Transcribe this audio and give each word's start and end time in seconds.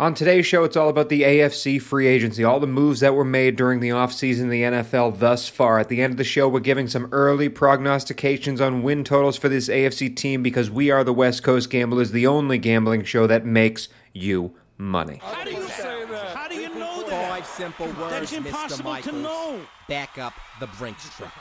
On 0.00 0.14
today's 0.14 0.46
show, 0.46 0.62
it's 0.62 0.76
all 0.76 0.88
about 0.88 1.08
the 1.08 1.22
AFC 1.22 1.82
free 1.82 2.06
agency, 2.06 2.44
all 2.44 2.60
the 2.60 2.68
moves 2.68 3.00
that 3.00 3.16
were 3.16 3.24
made 3.24 3.56
during 3.56 3.80
the 3.80 3.88
offseason 3.88 4.42
in 4.42 4.48
the 4.48 4.62
NFL 4.62 5.18
thus 5.18 5.48
far. 5.48 5.80
At 5.80 5.88
the 5.88 6.00
end 6.00 6.12
of 6.12 6.18
the 6.18 6.22
show, 6.22 6.48
we're 6.48 6.60
giving 6.60 6.86
some 6.86 7.08
early 7.10 7.48
prognostications 7.48 8.60
on 8.60 8.84
win 8.84 9.02
totals 9.02 9.36
for 9.36 9.48
this 9.48 9.68
AFC 9.68 10.14
team 10.14 10.40
because 10.40 10.70
we 10.70 10.92
are 10.92 11.02
the 11.02 11.12
West 11.12 11.42
Coast 11.42 11.68
Gamblers, 11.68 12.12
the 12.12 12.28
only 12.28 12.58
gambling 12.58 13.02
show 13.02 13.26
that 13.26 13.44
makes 13.44 13.88
you 14.12 14.54
money. 14.76 15.18
How 15.20 15.42
do 15.42 15.50
you 15.50 15.62
say 15.66 16.04
that? 16.04 16.36
How 16.36 16.46
do 16.46 16.54
you 16.54 16.72
know 16.76 17.02
that? 17.08 17.30
Five 17.30 17.46
simple 17.46 17.86
words, 17.86 17.98
That's 18.10 18.32
Mr. 18.32 18.46
impossible 18.46 18.90
Michaels. 18.92 19.14
to 19.16 19.20
know. 19.20 19.60
Back 19.88 20.16
up 20.16 20.34
the 20.60 20.68
Brinks 20.78 21.12
truck. 21.16 21.32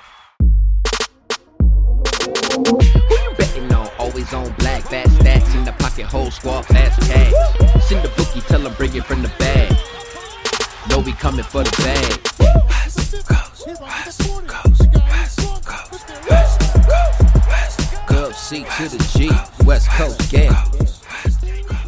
Who 2.57 2.81
you 2.81 3.35
betting 3.37 3.71
on? 3.71 3.87
Always 3.99 4.33
on 4.33 4.51
black, 4.53 4.81
fast 4.83 5.13
stacks 5.17 5.53
in 5.53 5.63
the 5.63 5.73
pocket, 5.73 6.07
whole 6.07 6.31
squad, 6.31 6.63
fast 6.63 6.99
cash. 7.01 7.31
Send 7.85 8.03
the 8.03 8.09
bookie, 8.17 8.41
tell 8.41 8.65
him 8.65 8.73
bring 8.73 8.95
it 8.95 9.05
from 9.05 9.21
the 9.21 9.29
bag. 9.37 9.77
Know 10.89 10.99
we 10.99 11.13
coming 11.13 11.43
for 11.43 11.63
the 11.63 11.71
bag. 11.83 12.19
West 17.47 17.79
Go 18.07 18.31
C 18.31 18.63
to 18.63 18.89
the 18.89 18.97
G, 19.15 19.29
West 19.63 19.87
Coast 19.89 20.31
Gamblers. 20.31 20.96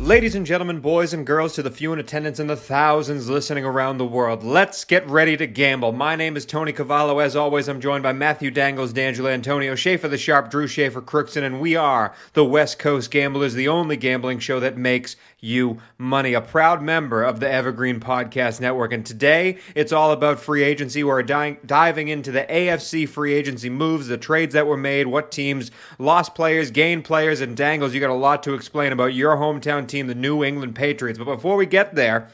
Ladies 0.09 0.33
and 0.33 0.43
gentlemen, 0.43 0.79
boys 0.79 1.13
and 1.13 1.23
girls, 1.23 1.53
to 1.53 1.61
the 1.61 1.69
few 1.69 1.93
in 1.93 1.99
attendance 1.99 2.39
and 2.39 2.49
the 2.49 2.55
thousands 2.55 3.29
listening 3.29 3.63
around 3.63 3.99
the 3.99 4.05
world, 4.07 4.43
let's 4.43 4.83
get 4.83 5.07
ready 5.07 5.37
to 5.37 5.45
gamble. 5.45 5.91
My 5.91 6.15
name 6.15 6.35
is 6.35 6.47
Tony 6.47 6.73
Cavallo. 6.73 7.19
As 7.19 7.35
always, 7.35 7.67
I'm 7.67 7.79
joined 7.79 8.01
by 8.01 8.11
Matthew 8.11 8.49
Dangles, 8.49 8.91
D'Angelo 8.91 9.29
Antonio, 9.29 9.75
Schaefer 9.75 10.07
the 10.07 10.17
Sharp, 10.17 10.49
Drew 10.49 10.65
Schaefer, 10.65 11.03
Crookson, 11.03 11.43
and 11.43 11.61
we 11.61 11.75
are 11.75 12.15
the 12.33 12.43
West 12.43 12.79
Coast 12.79 13.11
Gamblers, 13.11 13.53
the 13.53 13.67
only 13.67 13.97
gambling 13.97 14.39
show 14.39 14.59
that 14.59 14.79
makes 14.79 15.15
you 15.41 15.77
money. 15.99 16.33
A 16.33 16.41
proud 16.41 16.81
member 16.81 17.23
of 17.23 17.39
the 17.39 17.49
Evergreen 17.49 17.99
Podcast 17.99 18.59
Network. 18.59 18.91
And 18.91 19.05
today, 19.05 19.59
it's 19.75 19.91
all 19.91 20.11
about 20.11 20.39
free 20.39 20.63
agency. 20.63 21.03
We're 21.03 21.21
di- 21.21 21.59
diving 21.63 22.07
into 22.07 22.31
the 22.31 22.45
AFC 22.49 23.07
free 23.07 23.33
agency 23.35 23.69
moves, 23.69 24.07
the 24.07 24.17
trades 24.17 24.55
that 24.55 24.65
were 24.65 24.75
made, 24.75 25.05
what 25.05 25.31
teams 25.31 25.69
lost 25.99 26.33
players, 26.33 26.71
gained 26.71 27.05
players, 27.05 27.41
and 27.41 27.55
Dangles, 27.55 27.93
you 27.93 27.99
got 27.99 28.09
a 28.09 28.13
lot 28.13 28.41
to 28.43 28.55
explain 28.55 28.91
about 28.91 29.13
your 29.13 29.35
hometown 29.35 29.87
team, 29.87 29.98
the 30.07 30.15
New 30.15 30.43
England 30.43 30.75
Patriots. 30.75 31.17
But 31.17 31.25
before 31.25 31.55
we 31.55 31.65
get 31.65 31.95
there, 31.95 32.29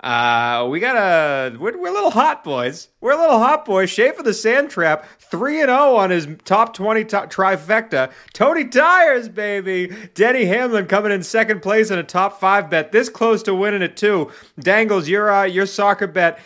uh, 0.00 0.68
we 0.70 0.78
got 0.78 0.96
a 0.96 1.56
we're, 1.56 1.76
we're 1.78 1.88
a 1.88 1.92
little 1.92 2.10
hot 2.10 2.44
boys. 2.44 2.88
We're 3.00 3.12
a 3.12 3.20
little 3.20 3.38
hot 3.38 3.64
boys. 3.64 3.88
Schaefer 3.88 4.22
the 4.22 4.34
Sand 4.34 4.70
Trap, 4.70 5.06
three 5.18 5.60
and 5.60 5.68
zero 5.68 5.96
on 5.96 6.10
his 6.10 6.28
top 6.44 6.74
twenty 6.74 7.04
top 7.04 7.32
trifecta. 7.32 8.12
Tony 8.34 8.66
Tires, 8.66 9.28
baby. 9.28 9.94
Denny 10.14 10.44
Hamlin 10.44 10.86
coming 10.86 11.12
in 11.12 11.22
second 11.22 11.60
place 11.60 11.90
in 11.90 11.98
a 11.98 12.04
top 12.04 12.38
five 12.38 12.68
bet. 12.68 12.92
This 12.92 13.08
close 13.08 13.42
to 13.44 13.54
winning 13.54 13.82
it 13.82 13.96
too. 13.96 14.30
Dangles, 14.60 15.08
your 15.08 15.30
uh, 15.32 15.44
your 15.44 15.66
soccer 15.66 16.06
bet. 16.06 16.38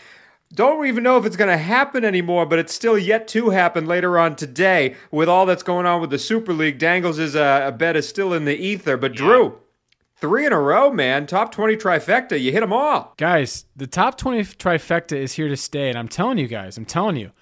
Don't 0.53 0.85
even 0.87 1.05
know 1.05 1.17
if 1.17 1.25
it's 1.25 1.37
going 1.37 1.51
to 1.51 1.57
happen 1.57 2.05
anymore, 2.05 2.45
but 2.45 2.59
it's 2.59 2.75
still 2.75 2.99
yet 2.99 3.29
to 3.29 3.51
happen 3.51 3.87
later 3.87 4.19
on 4.19 4.35
today 4.35 4.97
with 5.13 5.29
all 5.29 5.47
that's 5.47 5.63
going 5.63 5.87
on 5.87 6.01
with 6.01 6.11
the 6.11 6.19
Super 6.19 6.53
League. 6.53 6.79
Dangles' 6.79 7.21
is 7.21 7.37
uh, 7.37 7.63
a 7.67 7.71
bet 7.71 7.95
is 7.95 8.09
still 8.09 8.33
in 8.33 8.47
the 8.47 8.57
ether, 8.57 8.97
but 8.97 9.13
Drew. 9.13 9.59
Three 10.21 10.45
in 10.45 10.53
a 10.53 10.61
row, 10.61 10.93
man. 10.93 11.27
Top 11.27 11.51
20 11.51 11.77
trifecta. 11.77 12.41
You 12.41 12.53
hit 12.53 12.61
them 12.61 12.73
all. 12.73 13.15
Guys, 13.17 13.65
the 13.75 13.87
top 13.87 14.19
20 14.19 14.43
trifecta 14.57 15.17
is 15.17 15.33
here 15.33 15.49
to 15.49 15.57
stay. 15.57 15.89
And 15.89 15.99
I'm 15.99 16.09
telling 16.09 16.37
you 16.37 16.47
guys, 16.47 16.77
I'm 16.77 16.85
telling 16.85 17.17
you, 17.17 17.33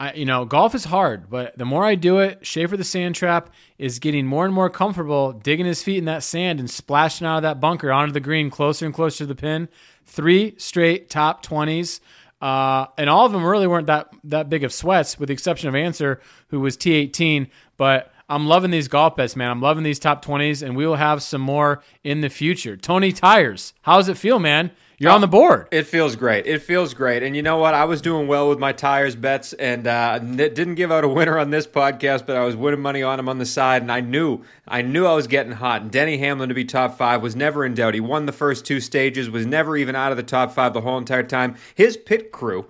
I, 0.00 0.14
you 0.14 0.24
know, 0.24 0.44
golf 0.44 0.74
is 0.74 0.86
hard, 0.86 1.28
but 1.28 1.56
the 1.58 1.64
more 1.64 1.84
I 1.84 1.94
do 1.94 2.18
it, 2.18 2.44
Schaefer 2.44 2.76
the 2.76 2.84
Sand 2.84 3.14
Trap 3.14 3.50
is 3.78 3.98
getting 3.98 4.26
more 4.26 4.46
and 4.46 4.54
more 4.54 4.70
comfortable 4.70 5.32
digging 5.32 5.66
his 5.66 5.82
feet 5.82 5.98
in 5.98 6.06
that 6.06 6.22
sand 6.22 6.58
and 6.58 6.70
splashing 6.70 7.26
out 7.26 7.36
of 7.36 7.42
that 7.42 7.60
bunker 7.60 7.92
onto 7.92 8.12
the 8.12 8.20
green 8.20 8.50
closer 8.50 8.86
and 8.86 8.94
closer 8.94 9.18
to 9.18 9.26
the 9.26 9.34
pin. 9.34 9.68
Three 10.06 10.54
straight 10.56 11.10
top 11.10 11.44
20s. 11.44 12.00
Uh, 12.40 12.86
and 12.98 13.08
all 13.08 13.24
of 13.24 13.30
them 13.30 13.44
really 13.44 13.68
weren't 13.68 13.86
that, 13.86 14.12
that 14.24 14.50
big 14.50 14.64
of 14.64 14.72
sweats, 14.72 15.20
with 15.20 15.28
the 15.28 15.32
exception 15.32 15.68
of 15.68 15.76
Answer, 15.76 16.20
who 16.48 16.58
was 16.58 16.76
T18. 16.76 17.48
But 17.76 18.11
I'm 18.32 18.46
loving 18.46 18.70
these 18.70 18.88
golf 18.88 19.14
bets, 19.14 19.36
man. 19.36 19.50
I'm 19.50 19.60
loving 19.60 19.84
these 19.84 19.98
top 19.98 20.24
20s, 20.24 20.62
and 20.62 20.74
we 20.74 20.86
will 20.86 20.96
have 20.96 21.22
some 21.22 21.42
more 21.42 21.82
in 22.02 22.22
the 22.22 22.30
future. 22.30 22.78
Tony 22.78 23.12
Tires, 23.12 23.74
how 23.82 23.98
does 23.98 24.08
it 24.08 24.16
feel, 24.16 24.38
man? 24.38 24.70
You're 24.98 25.10
on 25.10 25.20
the 25.20 25.28
board. 25.28 25.68
It 25.70 25.86
feels 25.86 26.16
great. 26.16 26.46
It 26.46 26.60
feels 26.60 26.94
great. 26.94 27.22
And 27.22 27.36
you 27.36 27.42
know 27.42 27.58
what? 27.58 27.74
I 27.74 27.84
was 27.84 28.00
doing 28.00 28.28
well 28.28 28.48
with 28.48 28.58
my 28.58 28.72
tires 28.72 29.14
bets 29.14 29.52
and 29.52 29.86
uh, 29.86 30.18
didn't 30.18 30.76
give 30.76 30.90
out 30.90 31.04
a 31.04 31.08
winner 31.08 31.38
on 31.38 31.50
this 31.50 31.66
podcast, 31.66 32.24
but 32.24 32.36
I 32.36 32.44
was 32.44 32.56
winning 32.56 32.80
money 32.80 33.02
on 33.02 33.18
him 33.18 33.28
on 33.28 33.36
the 33.36 33.44
side. 33.44 33.82
And 33.82 33.92
I 33.92 34.00
knew, 34.00 34.42
I 34.66 34.80
knew 34.80 35.04
I 35.04 35.14
was 35.14 35.26
getting 35.26 35.52
hot. 35.52 35.82
And 35.82 35.90
Denny 35.90 36.16
Hamlin 36.16 36.48
to 36.48 36.54
be 36.54 36.64
top 36.64 36.96
five 36.96 37.20
was 37.20 37.36
never 37.36 37.66
in 37.66 37.74
doubt. 37.74 37.92
He 37.94 38.00
won 38.00 38.24
the 38.24 38.32
first 38.32 38.64
two 38.64 38.80
stages, 38.80 39.28
was 39.28 39.44
never 39.44 39.76
even 39.76 39.94
out 39.94 40.12
of 40.12 40.16
the 40.16 40.22
top 40.22 40.52
five 40.52 40.72
the 40.72 40.80
whole 40.80 40.96
entire 40.96 41.24
time. 41.24 41.56
His 41.74 41.98
pit 41.98 42.32
crew. 42.32 42.66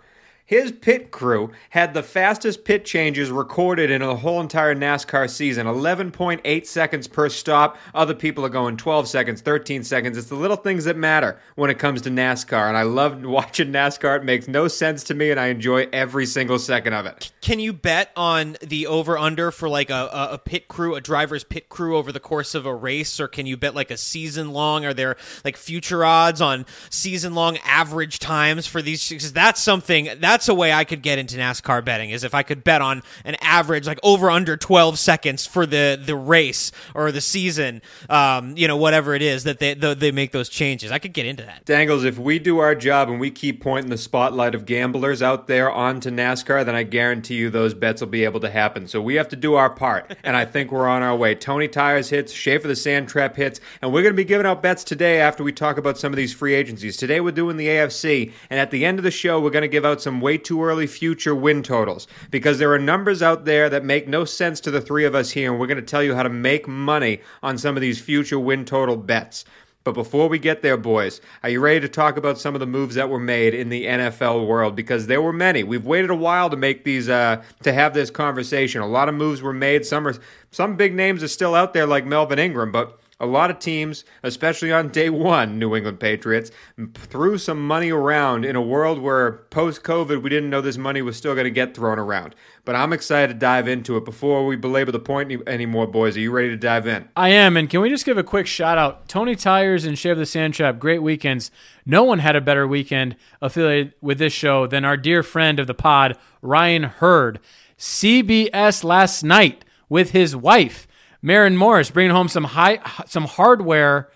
His 0.52 0.70
pit 0.70 1.10
crew 1.10 1.50
had 1.70 1.94
the 1.94 2.02
fastest 2.02 2.66
pit 2.66 2.84
changes 2.84 3.30
recorded 3.30 3.90
in 3.90 4.02
the 4.02 4.16
whole 4.16 4.38
entire 4.38 4.74
NASCAR 4.74 5.30
season 5.30 5.66
11.8 5.66 6.66
seconds 6.66 7.08
per 7.08 7.30
stop. 7.30 7.78
Other 7.94 8.12
people 8.12 8.44
are 8.44 8.50
going 8.50 8.76
12 8.76 9.08
seconds, 9.08 9.40
13 9.40 9.82
seconds. 9.82 10.18
It's 10.18 10.28
the 10.28 10.34
little 10.34 10.58
things 10.58 10.84
that 10.84 10.98
matter 10.98 11.40
when 11.54 11.70
it 11.70 11.78
comes 11.78 12.02
to 12.02 12.10
NASCAR. 12.10 12.68
And 12.68 12.76
I 12.76 12.82
love 12.82 13.22
watching 13.24 13.72
NASCAR. 13.72 14.18
It 14.18 14.24
makes 14.24 14.46
no 14.46 14.68
sense 14.68 15.02
to 15.04 15.14
me, 15.14 15.30
and 15.30 15.40
I 15.40 15.46
enjoy 15.46 15.88
every 15.90 16.26
single 16.26 16.58
second 16.58 16.92
of 16.92 17.06
it. 17.06 17.32
Can 17.40 17.58
you 17.58 17.72
bet 17.72 18.10
on 18.14 18.58
the 18.60 18.86
over 18.88 19.16
under 19.16 19.52
for 19.52 19.70
like 19.70 19.88
a, 19.88 20.10
a, 20.32 20.36
pit 20.36 20.68
crew, 20.68 20.96
a 20.96 21.00
driver's 21.00 21.44
pit 21.44 21.70
crew 21.70 21.96
over 21.96 22.12
the 22.12 22.20
course 22.20 22.54
of 22.54 22.66
a 22.66 22.74
race, 22.74 23.18
or 23.18 23.26
can 23.26 23.46
you 23.46 23.56
bet 23.56 23.74
like 23.74 23.90
a 23.90 23.96
season 23.96 24.52
long? 24.52 24.84
Are 24.84 24.92
there 24.92 25.16
like 25.46 25.56
future 25.56 26.04
odds 26.04 26.42
on 26.42 26.66
season 26.90 27.34
long 27.34 27.56
average 27.64 28.18
times 28.18 28.66
for 28.66 28.82
these? 28.82 29.08
Because 29.08 29.32
that's 29.32 29.62
something 29.62 30.10
that's 30.18 30.41
a 30.48 30.54
way 30.54 30.72
I 30.72 30.84
could 30.84 31.02
get 31.02 31.18
into 31.18 31.36
NASCAR 31.36 31.84
betting 31.84 32.10
is 32.10 32.24
if 32.24 32.34
I 32.34 32.42
could 32.42 32.64
bet 32.64 32.82
on 32.82 33.02
an 33.24 33.36
average 33.40 33.86
like 33.86 33.98
over 34.02 34.30
under 34.30 34.56
twelve 34.56 34.98
seconds 34.98 35.46
for 35.46 35.66
the 35.66 36.00
the 36.02 36.16
race 36.16 36.72
or 36.94 37.12
the 37.12 37.20
season, 37.20 37.82
um, 38.08 38.56
you 38.56 38.68
know 38.68 38.76
whatever 38.76 39.14
it 39.14 39.22
is 39.22 39.44
that 39.44 39.58
they 39.58 39.74
they 39.74 39.94
they 39.94 40.12
make 40.12 40.32
those 40.32 40.48
changes. 40.48 40.90
I 40.90 40.98
could 40.98 41.12
get 41.12 41.26
into 41.26 41.44
that. 41.44 41.64
Dangles, 41.64 42.04
if 42.04 42.18
we 42.18 42.38
do 42.38 42.58
our 42.58 42.74
job 42.74 43.08
and 43.08 43.20
we 43.20 43.30
keep 43.30 43.62
pointing 43.62 43.90
the 43.90 43.98
spotlight 43.98 44.54
of 44.54 44.66
gamblers 44.66 45.22
out 45.22 45.46
there 45.46 45.70
onto 45.70 46.10
NASCAR, 46.10 46.64
then 46.64 46.74
I 46.74 46.82
guarantee 46.82 47.36
you 47.36 47.50
those 47.50 47.74
bets 47.74 48.00
will 48.00 48.08
be 48.08 48.24
able 48.24 48.40
to 48.40 48.50
happen. 48.50 48.86
So 48.86 49.00
we 49.00 49.14
have 49.14 49.28
to 49.28 49.36
do 49.36 49.54
our 49.54 49.70
part, 49.70 50.16
and 50.24 50.36
I 50.36 50.44
think 50.44 50.72
we're 50.72 50.88
on 50.88 51.02
our 51.02 51.16
way. 51.16 51.34
Tony 51.34 51.68
Tires 51.68 52.08
hits, 52.08 52.32
Schaefer 52.32 52.68
the 52.68 52.76
Sand 52.76 53.08
Trap 53.08 53.36
hits, 53.36 53.60
and 53.80 53.92
we're 53.92 54.02
going 54.02 54.14
to 54.14 54.16
be 54.16 54.24
giving 54.24 54.46
out 54.46 54.62
bets 54.62 54.84
today 54.84 55.20
after 55.20 55.42
we 55.42 55.52
talk 55.52 55.78
about 55.78 55.98
some 55.98 56.12
of 56.12 56.16
these 56.16 56.32
free 56.32 56.54
agencies. 56.54 56.96
Today 56.96 57.20
we're 57.20 57.32
doing 57.32 57.56
the 57.56 57.68
AFC, 57.68 58.32
and 58.50 58.60
at 58.60 58.70
the 58.70 58.84
end 58.84 58.98
of 58.98 59.04
the 59.04 59.10
show, 59.10 59.40
we're 59.40 59.50
going 59.50 59.62
to 59.62 59.68
give 59.68 59.84
out 59.84 60.02
some 60.02 60.20
way 60.32 60.38
too 60.38 60.64
early 60.64 60.86
future 60.86 61.34
win 61.34 61.62
totals 61.62 62.08
because 62.30 62.58
there 62.58 62.72
are 62.72 62.78
numbers 62.78 63.22
out 63.22 63.44
there 63.44 63.68
that 63.68 63.84
make 63.84 64.08
no 64.08 64.24
sense 64.24 64.60
to 64.60 64.70
the 64.70 64.80
three 64.80 65.04
of 65.04 65.14
us 65.14 65.30
here, 65.30 65.50
and 65.50 65.60
we're 65.60 65.66
going 65.66 65.76
to 65.76 65.82
tell 65.82 66.02
you 66.02 66.14
how 66.14 66.22
to 66.22 66.30
make 66.30 66.66
money 66.66 67.20
on 67.42 67.58
some 67.58 67.76
of 67.76 67.82
these 67.82 68.00
future 68.00 68.38
win 68.38 68.64
total 68.64 68.96
bets. 68.96 69.44
But 69.84 69.92
before 69.92 70.30
we 70.30 70.38
get 70.38 70.62
there, 70.62 70.78
boys, 70.78 71.20
are 71.42 71.50
you 71.50 71.60
ready 71.60 71.80
to 71.80 71.88
talk 71.88 72.16
about 72.16 72.38
some 72.38 72.54
of 72.54 72.60
the 72.60 72.66
moves 72.66 72.94
that 72.94 73.10
were 73.10 73.18
made 73.18 73.52
in 73.52 73.68
the 73.68 73.84
NFL 73.84 74.46
world? 74.46 74.74
Because 74.74 75.06
there 75.06 75.20
were 75.20 75.34
many. 75.34 75.64
We've 75.64 75.84
waited 75.84 76.08
a 76.08 76.14
while 76.14 76.48
to 76.48 76.56
make 76.56 76.84
these, 76.84 77.10
uh, 77.10 77.42
to 77.64 77.72
have 77.74 77.92
this 77.92 78.08
conversation. 78.08 78.80
A 78.80 78.86
lot 78.86 79.10
of 79.10 79.14
moves 79.14 79.42
were 79.42 79.52
made. 79.52 79.84
Some 79.84 80.06
are, 80.06 80.14
some 80.50 80.76
big 80.76 80.94
names 80.94 81.22
are 81.22 81.28
still 81.28 81.54
out 81.54 81.74
there, 81.74 81.86
like 81.86 82.06
Melvin 82.06 82.38
Ingram, 82.38 82.72
but 82.72 83.01
a 83.20 83.26
lot 83.26 83.50
of 83.50 83.58
teams, 83.60 84.04
especially 84.24 84.72
on 84.72 84.88
day 84.88 85.08
one, 85.08 85.58
New 85.58 85.76
England 85.76 86.00
Patriots, 86.00 86.50
threw 86.94 87.38
some 87.38 87.64
money 87.64 87.90
around 87.92 88.44
in 88.44 88.56
a 88.56 88.62
world 88.62 88.98
where 88.98 89.32
post 89.50 89.84
COVID, 89.84 90.22
we 90.22 90.30
didn't 90.30 90.50
know 90.50 90.60
this 90.60 90.76
money 90.76 91.02
was 91.02 91.16
still 91.16 91.34
going 91.34 91.44
to 91.44 91.50
get 91.50 91.74
thrown 91.74 91.98
around. 92.00 92.34
But 92.64 92.74
I'm 92.74 92.92
excited 92.92 93.28
to 93.34 93.38
dive 93.38 93.68
into 93.68 93.96
it. 93.96 94.04
Before 94.04 94.44
we 94.46 94.56
belabor 94.56 94.90
the 94.92 94.98
point 94.98 95.30
any- 95.30 95.42
anymore, 95.46 95.86
boys, 95.86 96.16
are 96.16 96.20
you 96.20 96.30
ready 96.32 96.48
to 96.48 96.56
dive 96.56 96.86
in? 96.86 97.08
I 97.16 97.28
am, 97.28 97.56
and 97.56 97.70
can 97.70 97.80
we 97.80 97.90
just 97.90 98.04
give 98.04 98.18
a 98.18 98.24
quick 98.24 98.46
shout 98.46 98.78
out? 98.78 99.08
Tony 99.08 99.36
Tires 99.36 99.84
and 99.84 99.98
Shave 99.98 100.16
the 100.18 100.26
Sand 100.26 100.54
Trap, 100.54 100.78
great 100.78 101.02
weekends. 101.02 101.50
No 101.86 102.02
one 102.04 102.18
had 102.20 102.34
a 102.36 102.40
better 102.40 102.66
weekend 102.66 103.16
affiliated 103.40 103.94
with 104.00 104.18
this 104.18 104.32
show 104.32 104.66
than 104.66 104.84
our 104.84 104.96
dear 104.96 105.22
friend 105.22 105.58
of 105.60 105.66
the 105.66 105.74
pod, 105.74 106.16
Ryan 106.40 106.84
Hurd. 106.84 107.40
CBS 107.78 108.84
last 108.84 109.22
night 109.22 109.64
with 109.88 110.10
his 110.12 110.34
wife, 110.36 110.86
Maren 111.22 111.56
Morris, 111.56 111.90
bringing 111.90 112.14
home 112.14 112.28
some 112.28 112.44
high, 112.44 112.80
some 113.06 113.24
hardware, 113.24 114.10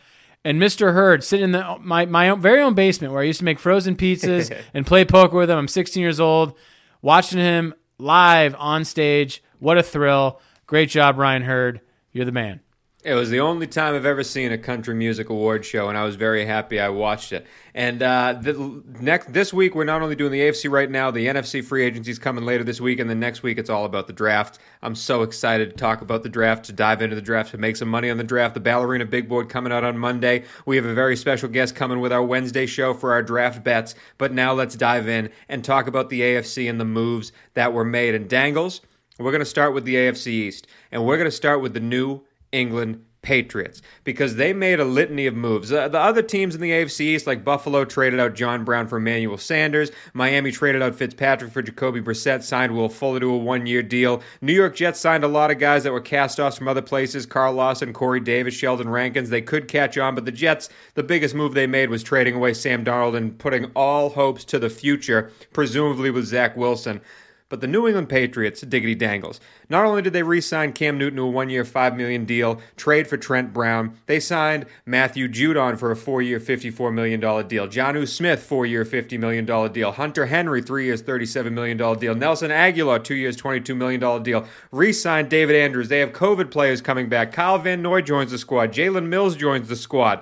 and 0.45 0.61
Mr. 0.61 0.93
Hurd 0.93 1.25
sitting 1.25 1.45
in 1.45 1.53
the, 1.53 1.77
my 1.81 2.05
my 2.07 2.29
own, 2.29 2.41
very 2.41 2.61
own 2.61 2.75
basement 2.75 3.13
where 3.13 3.23
I 3.23 3.27
used 3.27 3.39
to 3.39 3.45
make 3.45 3.59
frozen 3.61 3.97
pizzas 3.97 4.55
and 4.75 4.87
play 4.87 5.05
poker 5.05 5.37
with 5.37 5.49
him. 5.49 5.59
I'm 5.59 5.69
16 5.69 6.01
years 6.01 6.21
old, 6.21 6.55
watching 7.01 7.39
him 7.39 7.75
live 7.99 8.55
on 8.59 8.85
stage. 8.85 9.43
What 9.61 9.79
a 9.79 9.83
thrill! 9.83 10.41
Great 10.67 10.89
job, 10.91 11.17
Ryan 11.17 11.43
Hurd. 11.43 11.81
You're 12.13 12.25
the 12.25 12.33
man. 12.33 12.61
It 13.07 13.15
was 13.15 13.31
the 13.31 13.39
only 13.39 13.69
time 13.69 13.95
I've 13.95 14.05
ever 14.05 14.25
seen 14.25 14.51
a 14.51 14.59
country 14.59 14.93
music 14.93 15.29
award 15.29 15.65
show, 15.65 15.89
and 15.89 15.97
I 15.97 16.03
was 16.03 16.17
very 16.17 16.45
happy 16.45 16.81
I 16.81 16.89
watched 16.89 17.33
it. 17.33 17.47
And 17.73 18.03
uh, 18.03 18.37
the, 18.41 18.83
next 18.99 19.33
this 19.33 19.55
week, 19.55 19.77
we're 19.77 19.85
not 19.85 20.03
only 20.03 20.17
doing 20.17 20.33
the 20.33 20.41
AFC 20.41 20.69
right 20.69 20.91
now, 20.91 21.13
the 21.13 21.29
NFC 21.29 21.63
free 21.65 21.85
agency 21.85 22.11
is 22.11 22.19
coming 22.19 22.45
later 22.45 22.65
this 22.65 22.81
week, 22.81 22.99
and 22.99 23.09
then 23.09 23.21
next 23.21 23.45
week 23.45 23.59
it's 23.59 23.71
all 23.71 23.85
about 23.85 24.09
the 24.09 24.13
draft. 24.13 24.59
I'm 24.83 24.97
so 24.97 25.23
excited 25.23 25.71
to 25.71 25.77
talk 25.77 26.01
about 26.01 26.25
the 26.25 26.29
draft, 26.29 26.65
to 26.65 26.73
dive 26.73 27.01
into 27.01 27.15
the 27.15 27.23
draft, 27.23 27.53
to 27.53 27.59
make 27.59 27.77
some 27.77 27.87
money 27.87 28.11
on 28.11 28.17
the 28.17 28.25
draft. 28.25 28.55
The 28.55 28.61
Ballerina 28.61 29.05
Big 29.05 29.29
Board 29.29 29.49
coming 29.49 29.73
out 29.73 29.85
on 29.85 29.97
Monday. 29.97 30.43
We 30.65 30.75
have 30.75 30.85
a 30.85 30.93
very 30.93 31.15
special 31.15 31.49
guest 31.49 31.77
coming 31.77 32.01
with 32.01 32.13
our 32.13 32.25
Wednesday 32.25 32.67
show 32.67 32.93
for 32.93 33.13
our 33.13 33.23
draft 33.23 33.63
bets. 33.63 33.95
But 34.19 34.33
now 34.33 34.53
let's 34.53 34.75
dive 34.75 35.07
in 35.07 35.31
and 35.49 35.65
talk 35.65 35.87
about 35.87 36.11
the 36.11 36.23
AFC 36.23 36.69
and 36.69 36.81
the 36.81 36.85
moves 36.85 37.31
that 37.55 37.73
were 37.73 37.85
made. 37.85 38.17
And 38.17 38.29
Dangles, 38.29 38.81
we're 39.21 39.31
going 39.31 39.39
to 39.39 39.47
start 39.47 39.75
with 39.75 39.85
the 39.85 39.95
AFC 39.95 40.27
East, 40.27 40.67
and 40.91 41.07
we're 41.07 41.19
going 41.19 41.31
to 41.31 41.37
start 41.37 41.63
with 41.63 41.73
the 41.73 41.79
new 41.79 42.25
England 42.57 43.05
Patriots 43.27 43.83
because 44.05 44.37
they 44.37 44.53
made 44.53 44.79
a 44.79 44.85
litany 44.85 45.27
of 45.27 45.35
moves. 45.35 45.73
Uh, 45.73 45.89
the 45.89 45.99
other 45.99 46.23
teams 46.23 46.55
in 46.55 46.61
the 46.61 46.71
AFC 46.71 47.01
East, 47.01 47.27
like 47.27 47.45
Buffalo, 47.45 47.85
traded 47.85 48.21
out 48.21 48.35
John 48.35 48.63
Brown 48.65 48.87
for 48.87 48.99
Emmanuel 48.99 49.37
Sanders. 49.37 49.91
Miami 50.15 50.53
traded 50.53 50.81
out 50.81 50.95
Fitzpatrick 50.95 51.51
for 51.51 51.61
Jacoby 51.61 52.01
Brissett, 52.01 52.45
signed 52.45 52.77
Will 52.77 52.89
Fuller 52.89 53.19
to 53.19 53.35
a 53.35 53.37
one 53.37 53.67
year 53.67 53.83
deal. 53.83 54.23
New 54.43 54.53
York 54.53 54.77
Jets 54.77 55.01
signed 55.01 55.25
a 55.25 55.29
lot 55.29 55.51
of 55.51 55.59
guys 55.59 55.83
that 55.83 55.93
were 55.93 56.01
cast 56.01 56.39
offs 56.39 56.57
from 56.57 56.69
other 56.69 56.83
places 56.83 57.27
Carl 57.27 57.55
Lawson, 57.55 57.93
Corey 57.93 58.21
Davis, 58.21 58.55
Sheldon 58.55 58.89
Rankins. 58.89 59.29
They 59.29 59.43
could 59.43 59.67
catch 59.67 59.99
on, 59.99 60.15
but 60.15 60.25
the 60.25 60.31
Jets, 60.31 60.69
the 60.95 61.03
biggest 61.03 61.35
move 61.35 61.53
they 61.53 61.67
made 61.67 61.91
was 61.91 62.05
trading 62.05 62.37
away 62.37 62.55
Sam 62.55 62.85
Darnold 62.85 63.17
and 63.17 63.37
putting 63.37 63.65
all 63.75 64.09
hopes 64.09 64.45
to 64.45 64.61
the 64.61 64.71
future, 64.71 65.33
presumably 65.53 66.11
with 66.11 66.27
Zach 66.27 66.57
Wilson. 66.57 67.01
But 67.49 67.61
the 67.61 67.69
New 67.69 67.87
England 67.87 68.09
Patriots, 68.09 68.61
diggity 68.63 68.97
dangles. 68.97 69.39
Not 69.69 69.85
only 69.85 70.03
did 70.03 70.13
they 70.13 70.25
re 70.25 70.41
sign 70.41 70.73
Cam 70.73 70.99
Newton 70.99 71.19
to 71.19 71.23
a 71.23 71.31
one 71.31 71.49
year, 71.49 71.65
5 71.65 71.97
million 71.97 72.25
deal, 72.25 72.61
trade 72.77 73.07
for 73.07 73.17
Trent 73.17 73.53
Brown, 73.53 73.97
they 74.07 74.19
signed 74.19 74.67
Matthew 74.85 75.29
Judon 75.29 75.79
for 75.79 75.93
a 75.93 75.97
four 75.97 76.23
year, 76.23 76.41
$54 76.41 76.93
million 76.93 77.21
deal. 77.21 77.69
Jonnu 77.69 78.09
Smith, 78.09 78.43
four 78.43 78.67
year, 78.67 78.85
$50 78.85 79.19
million 79.21 79.73
deal. 79.73 79.93
Hunter 79.93 80.27
Henry, 80.27 80.61
three 80.61 80.87
years, 80.87 81.05
$37 81.05 81.53
million 81.53 81.77
deal. 81.99 82.17
Nelson 82.17 82.51
Agholor, 82.51 83.03
two 83.03 83.15
years, 83.15 83.37
$22 83.37 83.77
million 83.77 84.23
deal. 84.25 84.45
Re 84.73 84.93
signed 84.93 85.31
David 85.31 85.55
Andrews. 85.55 85.89
They 85.89 86.01
have 86.01 86.13
COVID 86.13 86.51
players 86.51 86.81
coming 86.81 87.09
back. 87.09 87.31
Kyle 87.31 87.59
Van 87.59 87.81
Noy 87.81 88.03
joins 88.03 88.33
the 88.33 88.39
squad. 88.39 88.73
Jalen 88.73 89.07
Mills 89.07 89.37
joins 89.37 89.69
the 89.69 89.77
squad. 89.77 90.21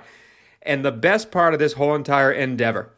And 0.61 0.85
the 0.85 0.91
best 0.91 1.31
part 1.31 1.53
of 1.53 1.59
this 1.59 1.73
whole 1.73 1.95
entire 1.95 2.31
endeavor 2.31 2.91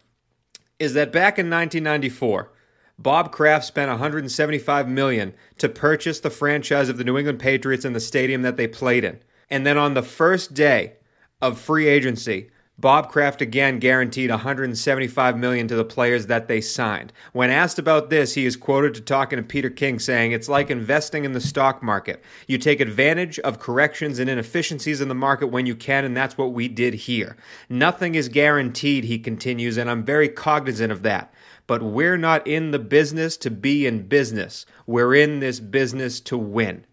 is 0.80 0.94
that 0.94 1.13
back 1.13 1.39
in 1.39 1.50
1994, 1.50 2.51
Bob 2.99 3.31
Kraft 3.31 3.65
spent 3.65 3.89
175 3.89 4.89
million 4.89 5.33
to 5.59 5.69
purchase 5.69 6.19
the 6.19 6.31
franchise 6.31 6.89
of 6.89 6.97
the 6.97 7.03
New 7.03 7.17
England 7.17 7.39
Patriots 7.39 7.85
in 7.85 7.94
the 7.94 7.99
stadium 7.99 8.41
that 8.41 8.57
they 8.57 8.67
played 8.67 9.03
in. 9.03 9.19
And 9.51 9.65
then 9.65 9.77
on 9.77 9.94
the 9.94 10.01
first 10.01 10.55
day 10.55 10.94
of 11.39 11.59
free 11.59 11.88
agency, 11.88 12.49
Bob 12.79 13.09
Kraft 13.09 13.41
again 13.41 13.79
guaranteed 13.79 14.29
175 14.29 15.38
million 15.38 15.67
to 15.67 15.75
the 15.75 15.83
players 15.83 16.27
that 16.27 16.47
they 16.47 16.61
signed. 16.61 17.11
When 17.33 17.49
asked 17.49 17.79
about 17.79 18.09
this, 18.09 18.35
he 18.35 18.45
is 18.45 18.55
quoted 18.55 18.94
to 18.95 19.01
talking 19.01 19.38
to 19.38 19.44
Peter 19.44 19.71
King 19.71 19.97
saying, 19.97 20.31
"It's 20.31 20.49
like 20.49 20.69
investing 20.69 21.25
in 21.25 21.33
the 21.33 21.41
stock 21.41 21.81
market. 21.81 22.23
You 22.47 22.59
take 22.59 22.79
advantage 22.79 23.39
of 23.39 23.59
corrections 23.59 24.19
and 24.19 24.29
inefficiencies 24.29 25.01
in 25.01 25.07
the 25.07 25.15
market 25.15 25.47
when 25.47 25.65
you 25.65 25.75
can, 25.75 26.05
and 26.05 26.15
that's 26.15 26.38
what 26.38 26.53
we 26.53 26.67
did 26.67 26.94
here. 26.94 27.35
Nothing 27.67 28.13
is 28.13 28.29
guaranteed," 28.29 29.05
he 29.05 29.17
continues, 29.17 29.77
and 29.77 29.89
I'm 29.89 30.03
very 30.03 30.29
cognizant 30.29 30.91
of 30.91 31.01
that 31.01 31.33
but 31.68 31.84
we're 31.84 32.18
not 32.18 32.48
in 32.48 32.72
the 32.72 32.80
business 32.80 33.38
to 33.38 33.52
be 33.52 33.86
in 33.86 34.08
business. 34.08 34.66
We're 34.86 35.14
in 35.14 35.40
this 35.40 35.60
business 35.60 36.19
to 36.22 36.38
win. 36.38 36.86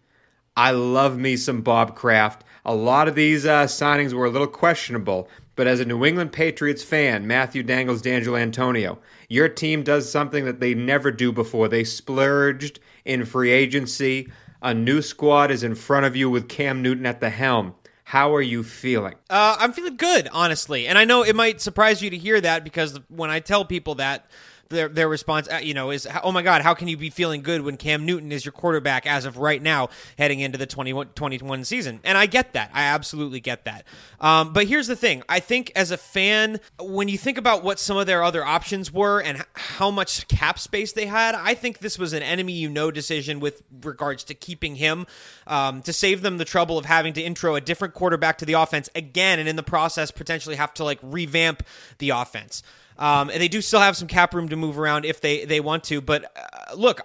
I 0.57 0.71
love 0.71 1.17
me 1.17 1.35
some 1.35 1.61
Bob 1.61 1.95
Kraft. 1.95 2.43
A 2.65 2.75
lot 2.75 3.07
of 3.07 3.15
these 3.15 3.45
uh, 3.45 3.65
signings 3.65 4.13
were 4.13 4.25
a 4.25 4.29
little 4.29 4.47
questionable, 4.47 5.27
but 5.55 5.67
as 5.67 5.79
a 5.79 5.85
New 5.85 6.05
England 6.05 6.31
Patriots 6.31 6.83
fan, 6.83 7.27
Matthew 7.27 7.63
Dangles, 7.63 8.01
D'Angelo 8.01 8.37
Antonio, 8.37 8.99
your 9.29 9.49
team 9.49 9.83
does 9.83 10.09
something 10.09 10.45
that 10.45 10.59
they 10.59 10.73
never 10.73 11.11
do 11.11 11.31
before. 11.31 11.67
They 11.67 11.83
splurged 11.83 12.79
in 13.03 13.25
free 13.25 13.51
agency. 13.51 14.31
A 14.61 14.73
new 14.73 15.01
squad 15.01 15.51
is 15.51 15.63
in 15.63 15.75
front 15.75 16.05
of 16.05 16.15
you 16.15 16.29
with 16.29 16.49
Cam 16.49 16.81
Newton 16.81 17.05
at 17.05 17.19
the 17.19 17.29
helm. 17.29 17.75
How 18.05 18.35
are 18.35 18.41
you 18.41 18.63
feeling? 18.63 19.15
Uh, 19.29 19.57
I'm 19.59 19.73
feeling 19.73 19.97
good, 19.97 20.29
honestly. 20.31 20.87
And 20.87 20.97
I 20.97 21.05
know 21.05 21.23
it 21.23 21.35
might 21.35 21.59
surprise 21.59 22.01
you 22.01 22.09
to 22.11 22.17
hear 22.17 22.39
that 22.39 22.63
because 22.63 22.99
when 23.09 23.29
I 23.29 23.39
tell 23.39 23.65
people 23.65 23.95
that, 23.95 24.29
their 24.69 24.87
their 24.87 25.07
response, 25.07 25.47
uh, 25.51 25.57
you 25.57 25.73
know, 25.73 25.91
is 25.91 26.07
oh 26.23 26.31
my 26.31 26.41
god, 26.41 26.61
how 26.61 26.73
can 26.73 26.87
you 26.87 26.97
be 26.97 27.09
feeling 27.09 27.41
good 27.41 27.61
when 27.61 27.77
Cam 27.77 28.05
Newton 28.05 28.31
is 28.31 28.45
your 28.45 28.51
quarterback 28.51 29.05
as 29.05 29.25
of 29.25 29.37
right 29.37 29.61
now, 29.61 29.89
heading 30.17 30.39
into 30.39 30.57
the 30.57 30.65
2021 30.65 31.63
season? 31.65 31.99
And 32.03 32.17
I 32.17 32.25
get 32.25 32.53
that, 32.53 32.71
I 32.73 32.83
absolutely 32.83 33.39
get 33.39 33.65
that. 33.65 33.85
Um, 34.19 34.53
but 34.53 34.67
here's 34.67 34.87
the 34.87 34.95
thing: 34.95 35.23
I 35.29 35.39
think 35.39 35.71
as 35.75 35.91
a 35.91 35.97
fan, 35.97 36.59
when 36.79 37.07
you 37.07 37.17
think 37.17 37.37
about 37.37 37.63
what 37.63 37.79
some 37.79 37.97
of 37.97 38.07
their 38.07 38.23
other 38.23 38.43
options 38.43 38.91
were 38.91 39.21
and 39.21 39.43
how 39.53 39.91
much 39.91 40.27
cap 40.27 40.59
space 40.59 40.93
they 40.93 41.05
had, 41.05 41.35
I 41.35 41.53
think 41.53 41.79
this 41.79 41.99
was 41.99 42.13
an 42.13 42.23
enemy 42.23 42.53
you 42.53 42.69
know 42.69 42.91
decision 42.91 43.39
with 43.39 43.63
regards 43.81 44.23
to 44.25 44.33
keeping 44.33 44.75
him 44.75 45.05
um, 45.47 45.81
to 45.83 45.93
save 45.93 46.21
them 46.21 46.37
the 46.37 46.45
trouble 46.45 46.77
of 46.77 46.85
having 46.85 47.13
to 47.13 47.21
intro 47.21 47.55
a 47.55 47.61
different 47.61 47.93
quarterback 47.93 48.37
to 48.39 48.45
the 48.45 48.53
offense 48.53 48.89
again, 48.95 49.39
and 49.39 49.47
in 49.47 49.55
the 49.55 49.63
process 49.63 50.11
potentially 50.11 50.55
have 50.55 50.73
to 50.73 50.83
like 50.83 50.99
revamp 51.01 51.63
the 51.99 52.09
offense. 52.09 52.63
Um, 52.97 53.29
and 53.29 53.41
they 53.41 53.47
do 53.47 53.61
still 53.61 53.81
have 53.81 53.97
some 53.97 54.07
cap 54.07 54.33
room 54.33 54.49
to 54.49 54.55
move 54.55 54.79
around 54.79 55.05
if 55.05 55.19
they, 55.19 55.45
they 55.45 55.59
want 55.59 55.83
to. 55.85 56.01
But 56.01 56.31
uh, 56.35 56.75
look, 56.75 57.01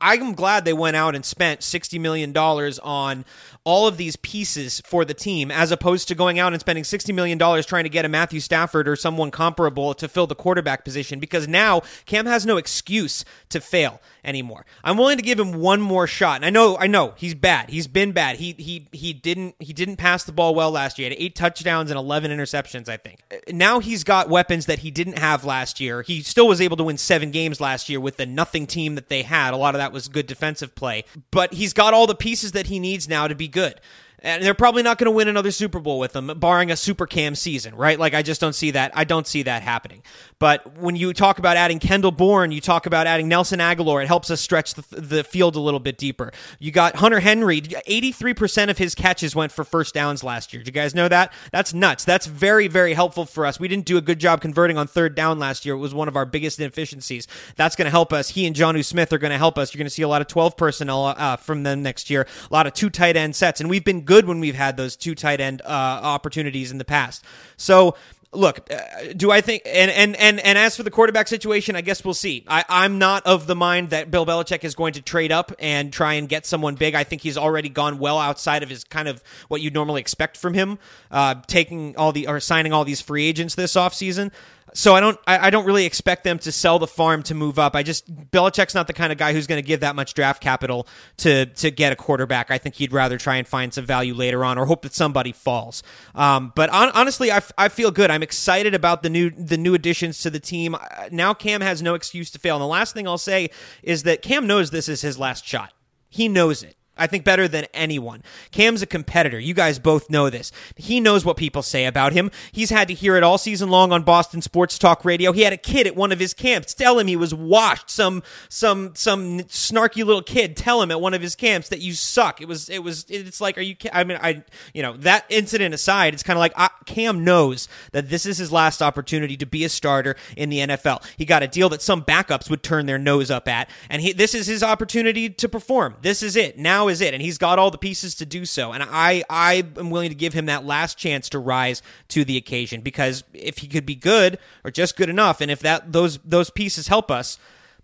I'm 0.00 0.34
glad 0.34 0.64
they 0.64 0.72
went 0.72 0.96
out 0.96 1.14
and 1.14 1.24
spent 1.24 1.60
$60 1.60 2.00
million 2.00 2.36
on 2.36 3.24
all 3.64 3.86
of 3.86 3.96
these 3.96 4.16
pieces 4.16 4.82
for 4.84 5.04
the 5.04 5.14
team 5.14 5.50
as 5.50 5.70
opposed 5.72 6.08
to 6.08 6.14
going 6.14 6.38
out 6.38 6.52
and 6.52 6.60
spending 6.60 6.84
$60 6.84 7.14
million 7.14 7.38
trying 7.38 7.84
to 7.84 7.90
get 7.90 8.04
a 8.04 8.08
Matthew 8.08 8.40
Stafford 8.40 8.86
or 8.86 8.96
someone 8.96 9.30
comparable 9.30 9.94
to 9.94 10.08
fill 10.08 10.26
the 10.26 10.34
quarterback 10.34 10.84
position 10.84 11.18
because 11.18 11.48
now 11.48 11.82
Cam 12.04 12.26
has 12.26 12.44
no 12.44 12.56
excuse 12.56 13.24
to 13.48 13.60
fail 13.60 14.00
anymore. 14.24 14.66
I'm 14.82 14.96
willing 14.96 15.16
to 15.16 15.22
give 15.22 15.38
him 15.38 15.54
one 15.54 15.80
more 15.80 16.06
shot. 16.06 16.36
And 16.36 16.44
I 16.44 16.50
know 16.50 16.76
I 16.78 16.86
know 16.86 17.14
he's 17.16 17.34
bad. 17.34 17.70
He's 17.70 17.86
been 17.86 18.12
bad. 18.12 18.36
He 18.36 18.54
he 18.58 18.88
he 18.92 19.12
didn't 19.12 19.54
he 19.58 19.72
didn't 19.72 19.96
pass 19.96 20.24
the 20.24 20.32
ball 20.32 20.54
well 20.54 20.70
last 20.70 20.98
year. 20.98 21.08
He 21.08 21.14
had 21.14 21.22
8 21.22 21.34
touchdowns 21.34 21.90
and 21.90 21.98
11 21.98 22.30
interceptions, 22.30 22.88
I 22.88 22.96
think. 22.96 23.20
Now 23.48 23.80
he's 23.80 24.04
got 24.04 24.28
weapons 24.28 24.66
that 24.66 24.80
he 24.80 24.90
didn't 24.90 25.18
have 25.18 25.44
last 25.44 25.80
year. 25.80 26.02
He 26.02 26.22
still 26.22 26.48
was 26.48 26.60
able 26.60 26.76
to 26.78 26.84
win 26.84 26.98
7 26.98 27.30
games 27.30 27.60
last 27.60 27.88
year 27.88 28.00
with 28.00 28.16
the 28.16 28.26
nothing 28.26 28.66
team 28.66 28.94
that 28.94 29.08
they 29.08 29.22
had. 29.22 29.54
A 29.54 29.56
lot 29.56 29.74
of 29.74 29.78
that 29.78 29.83
was 29.92 30.08
good 30.08 30.26
defensive 30.26 30.74
play. 30.74 31.04
But 31.30 31.54
he's 31.54 31.72
got 31.72 31.94
all 31.94 32.06
the 32.06 32.14
pieces 32.14 32.52
that 32.52 32.66
he 32.66 32.78
needs 32.78 33.08
now 33.08 33.28
to 33.28 33.34
be 33.34 33.48
good 33.48 33.80
and 34.24 34.42
they're 34.42 34.54
probably 34.54 34.82
not 34.82 34.98
going 34.98 35.06
to 35.06 35.12
win 35.12 35.28
another 35.28 35.52
Super 35.52 35.78
Bowl 35.78 36.00
with 36.00 36.12
them, 36.12 36.26
barring 36.40 36.72
a 36.72 36.76
Super 36.76 37.06
Cam 37.06 37.36
season, 37.36 37.76
right? 37.76 37.98
Like 37.98 38.14
I 38.14 38.22
just 38.22 38.40
don't 38.40 38.54
see 38.54 38.72
that. 38.72 38.90
I 38.96 39.04
don't 39.04 39.26
see 39.26 39.44
that 39.44 39.62
happening. 39.62 40.02
But 40.40 40.78
when 40.78 40.96
you 40.96 41.12
talk 41.12 41.38
about 41.38 41.56
adding 41.56 41.78
Kendrick 41.78 42.16
Bourne, 42.16 42.50
you 42.50 42.60
talk 42.60 42.86
about 42.86 43.06
adding 43.06 43.28
Nelson 43.28 43.60
Agholor, 43.60 44.02
it 44.02 44.08
helps 44.08 44.30
us 44.30 44.40
stretch 44.40 44.74
the, 44.74 45.00
the 45.00 45.24
field 45.24 45.54
a 45.54 45.60
little 45.60 45.78
bit 45.78 45.96
deeper. 45.96 46.32
You 46.58 46.72
got 46.72 46.96
Hunter 46.96 47.20
Henry. 47.20 47.62
Eighty-three 47.86 48.34
percent 48.34 48.70
of 48.70 48.78
his 48.78 48.94
catches 48.94 49.36
went 49.36 49.52
for 49.52 49.64
first 49.64 49.94
downs 49.94 50.24
last 50.24 50.52
year. 50.52 50.62
Do 50.62 50.68
you 50.68 50.72
guys 50.72 50.94
know 50.94 51.08
that? 51.08 51.32
That's 51.52 51.74
nuts. 51.74 52.04
That's 52.04 52.26
very 52.26 52.68
very 52.68 52.94
helpful 52.94 53.26
for 53.26 53.44
us. 53.44 53.60
We 53.60 53.68
didn't 53.68 53.84
do 53.84 53.96
a 53.96 54.00
good 54.00 54.18
job 54.18 54.40
converting 54.40 54.78
on 54.78 54.86
third 54.86 55.14
down 55.14 55.38
last 55.38 55.66
year. 55.66 55.74
It 55.74 55.78
was 55.78 55.94
one 55.94 56.08
of 56.08 56.16
our 56.16 56.26
biggest 56.26 56.58
inefficiencies. 56.58 57.28
That's 57.56 57.76
going 57.76 57.86
to 57.86 57.90
help 57.90 58.12
us. 58.12 58.30
He 58.30 58.46
and 58.46 58.56
Jonnu 58.56 58.84
Smith 58.84 59.12
are 59.12 59.18
going 59.18 59.32
to 59.32 59.38
help 59.38 59.58
us. 59.58 59.72
You're 59.72 59.78
going 59.78 59.86
to 59.86 59.90
see 59.90 60.02
a 60.02 60.08
lot 60.08 60.20
of 60.22 60.28
twelve 60.28 60.56
personnel 60.56 61.06
uh, 61.06 61.36
from 61.36 61.62
them 61.62 61.82
next 61.82 62.08
year. 62.08 62.26
A 62.50 62.54
lot 62.54 62.66
of 62.66 62.72
two 62.72 62.90
tight 62.90 63.16
end 63.16 63.36
sets, 63.36 63.60
and 63.60 63.68
we've 63.68 63.84
been 63.84 64.02
good 64.02 64.13
good 64.14 64.26
when 64.26 64.38
we've 64.38 64.54
had 64.54 64.76
those 64.76 64.94
two 64.94 65.14
tight 65.14 65.40
end 65.40 65.60
uh, 65.62 65.66
opportunities 65.68 66.70
in 66.70 66.78
the 66.78 66.84
past. 66.84 67.24
So 67.56 67.96
look, 68.32 68.68
uh, 68.70 69.12
do 69.16 69.32
I 69.32 69.40
think 69.40 69.62
and 69.66 69.90
and 69.90 70.14
and 70.16 70.38
and 70.38 70.56
as 70.56 70.76
for 70.76 70.84
the 70.84 70.90
quarterback 70.90 71.26
situation, 71.26 71.74
I 71.74 71.80
guess 71.80 72.04
we'll 72.04 72.14
see. 72.14 72.44
I, 72.46 72.64
I'm 72.68 72.98
not 72.98 73.26
of 73.26 73.48
the 73.48 73.56
mind 73.56 73.90
that 73.90 74.12
Bill 74.12 74.24
Belichick 74.24 74.62
is 74.62 74.76
going 74.76 74.92
to 74.94 75.02
trade 75.02 75.32
up 75.32 75.52
and 75.58 75.92
try 75.92 76.14
and 76.14 76.28
get 76.28 76.46
someone 76.46 76.76
big. 76.76 76.94
I 76.94 77.02
think 77.02 77.22
he's 77.22 77.36
already 77.36 77.68
gone 77.68 77.98
well 77.98 78.18
outside 78.18 78.62
of 78.62 78.68
his 78.68 78.84
kind 78.84 79.08
of 79.08 79.20
what 79.48 79.60
you'd 79.60 79.74
normally 79.74 80.00
expect 80.00 80.36
from 80.36 80.54
him, 80.54 80.78
uh, 81.10 81.36
taking 81.48 81.96
all 81.96 82.12
the 82.12 82.28
or 82.28 82.38
signing 82.38 82.72
all 82.72 82.84
these 82.84 83.00
free 83.00 83.26
agents 83.26 83.56
this 83.56 83.74
offseason. 83.74 84.30
So 84.76 84.94
I 84.94 85.00
don't 85.00 85.18
I, 85.26 85.46
I 85.46 85.50
don't 85.50 85.64
really 85.64 85.86
expect 85.86 86.24
them 86.24 86.38
to 86.40 86.50
sell 86.50 86.80
the 86.80 86.88
farm 86.88 87.22
to 87.24 87.34
move 87.34 87.60
up. 87.60 87.76
I 87.76 87.84
just 87.84 88.12
Belichick's 88.32 88.74
not 88.74 88.88
the 88.88 88.92
kind 88.92 89.12
of 89.12 89.18
guy 89.18 89.32
who's 89.32 89.46
going 89.46 89.62
to 89.62 89.66
give 89.66 89.80
that 89.80 89.94
much 89.94 90.14
draft 90.14 90.42
capital 90.42 90.88
to 91.18 91.46
to 91.46 91.70
get 91.70 91.92
a 91.92 91.96
quarterback. 91.96 92.50
I 92.50 92.58
think 92.58 92.74
he'd 92.74 92.92
rather 92.92 93.16
try 93.16 93.36
and 93.36 93.46
find 93.46 93.72
some 93.72 93.86
value 93.86 94.14
later 94.14 94.44
on 94.44 94.58
or 94.58 94.66
hope 94.66 94.82
that 94.82 94.92
somebody 94.92 95.30
falls. 95.30 95.84
Um, 96.14 96.52
but 96.56 96.70
on, 96.70 96.90
honestly, 96.90 97.30
I, 97.30 97.40
I 97.56 97.68
feel 97.68 97.92
good. 97.92 98.10
I'm 98.10 98.22
excited 98.24 98.74
about 98.74 99.04
the 99.04 99.10
new 99.10 99.30
the 99.30 99.56
new 99.56 99.74
additions 99.74 100.18
to 100.22 100.30
the 100.30 100.40
team. 100.40 100.76
Now 101.12 101.34
Cam 101.34 101.60
has 101.60 101.80
no 101.80 101.94
excuse 101.94 102.30
to 102.32 102.40
fail. 102.40 102.56
And 102.56 102.62
the 102.62 102.66
last 102.66 102.94
thing 102.94 103.06
I'll 103.06 103.16
say 103.16 103.50
is 103.82 104.02
that 104.02 104.22
Cam 104.22 104.46
knows 104.46 104.70
this 104.70 104.88
is 104.88 105.02
his 105.02 105.18
last 105.18 105.46
shot. 105.46 105.72
He 106.08 106.28
knows 106.28 106.64
it. 106.64 106.76
I 106.96 107.06
think 107.06 107.24
better 107.24 107.48
than 107.48 107.66
anyone. 107.74 108.22
Cam's 108.52 108.82
a 108.82 108.86
competitor. 108.86 109.38
You 109.38 109.54
guys 109.54 109.78
both 109.78 110.10
know 110.10 110.30
this. 110.30 110.52
He 110.76 111.00
knows 111.00 111.24
what 111.24 111.36
people 111.36 111.62
say 111.62 111.86
about 111.86 112.12
him. 112.12 112.30
He's 112.52 112.70
had 112.70 112.88
to 112.88 112.94
hear 112.94 113.16
it 113.16 113.22
all 113.22 113.38
season 113.38 113.68
long 113.68 113.92
on 113.92 114.02
Boston 114.02 114.42
Sports 114.42 114.78
Talk 114.78 115.04
Radio. 115.04 115.32
He 115.32 115.42
had 115.42 115.52
a 115.52 115.58
kid 115.58 115.86
at 115.86 115.96
one 115.96 116.12
of 116.12 116.20
his 116.20 116.34
camps 116.34 116.74
tell 116.74 116.98
him 116.98 117.06
he 117.06 117.16
was 117.16 117.34
washed. 117.34 117.90
Some 117.90 118.22
some 118.48 118.94
some 118.94 119.40
snarky 119.40 120.04
little 120.04 120.22
kid 120.22 120.56
tell 120.56 120.82
him 120.82 120.90
at 120.90 121.00
one 121.00 121.14
of 121.14 121.22
his 121.22 121.34
camps 121.34 121.68
that 121.70 121.80
you 121.80 121.94
suck. 121.94 122.40
It 122.40 122.48
was 122.48 122.68
it 122.68 122.80
was 122.80 123.06
it's 123.08 123.40
like 123.40 123.58
are 123.58 123.62
you 123.62 123.76
I 123.92 124.04
mean 124.04 124.18
I 124.20 124.44
you 124.72 124.82
know 124.82 124.96
that 124.98 125.24
incident 125.28 125.74
aside, 125.74 126.14
it's 126.14 126.22
kind 126.22 126.36
of 126.36 126.40
like 126.40 126.52
uh, 126.56 126.68
Cam 126.86 127.24
knows 127.24 127.68
that 127.92 128.08
this 128.08 128.26
is 128.26 128.38
his 128.38 128.52
last 128.52 128.82
opportunity 128.82 129.36
to 129.36 129.46
be 129.46 129.64
a 129.64 129.68
starter 129.68 130.16
in 130.36 130.48
the 130.48 130.58
NFL. 130.58 131.04
He 131.16 131.24
got 131.24 131.42
a 131.42 131.48
deal 131.48 131.68
that 131.70 131.82
some 131.82 132.02
backups 132.02 132.50
would 132.50 132.62
turn 132.62 132.86
their 132.86 132.98
nose 132.98 133.30
up 133.30 133.48
at 133.48 133.68
and 133.88 134.02
he 134.02 134.12
this 134.12 134.34
is 134.34 134.46
his 134.46 134.62
opportunity 134.62 135.28
to 135.30 135.48
perform. 135.48 135.96
This 136.02 136.22
is 136.22 136.36
it. 136.36 136.58
Now 136.58 136.83
is 136.88 137.00
it, 137.00 137.14
and 137.14 137.22
he's 137.22 137.38
got 137.38 137.58
all 137.58 137.70
the 137.70 137.78
pieces 137.78 138.14
to 138.16 138.26
do 138.26 138.44
so. 138.44 138.72
And 138.72 138.82
I 138.82 139.24
I 139.28 139.64
am 139.76 139.90
willing 139.90 140.10
to 140.10 140.14
give 140.14 140.32
him 140.32 140.46
that 140.46 140.64
last 140.64 140.98
chance 140.98 141.28
to 141.30 141.38
rise 141.38 141.82
to 142.08 142.24
the 142.24 142.36
occasion 142.36 142.80
because 142.80 143.24
if 143.32 143.58
he 143.58 143.68
could 143.68 143.86
be 143.86 143.94
good 143.94 144.38
or 144.64 144.70
just 144.70 144.96
good 144.96 145.08
enough, 145.08 145.40
and 145.40 145.50
if 145.50 145.60
that 145.60 145.92
those 145.92 146.18
those 146.18 146.50
pieces 146.50 146.88
help 146.88 147.10
us, 147.10 147.38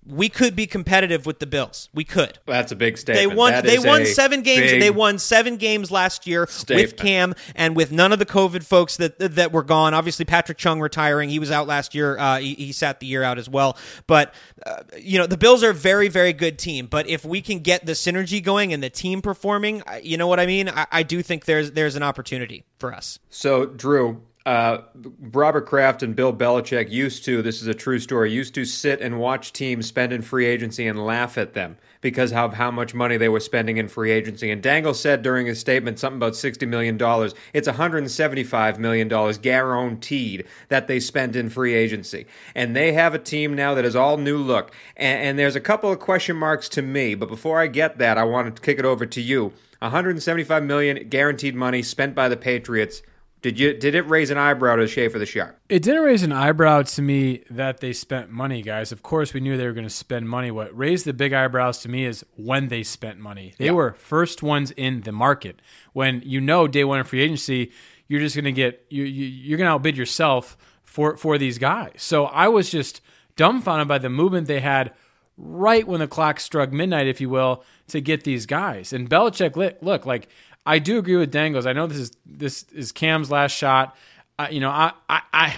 we 0.07 0.28
could 0.28 0.57
be 0.57 0.66
competitive 0.66 1.26
with 1.26 1.38
the 1.40 1.47
Bills. 1.47 1.88
We 1.92 2.04
could. 2.04 2.38
That's 2.47 2.73
a 2.73 2.76
big 2.76 2.97
statement. 2.97 3.30
They 3.30 3.37
won. 3.37 3.52
That 3.52 3.64
They 3.64 3.78
won 3.78 4.07
seven 4.07 4.42
games. 4.42 4.71
They 4.73 4.90
won 4.90 5.19
seven 5.19 5.57
games 5.57 5.90
last 5.90 6.26
year 6.26 6.49
with. 6.69 6.97
Cam 6.97 7.35
and 7.54 7.76
with 7.76 7.92
none 7.92 8.12
of 8.12 8.19
the 8.19 8.26
COVID 8.26 8.64
folks 8.64 8.97
that 8.97 9.19
that 9.19 9.52
were 9.52 9.62
gone. 9.62 9.95
Obviously, 9.95 10.25
Patrick 10.25 10.59
Chung 10.59 10.80
retiring. 10.80 11.28
He 11.28 11.38
was 11.38 11.50
out 11.50 11.66
last 11.66 11.95
year. 11.95 12.19
Uh, 12.19 12.38
he, 12.38 12.54
he 12.54 12.73
sat 12.73 13.00
the 13.00 13.07
year 13.07 13.23
out 13.23 13.38
as 13.38 13.49
well. 13.49 13.76
But 14.07 14.35
uh, 14.64 14.83
you 14.99 15.19
know, 15.19 15.26
the 15.26 15.37
Bills 15.37 15.62
are 15.62 15.71
a 15.71 15.75
very, 15.75 16.09
very 16.09 16.33
good 16.33 16.59
team. 16.59 16.87
But 16.87 17.09
if 17.09 17.25
we 17.25 17.42
can 17.42 17.61
get 17.61 17.85
the 17.85 17.92
synergy 17.92 18.42
going 18.42 18.73
and 18.73 18.83
the 18.83 18.90
team 18.90 19.21
performing, 19.23 19.83
you 20.02 20.16
know 20.16 20.26
what 20.26 20.40
I 20.40 20.47
mean. 20.47 20.69
I, 20.69 20.87
I 20.90 21.02
do 21.02 21.23
think 21.23 21.45
there's 21.45 21.73
there's 21.73 21.95
an 21.97 22.02
opportunity 22.02 22.64
for 22.78 22.95
us. 22.95 23.19
So, 23.28 23.66
Drew, 23.66 24.23
uh, 24.47 24.78
Robert 25.32 25.66
Kraft 25.66 26.02
and 26.02 26.16
Bill 26.16 26.32
Belichick 26.32 26.90
used 26.90 27.26
to, 27.26 27.42
this 27.42 27.61
is 27.61 27.68
a 27.68 27.75
true 27.75 27.99
story, 27.99 28.32
used 28.32 28.54
to 28.54 28.64
sit 28.64 29.02
and 29.02 29.18
watch 29.18 29.52
teams 29.52 29.87
spend 29.87 30.14
in 30.14 30.23
free 30.23 30.47
agency 30.47 30.87
and 30.87 31.04
laugh 31.04 31.37
at 31.37 31.52
them 31.52 31.76
because 32.00 32.32
of 32.32 32.54
how 32.54 32.70
much 32.70 32.94
money 32.94 33.18
they 33.18 33.28
were 33.28 33.40
spending 33.40 33.76
in 33.76 33.87
free 33.87 34.11
agency. 34.11 34.50
And 34.50 34.62
Dangle 34.62 34.94
said 34.94 35.23
during 35.23 35.47
his 35.47 35.61
statement 35.61 35.99
something 35.99 36.16
about 36.16 36.32
$60 36.32 36.66
million. 36.66 36.97
It's 37.52 37.68
$175 37.68 38.78
million 38.78 39.09
guaranteed 39.42 40.47
that 40.68 40.87
they 40.88 41.00
spent 41.00 41.37
in 41.37 41.50
free 41.50 41.75
agency. 41.75 42.26
And 42.54 42.75
they 42.75 42.94
have 42.94 43.12
a 43.12 43.18
team 43.18 43.54
now 43.54 43.75
that 43.75 43.85
is 43.85 43.94
all 43.94 44.16
new 44.16 44.38
look. 44.38 44.73
And, 44.97 45.23
and 45.23 45.38
there's 45.38 45.56
a 45.56 45.61
couple 45.61 45.92
of 45.92 45.99
question 45.99 46.37
marks 46.37 46.70
to 46.70 46.82
me. 46.82 47.14
But 47.14 47.28
before 47.28 47.61
I 47.61 47.66
get 47.66 47.99
that, 47.99 48.16
I 48.16 48.25
want 48.25 48.56
to 48.56 48.62
kick 48.62 48.78
it 48.78 48.87
over 48.87 49.04
to 49.04 49.20
you. 49.20 49.52
175 49.80 50.62
million 50.62 51.09
guaranteed 51.11 51.54
money 51.54 51.82
spent 51.82 52.14
by 52.14 52.30
the 52.30 52.37
Patriots. 52.38 53.02
Did 53.42 53.59
you 53.59 53.73
did 53.73 53.94
it 53.94 54.02
raise 54.02 54.30
an 54.30 54.37
eyebrow 54.37 54.76
to 54.76 54.87
Schaefer 54.87 55.18
the 55.18 55.25
Shark? 55.25 55.59
It 55.70 55.82
didn't 55.82 56.02
raise 56.02 56.23
an 56.23 56.32
eyebrow 56.32 56.82
to 56.82 57.02
me 57.02 57.44
that 57.50 57.80
they 57.80 57.94
spent 57.94 58.30
money, 58.30 58.61
guys. 58.61 58.92
Of 58.92 59.02
course, 59.02 59.32
we 59.32 59.40
knew 59.40 59.56
they 59.56 59.66
were 59.66 59.73
going 59.73 59.87
to 59.87 59.90
spend 59.90 60.28
money. 60.28 60.50
What 60.50 60.76
raised 60.76 61.06
the 61.06 61.14
big 61.14 61.32
eyebrows 61.32 61.80
to 61.82 61.88
me 61.88 62.04
is 62.04 62.25
when 62.37 62.68
they 62.68 62.82
spent 62.82 63.18
money. 63.18 63.54
They 63.56 63.70
were 63.70 63.94
first 63.94 64.42
ones 64.42 64.73
in 64.73 65.02
the 65.02 65.12
market. 65.12 65.62
When 65.94 66.20
you 66.25 66.40
know 66.40 66.68
day 66.68 66.85
one 66.85 67.00
of 67.00 67.09
free 67.09 67.23
agency, 67.23 67.73
you're 68.09 68.20
just 68.20 68.37
going 68.37 68.44
to 68.44 68.52
get 68.52 68.85
you, 68.90 69.04
you 69.04 69.26
you're 69.26 69.59
going 69.59 69.68
to 69.68 69.73
outbid 69.73 69.97
yourself 69.97 70.59
for 70.82 71.16
for 71.16 71.38
these 71.38 71.56
guys. 71.56 71.94
So 71.97 72.26
I 72.26 72.49
was 72.49 72.68
just 72.68 73.00
dumbfounded 73.37 73.88
by 73.88 73.99
the 73.99 74.11
movement 74.11 74.49
they 74.49 74.61
had 74.61 74.92
right 75.38 75.87
when 75.87 76.00
the 76.00 76.06
clock 76.06 76.38
struck 76.38 76.70
midnight, 76.70 77.06
if 77.06 77.20
you 77.20 77.30
will, 77.30 77.64
to 77.88 78.00
get 78.00 78.25
these 78.25 78.44
guys. 78.44 78.92
And 78.92 79.09
Belichick, 79.09 79.80
look, 79.80 80.04
like 80.04 80.28
I 80.70 80.78
do 80.78 80.98
agree 80.98 81.16
with 81.16 81.32
Dangles. 81.32 81.66
I 81.66 81.72
know 81.72 81.88
this 81.88 81.98
is 81.98 82.12
this 82.24 82.64
is 82.72 82.92
Cam's 82.92 83.28
last 83.28 83.50
shot. 83.50 83.96
Uh, 84.38 84.46
you 84.52 84.60
know, 84.60 84.70
I, 84.70 84.92
I 85.08 85.20
I 85.32 85.56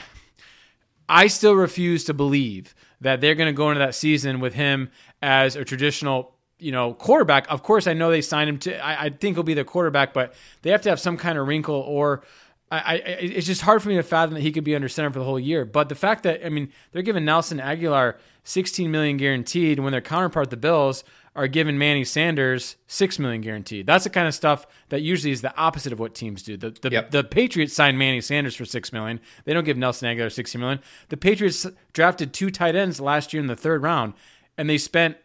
I 1.07 1.27
still 1.27 1.53
refuse 1.55 2.05
to 2.05 2.15
believe 2.15 2.75
that 3.03 3.21
they're 3.21 3.35
going 3.35 3.53
to 3.53 3.53
go 3.53 3.69
into 3.69 3.81
that 3.81 3.95
season 3.95 4.41
with 4.41 4.55
him 4.55 4.91
as 5.21 5.55
a 5.55 5.67
traditional, 5.67 6.35
you 6.59 6.73
know, 6.73 6.95
quarterback. 6.95 7.45
Of 7.51 7.63
course, 7.63 7.87
I 7.87 7.93
know 7.93 8.11
they 8.11 8.23
signed 8.23 8.49
him 8.49 8.59
to. 8.61 8.83
I, 8.83 9.05
I 9.05 9.11
think 9.11 9.37
he'll 9.37 9.43
be 9.43 9.53
the 9.53 9.65
quarterback, 9.65 10.15
but 10.15 10.33
they 10.63 10.71
have 10.71 10.81
to 10.83 10.89
have 10.89 10.99
some 10.99 11.19
kind 11.19 11.37
of 11.37 11.47
wrinkle 11.47 11.77
or. 11.77 12.23
I, 12.71 12.79
I, 12.79 12.95
it's 12.95 13.47
just 13.47 13.61
hard 13.61 13.83
for 13.83 13.91
me 13.91 13.97
to 13.97 14.03
fathom 14.03 14.33
that 14.33 14.41
he 14.41 14.51
could 14.51 14.65
be 14.65 14.75
under 14.75 14.89
center 14.89 15.11
for 15.11 15.19
the 15.19 15.27
whole 15.27 15.39
year. 15.39 15.67
But 15.67 15.91
the 15.91 15.95
fact 15.95 16.23
that 16.23 16.43
I 16.43 16.49
mean 16.49 16.73
they're 16.91 17.03
giving 17.03 17.27
Nelson 17.27 17.59
Agholor 17.59 18.15
16 18.45 18.91
million 18.91 19.19
guaranteed 19.19 19.79
when 19.79 19.93
their 19.93 20.01
counterpart 20.01 20.49
the 20.49 20.57
Bills 20.57 21.05
are 21.35 21.49
giving 21.49 21.79
Manny 21.79 22.05
Sanders 22.05 22.77
six 22.87 23.19
million 23.19 23.41
guaranteed. 23.41 23.87
That's 23.87 24.05
the 24.05 24.11
kind 24.11 24.29
of 24.29 24.35
stuff 24.35 24.67
that 24.91 25.01
usually 25.01 25.33
is 25.33 25.41
the 25.41 25.57
opposite 25.57 25.93
of 25.93 25.99
what 25.99 26.15
teams 26.15 26.43
do. 26.43 26.57
The 26.59 26.71
the, 26.71 26.91
Yep. 26.91 27.11
the 27.11 27.25
Patriots 27.25 27.73
signed 27.75 27.99
Manny 27.99 28.21
Sanders 28.21 28.55
for 28.55 28.65
six 28.67 28.93
million. 28.93 29.19
They 29.45 29.55
don't 29.55 29.65
give 29.65 29.77
Nelson 29.79 30.15
Agholor 30.15 30.31
16 30.31 30.61
million. 30.61 30.81
The 31.09 31.17
Patriots 31.17 31.67
drafted 31.95 32.33
two 32.35 32.51
tight 32.51 32.77
ends 32.77 33.01
last 33.01 33.33
year 33.33 33.41
in 33.41 33.47
the 33.47 33.57
third 33.57 33.83
round, 33.83 34.13
and 34.59 34.69
they 34.69 34.77
spent 34.79 35.17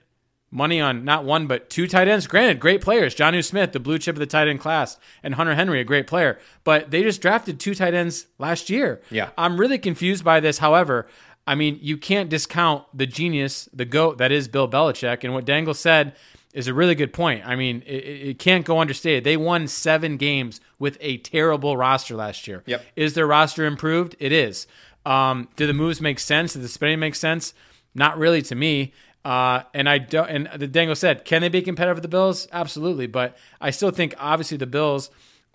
money 0.49 0.79
on 0.79 1.03
not 1.03 1.25
one 1.25 1.45
but 1.45 1.69
two 1.69 1.87
tight 1.87 2.07
ends. 2.07 2.25
Granted, 2.25 2.57
great 2.61 2.79
players. 2.79 3.13
Jonnu 3.13 3.43
Smith, 3.43 3.73
the 3.73 3.79
blue 3.81 3.97
chip 3.99 4.15
of 4.15 4.19
the 4.21 4.25
tight 4.25 4.47
end 4.47 4.61
class, 4.61 4.97
and 5.21 5.35
Hunter 5.35 5.55
Henry, 5.55 5.81
a 5.81 5.83
great 5.83 6.07
player. 6.07 6.39
But 6.63 6.89
they 6.89 7.03
just 7.03 7.21
drafted 7.21 7.59
two 7.59 7.75
tight 7.75 7.93
ends 7.93 8.27
last 8.39 8.69
year. 8.69 9.01
Yeah. 9.11 9.31
I'm 9.37 9.59
really 9.59 9.77
confused 9.77 10.23
by 10.23 10.39
this. 10.39 10.59
However, 10.59 11.05
I 11.47 11.55
mean, 11.55 11.79
you 11.81 11.97
can't 11.97 12.29
discount 12.29 12.83
the 12.93 13.07
genius, 13.07 13.69
the 13.73 13.85
goat 13.85 14.17
that 14.17 14.31
is 14.31 14.47
Bill 14.49 14.69
Belichick. 14.69 15.23
And 15.23 15.33
what 15.33 15.45
Dangle 15.45 15.73
said 15.73 16.13
is 16.53 16.67
a 16.67 16.73
really 16.73 16.93
good 16.93 17.13
point. 17.13 17.45
I 17.45 17.55
mean, 17.55 17.83
it, 17.85 18.03
it 18.03 18.39
can't 18.39 18.65
go 18.65 18.79
understated. 18.79 19.23
They 19.23 19.37
won 19.37 19.67
seven 19.67 20.17
games 20.17 20.59
with 20.77 20.97
a 20.99 21.17
terrible 21.17 21.77
roster 21.77 22.15
last 22.15 22.47
year. 22.47 22.63
Yep. 22.65 22.85
Is 22.95 23.13
their 23.13 23.25
roster 23.25 23.65
improved? 23.65 24.15
It 24.19 24.31
is. 24.31 24.67
Um, 25.05 25.47
do 25.55 25.65
the 25.65 25.73
moves 25.73 26.01
make 26.01 26.19
sense? 26.19 26.53
Does 26.53 26.63
the 26.63 26.67
spending 26.67 26.99
make 26.99 27.15
sense? 27.15 27.53
Not 27.95 28.17
really 28.17 28.41
to 28.43 28.55
me. 28.55 28.93
Uh, 29.23 29.63
and 29.73 29.87
I 29.87 29.97
don't. 29.99 30.29
And 30.29 30.49
the 30.59 30.67
Dango 30.67 30.93
said, 30.93 31.25
can 31.25 31.41
they 31.41 31.49
be 31.49 31.61
competitive 31.61 31.97
with 31.97 32.03
the 32.03 32.09
Bills? 32.09 32.47
Absolutely. 32.51 33.07
But 33.07 33.37
I 33.61 33.71
still 33.71 33.91
think, 33.91 34.15
obviously, 34.19 34.57
the 34.57 34.67
Bills 34.67 35.09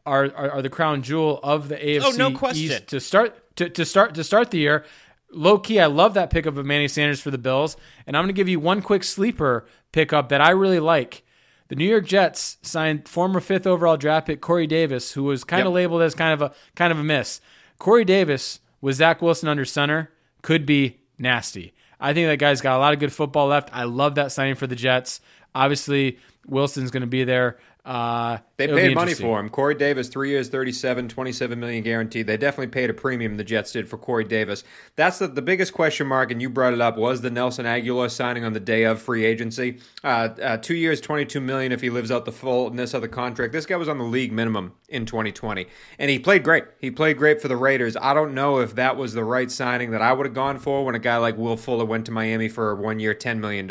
are 0.04 0.24
are, 0.34 0.50
are 0.52 0.62
the 0.62 0.70
crown 0.70 1.02
jewel 1.02 1.40
of 1.42 1.68
the 1.68 1.76
AFC 1.76 2.02
Oh, 2.04 2.10
no 2.10 2.36
question. 2.36 2.64
East 2.64 2.86
to 2.88 3.00
start 3.00 3.56
to, 3.56 3.68
to 3.68 3.84
start 3.84 4.14
to 4.14 4.24
start 4.24 4.50
the 4.50 4.58
year. 4.58 4.84
Low 5.32 5.58
key, 5.58 5.80
I 5.80 5.86
love 5.86 6.14
that 6.14 6.30
pickup 6.30 6.56
of 6.56 6.66
Manny 6.66 6.88
Sanders 6.88 7.20
for 7.20 7.30
the 7.30 7.38
Bills, 7.38 7.76
and 8.06 8.16
I'm 8.16 8.22
going 8.22 8.28
to 8.34 8.38
give 8.38 8.48
you 8.48 8.60
one 8.60 8.82
quick 8.82 9.02
sleeper 9.02 9.66
pickup 9.90 10.28
that 10.28 10.40
I 10.40 10.50
really 10.50 10.80
like. 10.80 11.22
The 11.68 11.76
New 11.76 11.88
York 11.88 12.06
Jets 12.06 12.58
signed 12.60 13.08
former 13.08 13.40
fifth 13.40 13.66
overall 13.66 13.96
draft 13.96 14.26
pick 14.26 14.42
Corey 14.42 14.66
Davis, 14.66 15.12
who 15.12 15.24
was 15.24 15.42
kind 15.42 15.62
of 15.62 15.68
Yep. 15.68 15.74
labeled 15.74 16.02
as 16.02 16.14
kind 16.14 16.34
of 16.34 16.42
a 16.42 16.52
kind 16.76 16.92
of 16.92 16.98
a 16.98 17.04
miss. 17.04 17.40
Corey 17.78 18.04
Davis 18.04 18.60
with 18.82 18.96
Zach 18.96 19.22
Wilson 19.22 19.48
under 19.48 19.64
center 19.64 20.10
could 20.42 20.66
be 20.66 21.00
nasty. 21.18 21.72
I 21.98 22.12
think 22.12 22.26
that 22.28 22.38
guy's 22.38 22.60
got 22.60 22.76
a 22.76 22.80
lot 22.80 22.92
of 22.92 22.98
good 23.00 23.12
football 23.12 23.46
left. 23.46 23.70
I 23.72 23.84
love 23.84 24.16
that 24.16 24.32
signing 24.32 24.54
for 24.56 24.66
the 24.66 24.76
Jets. 24.76 25.20
Obviously, 25.54 26.18
Wilson's 26.46 26.90
going 26.90 27.02
to 27.02 27.06
be 27.06 27.24
there. 27.24 27.58
Uh, 27.84 28.38
They 28.58 28.68
paid 28.68 28.94
money 28.94 29.12
for 29.12 29.40
him. 29.40 29.48
Corey 29.48 29.74
Davis, 29.74 30.06
three 30.08 30.30
years, 30.30 30.48
37, 30.48 31.08
27 31.08 31.58
million 31.58 31.82
guaranteed. 31.82 32.28
They 32.28 32.36
definitely 32.36 32.68
paid 32.68 32.90
a 32.90 32.94
premium, 32.94 33.36
the 33.36 33.42
Jets 33.42 33.72
did, 33.72 33.88
for 33.88 33.98
Corey 33.98 34.22
Davis. 34.22 34.62
That's 34.94 35.18
the, 35.18 35.26
the 35.26 35.42
biggest 35.42 35.72
question 35.72 36.06
mark, 36.06 36.30
and 36.30 36.40
you 36.40 36.48
brought 36.48 36.74
it 36.74 36.80
up, 36.80 36.96
was 36.96 37.22
the 37.22 37.30
Nelson 37.30 37.66
Agholor 37.66 38.08
signing 38.08 38.44
on 38.44 38.52
the 38.52 38.60
day 38.60 38.84
of 38.84 39.02
free 39.02 39.24
agency. 39.24 39.80
Uh, 40.04 40.28
uh, 40.40 40.56
two 40.58 40.76
years, 40.76 41.00
22 41.00 41.40
million 41.40 41.72
if 41.72 41.80
he 41.80 41.90
lives 41.90 42.12
out 42.12 42.24
the 42.24 42.30
fullness 42.30 42.94
of 42.94 43.02
the 43.02 43.08
contract. 43.08 43.52
This 43.52 43.66
guy 43.66 43.74
was 43.74 43.88
on 43.88 43.98
the 43.98 44.04
league 44.04 44.30
minimum 44.30 44.74
in 44.88 45.04
2020, 45.04 45.66
and 45.98 46.08
he 46.08 46.20
played 46.20 46.44
great. 46.44 46.64
He 46.78 46.92
played 46.92 47.18
great 47.18 47.42
for 47.42 47.48
the 47.48 47.56
Raiders. 47.56 47.96
I 48.00 48.14
don't 48.14 48.32
know 48.32 48.60
if 48.60 48.76
that 48.76 48.96
was 48.96 49.12
the 49.12 49.24
right 49.24 49.50
signing 49.50 49.90
that 49.90 50.02
I 50.02 50.12
would 50.12 50.26
have 50.26 50.34
gone 50.34 50.60
for 50.60 50.84
when 50.84 50.94
a 50.94 51.00
guy 51.00 51.16
like 51.16 51.36
Will 51.36 51.56
Fuller 51.56 51.84
went 51.84 52.06
to 52.06 52.12
Miami 52.12 52.48
for 52.48 52.76
one 52.76 53.00
year, 53.00 53.12
$10 53.12 53.38
million. 53.40 53.68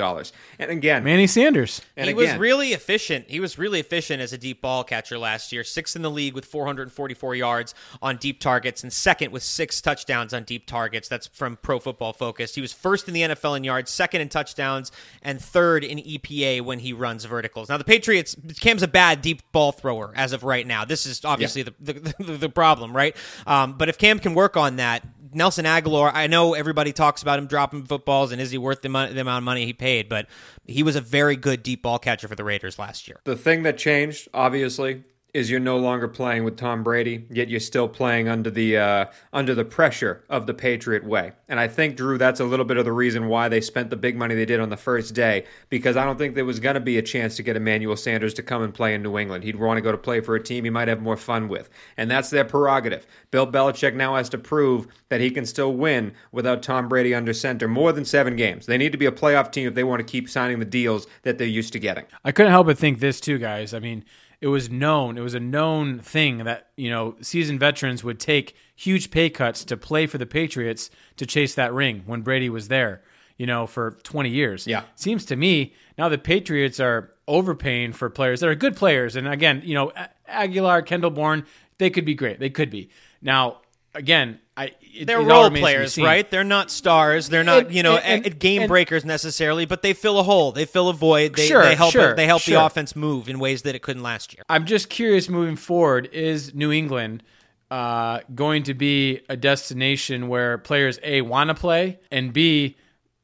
And 0.59 0.69
again, 0.71 1.05
Manny 1.05 1.27
Sanders. 1.27 1.81
and 1.95 2.07
he 2.07 2.11
again, 2.11 2.33
was 2.33 2.39
really 2.39 2.73
efficient. 2.73 3.29
He 3.29 3.39
was 3.39 3.57
really 3.57 3.79
efficient 3.79 4.00
as 4.09 4.33
a 4.33 4.37
deep 4.37 4.61
ball 4.61 4.83
catcher 4.83 5.17
last 5.17 5.51
year. 5.51 5.63
Sixth 5.63 5.95
in 5.95 6.01
the 6.01 6.09
league 6.09 6.33
with 6.33 6.45
444 6.45 7.35
yards 7.35 7.75
on 8.01 8.17
deep 8.17 8.39
targets, 8.39 8.83
and 8.83 8.91
second 8.91 9.31
with 9.31 9.43
six 9.43 9.81
touchdowns 9.81 10.33
on 10.33 10.43
deep 10.43 10.65
targets. 10.65 11.07
That's 11.07 11.27
from 11.27 11.57
Pro 11.57 11.79
Football 11.79 12.13
Focus. 12.13 12.55
He 12.55 12.61
was 12.61 12.73
first 12.73 13.07
in 13.07 13.13
the 13.13 13.21
NFL 13.21 13.57
in 13.57 13.63
yards, 13.63 13.91
second 13.91 14.21
in 14.21 14.29
touchdowns, 14.29 14.91
and 15.21 15.41
third 15.41 15.83
in 15.83 15.99
EPA 15.99 16.61
when 16.61 16.79
he 16.79 16.93
runs 16.93 17.25
verticals. 17.25 17.69
Now 17.69 17.77
the 17.77 17.83
Patriots, 17.83 18.35
Cam's 18.59 18.83
a 18.83 18.87
bad 18.87 19.21
deep 19.21 19.41
ball 19.51 19.71
thrower 19.71 20.11
as 20.15 20.33
of 20.33 20.43
right 20.43 20.65
now. 20.65 20.85
This 20.85 21.05
is 21.05 21.23
obviously 21.23 21.63
the, 21.63 21.73
the, 21.79 21.93
the 22.19 22.41
the 22.41 22.49
problem, 22.49 22.95
right? 22.95 23.15
Um, 23.47 23.73
but 23.77 23.89
if 23.89 23.97
Cam 23.97 24.19
can 24.19 24.33
work 24.33 24.57
on 24.57 24.77
that, 24.77 25.03
Nelson 25.33 25.65
Agholor, 25.65 26.11
I 26.13 26.27
know 26.27 26.53
everybody 26.53 26.93
talks 26.93 27.21
about 27.21 27.39
him 27.39 27.47
dropping 27.47 27.85
footballs 27.85 28.31
and 28.31 28.41
is 28.41 28.51
he 28.51 28.57
worth 28.57 28.81
the, 28.81 28.89
the 28.89 29.21
amount 29.21 29.37
of 29.37 29.43
money 29.43 29.65
he 29.65 29.73
paid, 29.73 30.09
but 30.09 30.27
he 30.65 30.83
was 30.83 30.95
a 30.95 31.01
very 31.01 31.35
good 31.35 31.63
deep 31.63 31.83
ball 31.83 31.99
catcher 31.99 32.27
for 32.27 32.35
the 32.35 32.43
Raiders 32.43 32.77
last 32.77 33.07
year. 33.07 33.19
The 33.23 33.35
thing 33.35 33.63
that 33.63 33.77
changed, 33.77 34.27
obviously, 34.33 35.03
is 35.33 35.49
you're 35.49 35.59
no 35.59 35.77
longer 35.77 36.07
playing 36.07 36.43
with 36.43 36.57
Tom 36.57 36.83
Brady, 36.83 37.25
yet 37.29 37.49
you're 37.49 37.59
still 37.59 37.87
playing 37.87 38.27
under 38.27 38.49
the 38.49 38.77
uh, 38.77 39.05
under 39.33 39.55
the 39.55 39.63
pressure 39.63 40.23
of 40.29 40.47
the 40.47 40.53
Patriot 40.53 41.03
way. 41.05 41.31
And 41.47 41.59
I 41.59 41.67
think 41.67 41.95
Drew, 41.95 42.17
that's 42.17 42.39
a 42.39 42.45
little 42.45 42.65
bit 42.65 42.77
of 42.77 42.85
the 42.85 42.91
reason 42.91 43.27
why 43.27 43.49
they 43.49 43.61
spent 43.61 43.89
the 43.89 43.95
big 43.95 44.15
money 44.15 44.35
they 44.35 44.45
did 44.45 44.59
on 44.59 44.69
the 44.69 44.77
first 44.77 45.13
day, 45.13 45.45
because 45.69 45.97
I 45.97 46.05
don't 46.05 46.17
think 46.17 46.35
there 46.35 46.45
was 46.45 46.59
going 46.59 46.75
to 46.75 46.79
be 46.81 46.97
a 46.97 47.01
chance 47.01 47.35
to 47.37 47.43
get 47.43 47.55
Emmanuel 47.55 47.95
Sanders 47.95 48.33
to 48.35 48.43
come 48.43 48.63
and 48.63 48.73
play 48.73 48.93
in 48.93 49.01
New 49.01 49.17
England. 49.17 49.43
He'd 49.43 49.55
want 49.55 49.77
to 49.77 49.81
go 49.81 49.91
to 49.91 49.97
play 49.97 50.19
for 50.19 50.35
a 50.35 50.43
team 50.43 50.63
he 50.63 50.69
might 50.69 50.87
have 50.87 51.01
more 51.01 51.17
fun 51.17 51.47
with, 51.47 51.69
and 51.97 52.09
that's 52.09 52.29
their 52.29 52.45
prerogative. 52.45 53.07
Bill 53.31 53.49
Belichick 53.49 53.95
now 53.95 54.15
has 54.15 54.29
to 54.29 54.37
prove 54.37 54.87
that 55.09 55.21
he 55.21 55.31
can 55.31 55.45
still 55.45 55.73
win 55.73 56.13
without 56.31 56.63
Tom 56.63 56.89
Brady 56.89 57.15
under 57.15 57.33
center 57.33 57.67
more 57.67 57.91
than 57.93 58.05
seven 58.05 58.35
games. 58.35 58.65
They 58.65 58.77
need 58.77 58.91
to 58.91 58.97
be 58.97 59.05
a 59.05 59.11
playoff 59.11 59.51
team 59.51 59.67
if 59.67 59.75
they 59.75 59.83
want 59.83 59.99
to 59.99 60.11
keep 60.11 60.29
signing 60.29 60.59
the 60.59 60.65
deals 60.65 61.07
that 61.23 61.37
they're 61.37 61.47
used 61.47 61.73
to 61.73 61.79
getting. 61.79 62.05
I 62.25 62.31
couldn't 62.31 62.51
help 62.51 62.67
but 62.67 62.77
think 62.77 62.99
this 62.99 63.21
too, 63.21 63.37
guys. 63.37 63.73
I 63.73 63.79
mean, 63.79 64.03
it 64.41 64.47
was 64.47 64.69
known, 64.69 65.17
it 65.17 65.21
was 65.21 65.35
a 65.35 65.39
known 65.39 65.99
thing 65.99 66.39
that, 66.39 66.69
you 66.75 66.89
know, 66.89 67.15
seasoned 67.21 67.59
veterans 67.59 68.03
would 68.03 68.19
take 68.19 68.55
huge 68.75 69.11
pay 69.11 69.29
cuts 69.29 69.63
to 69.65 69.77
play 69.77 70.07
for 70.07 70.17
the 70.17 70.25
Patriots 70.25 70.89
to 71.17 71.27
chase 71.27 71.53
that 71.53 71.71
ring 71.71 72.01
when 72.07 72.21
Brady 72.21 72.49
was 72.49 72.67
there, 72.67 73.03
you 73.37 73.45
know, 73.45 73.67
for 73.67 73.91
20 74.03 74.29
years. 74.29 74.65
Yeah. 74.65 74.83
Seems 74.95 75.25
to 75.25 75.35
me 75.35 75.75
now 75.97 76.09
the 76.09 76.17
Patriots 76.17 76.79
are 76.79 77.13
overpaying 77.27 77.93
for 77.93 78.09
players 78.09 78.39
that 78.39 78.49
are 78.49 78.55
good 78.55 78.75
players. 78.75 79.15
And 79.15 79.27
again, 79.27 79.61
you 79.63 79.75
know, 79.75 79.91
Agholor, 80.27 80.83
Kendrick 80.83 81.13
Bourne, 81.13 81.45
they 81.77 81.91
could 81.91 82.05
be 82.05 82.15
great. 82.15 82.39
They 82.39 82.49
could 82.49 82.71
be. 82.71 82.89
Now, 83.21 83.61
again, 83.93 84.39
I 84.57 84.71
it, 84.93 85.07
They're 85.07 85.21
it 85.21 85.25
role 85.25 85.45
remains 85.45 85.49
to 85.49 85.53
be 85.53 85.59
players, 85.61 85.97
right? 85.97 86.29
They're 86.29 86.43
not 86.43 86.69
stars. 86.69 87.29
They're 87.29 87.43
not, 87.43 87.65
And- 87.67 87.73
you 87.75 87.81
know, 87.83 87.97
and- 87.97 88.25
a- 88.25 88.29
game 88.29 88.63
and- 88.63 88.69
breakers 88.69 89.05
necessarily, 89.05 89.65
but 89.65 89.81
they 89.81 89.93
fill 89.93 90.19
a 90.19 90.23
hole. 90.23 90.51
They 90.51 90.65
fill 90.65 90.89
a 90.89 90.93
void. 90.93 91.35
They, 91.35 91.47
Sure, 91.47 91.63
they 91.63 91.75
help. 91.75 91.91
sure, 91.93 92.13
they 92.15 92.25
help 92.25 92.41
sure. 92.41 92.57
the 92.57 92.65
offense 92.65 92.95
move 92.95 93.29
in 93.29 93.39
ways 93.39 93.61
that 93.63 93.73
it 93.75 93.81
couldn't 93.81 94.03
last 94.03 94.33
year. 94.33 94.43
I'm 94.49 94.65
just 94.65 94.89
curious 94.89 95.29
moving 95.29 95.55
forward 95.55 96.09
is 96.11 96.53
New 96.53 96.71
England 96.71 97.23
uh, 97.69 98.19
going 98.35 98.63
to 98.63 98.73
be 98.73 99.21
a 99.29 99.37
destination 99.37 100.27
where 100.27 100.57
players 100.57 100.99
A 101.03 101.21
want 101.21 101.47
to 101.49 101.53
play 101.53 101.99
and 102.11 102.33
B 102.33 102.75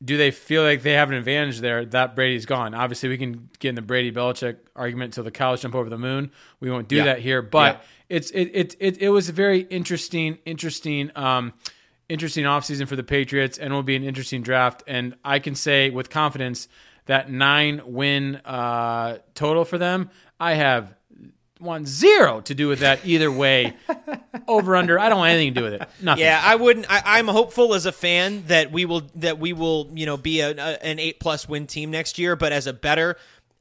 do 0.03 0.15
they 0.15 0.29
feel 0.29 0.61
like 0.63 0.83
they 0.83 0.93
have 0.93 1.09
an 1.09 1.15
advantage 1.17 1.59
there 1.59 1.83
that 1.83 2.15
Brady's 2.15 2.45
gone? 2.45 2.73
Obviously, 2.75 3.09
we 3.09 3.17
can 3.17 3.49
get 3.59 3.69
in 3.69 3.75
the 3.75 3.81
Brady 3.81 4.11
Belichick 4.11 4.57
argument 4.75 5.13
till 5.13 5.23
the 5.23 5.31
cows 5.31 5.61
jump 5.63 5.73
over 5.75 5.89
the 5.89 5.97
moon. 5.97 6.31
We 6.59 6.69
won't 6.69 6.87
do 6.87 6.97
Yeah. 6.97 7.05
that 7.05 7.19
here, 7.19 7.41
but 7.41 7.77
Yeah. 7.77 7.81
It's 8.09 8.31
it, 8.31 8.51
it 8.53 8.75
it 8.79 9.01
it 9.01 9.09
was 9.09 9.29
a 9.29 9.33
very 9.33 9.61
interesting 9.61 10.37
interesting 10.45 11.11
um 11.15 11.53
interesting 12.09 12.45
offseason 12.45 12.87
for 12.87 12.95
the 12.95 13.03
Patriots 13.03 13.57
and 13.57 13.73
will 13.73 13.83
be 13.83 13.95
an 13.95 14.03
interesting 14.03 14.41
draft 14.41 14.83
and 14.87 15.15
I 15.23 15.39
can 15.39 15.55
say 15.55 15.89
with 15.89 16.09
confidence 16.09 16.67
that 17.05 17.29
9 17.29 17.81
win 17.85 18.37
uh 18.37 19.17
total 19.33 19.65
for 19.65 19.77
them 19.77 20.09
I 20.39 20.53
have 20.53 20.93
want 21.59 21.87
zero 21.87 22.41
to 22.41 22.53
do 22.53 22.67
with 22.67 22.79
that 22.81 22.99
either 23.03 23.31
way 23.31 23.75
over 24.47 24.75
under 24.75 24.99
I 24.99 25.09
don't 25.09 25.19
want 25.19 25.31
anything 25.31 25.55
to 25.55 25.59
do 25.59 25.63
with 25.63 25.73
it 25.81 25.89
nothing 26.01 26.23
Yeah, 26.23 26.41
I 26.43 26.55
wouldn't. 26.55 26.85
I, 26.89 27.01
I'm 27.17 27.27
hopeful 27.27 27.73
as 27.73 27.85
a 27.85 27.91
fan 27.91 28.43
that 28.47 28.71
we 28.71 28.85
will 28.85 29.03
that 29.15 29.39
we 29.39 29.53
will 29.53 29.89
you 29.93 30.05
know 30.05 30.17
be 30.17 30.41
a, 30.41 30.51
a, 30.51 30.83
an 30.85 30.99
eight 30.99 31.19
plus 31.19 31.49
win 31.49 31.67
team 31.67 31.91
next 31.91 32.19
year. 32.19 32.35
But 32.35 32.53
as 32.53 32.67
a 32.67 32.73
better, 32.73 33.17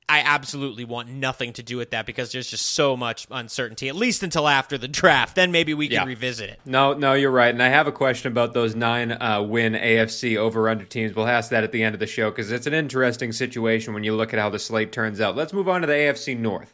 I 0.08 0.20
absolutely 0.20 0.84
want 0.84 1.08
nothing 1.08 1.52
to 1.54 1.64
do 1.64 1.76
with 1.76 1.90
that 1.90 2.06
because 2.06 2.30
there's 2.30 2.48
just 2.48 2.64
so 2.66 2.96
much 2.96 3.26
uncertainty. 3.30 3.88
At 3.88 3.96
least 3.96 4.22
until 4.22 4.46
after 4.46 4.78
the 4.78 4.86
draft, 4.86 5.34
then 5.34 5.50
maybe 5.50 5.74
we 5.74 5.88
can 5.88 5.94
Yeah. 5.94 6.04
revisit 6.04 6.48
it. 6.48 6.60
No, 6.64 6.92
no, 6.92 7.14
you're 7.14 7.30
right. 7.32 7.52
And 7.52 7.60
I 7.60 7.68
have 7.68 7.88
a 7.88 7.92
question 7.92 8.30
about 8.30 8.54
those 8.54 8.76
nine 8.76 9.10
uh, 9.10 9.42
win 9.42 9.74
AFC 9.74 10.36
over 10.36 10.68
under 10.68 10.84
teams. 10.84 11.16
We'll 11.16 11.26
ask 11.26 11.50
that 11.50 11.64
at 11.64 11.72
the 11.72 11.82
end 11.82 11.94
of 11.94 11.98
the 11.98 12.06
show 12.06 12.30
because 12.30 12.52
it's 12.52 12.68
an 12.68 12.74
interesting 12.74 13.32
situation 13.32 13.94
when 13.94 14.04
you 14.04 14.14
look 14.14 14.32
at 14.32 14.38
how 14.38 14.48
the 14.48 14.60
slate 14.60 14.92
turns 14.92 15.20
out. 15.20 15.34
Let's 15.34 15.52
move 15.52 15.68
on 15.68 15.80
to 15.80 15.88
the 15.88 15.94
AFC 15.94 16.34
North. 16.38 16.72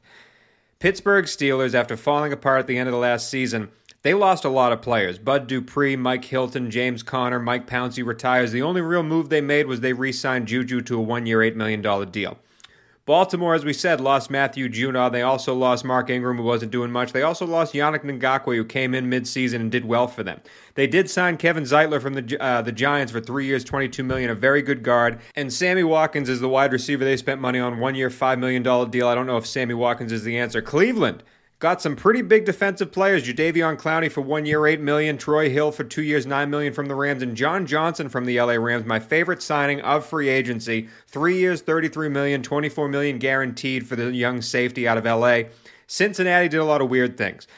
Pittsburgh 0.79 1.25
Steelers, 1.27 1.75
after 1.75 1.97
falling 1.97 2.33
apart 2.33 2.59
at 2.61 2.67
the 2.67 2.77
end 2.77 2.89
of 2.89 2.93
the 2.93 2.99
last 2.99 3.31
season, 3.31 3.69
they 4.03 4.15
lost 4.15 4.45
a 4.45 4.49
lot 4.49 4.73
of 4.73 4.83
players. 4.83 5.19
Bud 5.19 5.47
Dupree, 5.47 5.97
Mike 5.97 6.25
Hilton, 6.25 6.71
James 6.71 7.03
Conner, 7.05 7.39
Mike 7.39 7.67
Pouncey 7.69 8.05
retires. 8.05 8.51
The 8.53 8.63
only 8.63 8.81
real 8.81 9.05
move 9.05 9.29
they 9.29 9.41
made 9.41 9.67
was 9.69 9.81
they 9.81 9.93
re 9.93 10.11
signed 10.13 10.49
Juju 10.49 10.81
to 10.83 10.99
a 10.99 11.01
one 11.01 11.25
year, 11.25 11.39
$8 11.39 11.55
million 11.55 11.81
deal. 12.11 12.37
Baltimore, 13.13 13.55
as 13.55 13.63
we 13.63 13.75
said, 13.75 14.01
lost 14.01 14.31
Matthew 14.31 14.71
Judon. 14.71 15.13
They 15.13 15.21
also 15.21 15.55
lost 15.55 15.85
Mark 15.85 16.09
Ingram, 16.09 16.39
who 16.39 16.45
wasn't 16.45 16.73
doing 16.73 16.91
much. 16.91 17.13
They 17.13 17.21
also 17.21 17.45
lost 17.45 17.75
Yannick 17.75 18.05
Ngakoue, 18.05 18.57
who 18.57 18.65
came 18.65 18.95
in 18.95 19.11
midseason 19.11 19.57
and 19.57 19.71
did 19.71 19.85
well 19.85 20.09
for 20.09 20.23
them. 20.23 20.41
They 20.77 20.87
did 20.87 21.11
sign 21.11 21.37
Kevin 21.37 21.65
Zeitler 21.65 22.01
from 22.01 22.15
the 22.15 22.43
uh, 22.43 22.63
the 22.63 22.73
Giants 22.73 23.13
for 23.13 23.21
three 23.21 23.45
years, 23.45 23.65
twenty-two 23.65 24.03
million, 24.03 24.31
a 24.31 24.35
very 24.35 24.63
good 24.63 24.83
guard. 24.83 25.21
And 25.37 25.53
Sammy 25.53 25.85
Watkins 25.85 26.31
is 26.31 26.41
the 26.41 26.49
wide 26.49 26.73
receiver 26.73 27.05
they 27.05 27.19
spent 27.19 27.39
money 27.39 27.59
on, 27.59 27.79
one 27.79 27.95
year, 27.95 28.09
five 28.09 28.39
million 28.39 28.63
dollar 28.63 28.89
deal. 28.89 29.09
I 29.09 29.15
don't 29.15 29.27
know 29.27 29.37
if 29.37 29.47
Sammy 29.47 29.75
Watkins 29.75 30.11
is 30.11 30.25
the 30.25 30.39
answer. 30.39 30.63
Cleveland. 30.63 31.23
Got 31.63 31.81
some 31.81 31.95
pretty 31.95 32.23
big 32.23 32.45
defensive 32.45 32.91
players. 32.91 33.23
Jadeveon 33.23 33.77
Clowney 33.77 34.11
for 34.11 34.21
one 34.21 34.45
year, 34.45 34.67
eight 34.67 34.81
million. 34.81 35.17
Troy 35.17 35.49
Hill 35.49 35.71
for 35.71 35.85
two 35.85 36.03
years, 36.03 36.27
nine 36.27 36.51
million 36.51 36.73
from 36.73 36.87
the 36.87 36.95
Rams, 36.97 37.23
and 37.23 37.37
John 37.37 37.67
Johnson 37.67 38.09
from 38.09 38.25
the 38.25 38.41
LA 38.41 38.55
Rams. 38.55 38.85
My 38.85 38.99
favorite 38.99 39.41
signing 39.41 39.81
of 39.83 40.05
free 40.05 40.29
agency. 40.29 40.89
Three 41.07 41.39
years, 41.39 41.61
thirty-three 41.63 42.09
million, 42.09 42.43
twenty-four 42.43 42.89
million 42.89 43.21
guaranteed 43.21 43.87
for 43.87 43.95
the 43.95 44.11
young 44.11 44.43
safety 44.43 44.89
out 44.89 44.99
of 44.99 45.05
LA. 45.05 45.43
Cincinnati 45.87 46.49
did 46.49 46.57
a 46.57 46.65
lot 46.65 46.81
of 46.81 46.91
weird 46.91 47.17
things. 47.17 47.47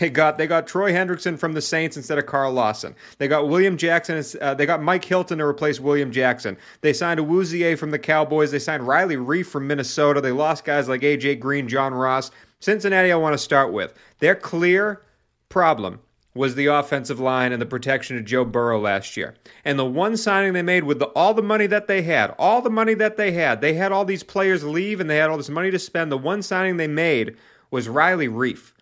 They 0.00 0.08
got 0.08 0.38
they 0.38 0.46
got 0.46 0.66
Troy 0.66 0.92
Hendrickson 0.92 1.38
from 1.38 1.52
the 1.52 1.60
Saints 1.60 1.98
instead 1.98 2.16
of 2.16 2.24
Carl 2.24 2.54
Lawson. 2.54 2.94
They 3.18 3.28
got 3.28 3.48
William 3.48 3.76
Jackson. 3.76 4.24
Uh, 4.40 4.54
they 4.54 4.64
got 4.64 4.82
Mike 4.82 5.04
Hilton 5.04 5.36
to 5.36 5.44
replace 5.44 5.78
William 5.78 6.10
Jackson. 6.10 6.56
They 6.80 6.94
signed 6.94 7.20
Awuzie 7.20 7.76
from 7.76 7.90
the 7.90 7.98
Cowboys. 7.98 8.50
They 8.50 8.58
signed 8.58 8.88
Riley 8.88 9.16
Reiff 9.16 9.44
from 9.44 9.66
Minnesota. 9.66 10.22
They 10.22 10.32
lost 10.32 10.64
guys 10.64 10.88
like 10.88 11.02
AJ 11.02 11.40
Green, 11.40 11.68
John 11.68 11.92
Ross. 11.92 12.30
Cincinnati, 12.64 13.12
I 13.12 13.16
want 13.16 13.34
to 13.34 13.38
start 13.38 13.72
with. 13.72 13.92
Their 14.20 14.34
clear 14.34 15.02
problem 15.50 16.00
was 16.34 16.54
the 16.54 16.66
offensive 16.66 17.20
line 17.20 17.52
and 17.52 17.60
the 17.60 17.66
protection 17.66 18.16
of 18.16 18.24
Joe 18.24 18.44
Burrow 18.44 18.80
last 18.80 19.16
year. 19.16 19.34
And 19.64 19.78
the 19.78 19.84
one 19.84 20.16
signing 20.16 20.54
they 20.54 20.62
made 20.62 20.84
with 20.84 20.98
the, 20.98 21.06
all 21.08 21.34
the 21.34 21.42
money 21.42 21.66
that 21.66 21.86
they 21.86 22.02
had, 22.02 22.34
all 22.38 22.62
the 22.62 22.70
money 22.70 22.94
that 22.94 23.16
they 23.16 23.32
had, 23.32 23.60
they 23.60 23.74
had 23.74 23.92
all 23.92 24.04
these 24.04 24.22
players 24.22 24.64
leave 24.64 24.98
and 24.98 25.08
they 25.08 25.18
had 25.18 25.30
all 25.30 25.36
this 25.36 25.50
money 25.50 25.70
to 25.70 25.78
spend. 25.78 26.10
The 26.10 26.18
one 26.18 26.42
signing 26.42 26.78
they 26.78 26.88
made 26.88 27.36
was 27.70 27.88
Riley 27.88 28.28
Reiff, 28.28 28.72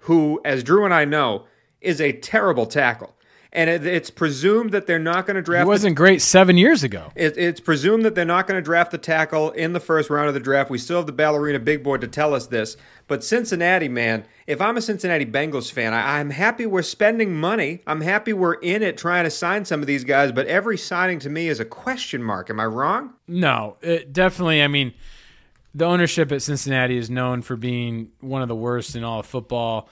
who, 0.00 0.40
as 0.44 0.64
Drew 0.64 0.84
and 0.84 0.94
I 0.94 1.04
know, 1.04 1.46
is 1.80 2.00
a 2.00 2.12
terrible 2.12 2.66
tackle. 2.66 3.15
And 3.56 3.70
it, 3.70 3.86
it's 3.86 4.10
presumed 4.10 4.70
that 4.72 4.86
they're 4.86 4.98
not 4.98 5.26
going 5.26 5.34
to 5.36 5.42
draft. 5.42 5.64
the- 5.64 5.68
wasn't 5.68 5.96
great 5.96 6.20
7 6.22 6.56
years 6.56 6.84
ago 6.84 7.10
it, 7.16 7.36
it's 7.38 7.58
presumed 7.58 8.04
that 8.04 8.14
they're 8.14 8.24
not 8.24 8.46
going 8.46 8.58
to 8.58 8.62
draft 8.62 8.90
the 8.90 8.98
tackle 8.98 9.50
in 9.52 9.72
the 9.72 9.80
first 9.80 10.10
round 10.10 10.28
of 10.28 10.34
the 10.34 10.40
draft. 10.40 10.70
We 10.70 10.78
still 10.78 10.98
have 10.98 11.06
the 11.06 11.12
ballerina 11.12 11.58
big 11.58 11.82
board 11.82 12.02
to 12.02 12.08
tell 12.08 12.34
us 12.34 12.46
this. 12.46 12.76
But 13.08 13.24
Cincinnati, 13.24 13.88
man, 13.88 14.26
if 14.46 14.60
I'm 14.60 14.76
a 14.76 14.82
Cincinnati 14.82 15.24
Bengals 15.24 15.72
fan, 15.72 15.94
I, 15.94 16.18
I'm 16.18 16.30
happy 16.30 16.66
we're 16.66 16.82
spending 16.82 17.34
money. 17.34 17.82
I'm 17.86 18.02
happy 18.02 18.32
we're 18.32 18.54
in 18.54 18.82
it 18.82 18.98
trying 18.98 19.24
to 19.24 19.30
sign 19.30 19.64
some 19.64 19.80
of 19.80 19.86
these 19.86 20.04
guys. 20.04 20.32
But 20.32 20.46
every 20.46 20.76
signing 20.76 21.18
to 21.20 21.30
me 21.30 21.48
is 21.48 21.58
a 21.58 21.64
question 21.64 22.22
mark. 22.22 22.50
Am 22.50 22.60
I 22.60 22.66
wrong? 22.66 23.14
No, 23.26 23.76
it 23.80 24.12
definitely. 24.12 24.62
I 24.62 24.68
mean, 24.68 24.92
the 25.74 25.84
ownership 25.84 26.32
at 26.32 26.42
Cincinnati 26.42 26.96
is 26.96 27.10
known 27.10 27.42
for 27.42 27.56
being 27.56 28.08
one 28.20 28.42
of 28.42 28.48
the 28.48 28.56
worst 28.56 28.96
in 28.96 29.04
all 29.04 29.20
of 29.20 29.26
football. 29.26 29.88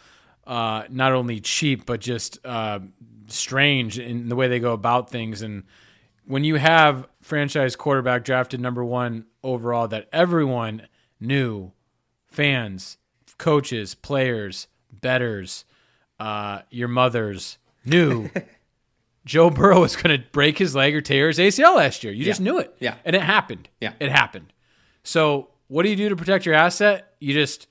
Uh, 0.47 0.85
not 0.91 1.13
only 1.13 1.41
cheap, 1.41 1.87
but 1.87 2.01
just 2.01 2.39
uh, 2.45 2.79
strange 3.27 3.99
in 3.99 4.29
the 4.29 4.37
way 4.37 4.49
they 4.49 4.61
go 4.61 4.73
about 4.73 5.11
things. 5.11 5.43
And 5.43 5.65
when 6.27 6.45
you 6.45 6.57
have 6.57 7.09
franchise 7.21 7.77
quarterback 7.77 8.25
drafted 8.25 8.61
number 8.61 8.85
one 8.85 9.27
overall, 9.43 9.89
that 9.89 10.09
everyone 10.13 10.89
knew, 11.21 11.73
fans, 12.27 12.99
coaches, 13.39 13.95
players, 13.95 14.69
betters, 14.93 15.65
uh, 16.19 16.61
your 16.71 16.89
mothers 16.89 17.59
knew. 17.85 18.31
Joe 19.25 19.49
Burrow 19.49 19.81
was 19.81 19.97
going 19.97 20.21
to 20.21 20.27
break 20.33 20.59
his 20.59 20.75
leg 20.75 20.95
or 20.95 21.01
tear 21.01 21.29
his 21.29 21.39
ACL 21.39 21.77
last 21.77 22.05
year. 22.05 22.13
You 22.13 22.25
just 22.25 22.41
knew 22.41 22.59
it. 22.59 22.75
Yeah. 22.79 22.97
And 23.07 23.17
it 23.17 23.23
happened. 23.23 23.69
Yeah. 23.81 23.95
It 23.99 24.11
happened. 24.11 24.53
So 25.03 25.49
what 25.69 25.83
do 25.83 25.89
you 25.89 25.97
do 25.97 26.11
to 26.11 26.17
protect 26.17 26.45
your 26.45 26.55
asset? 26.55 27.15
You 27.21 27.33
just 27.33 27.67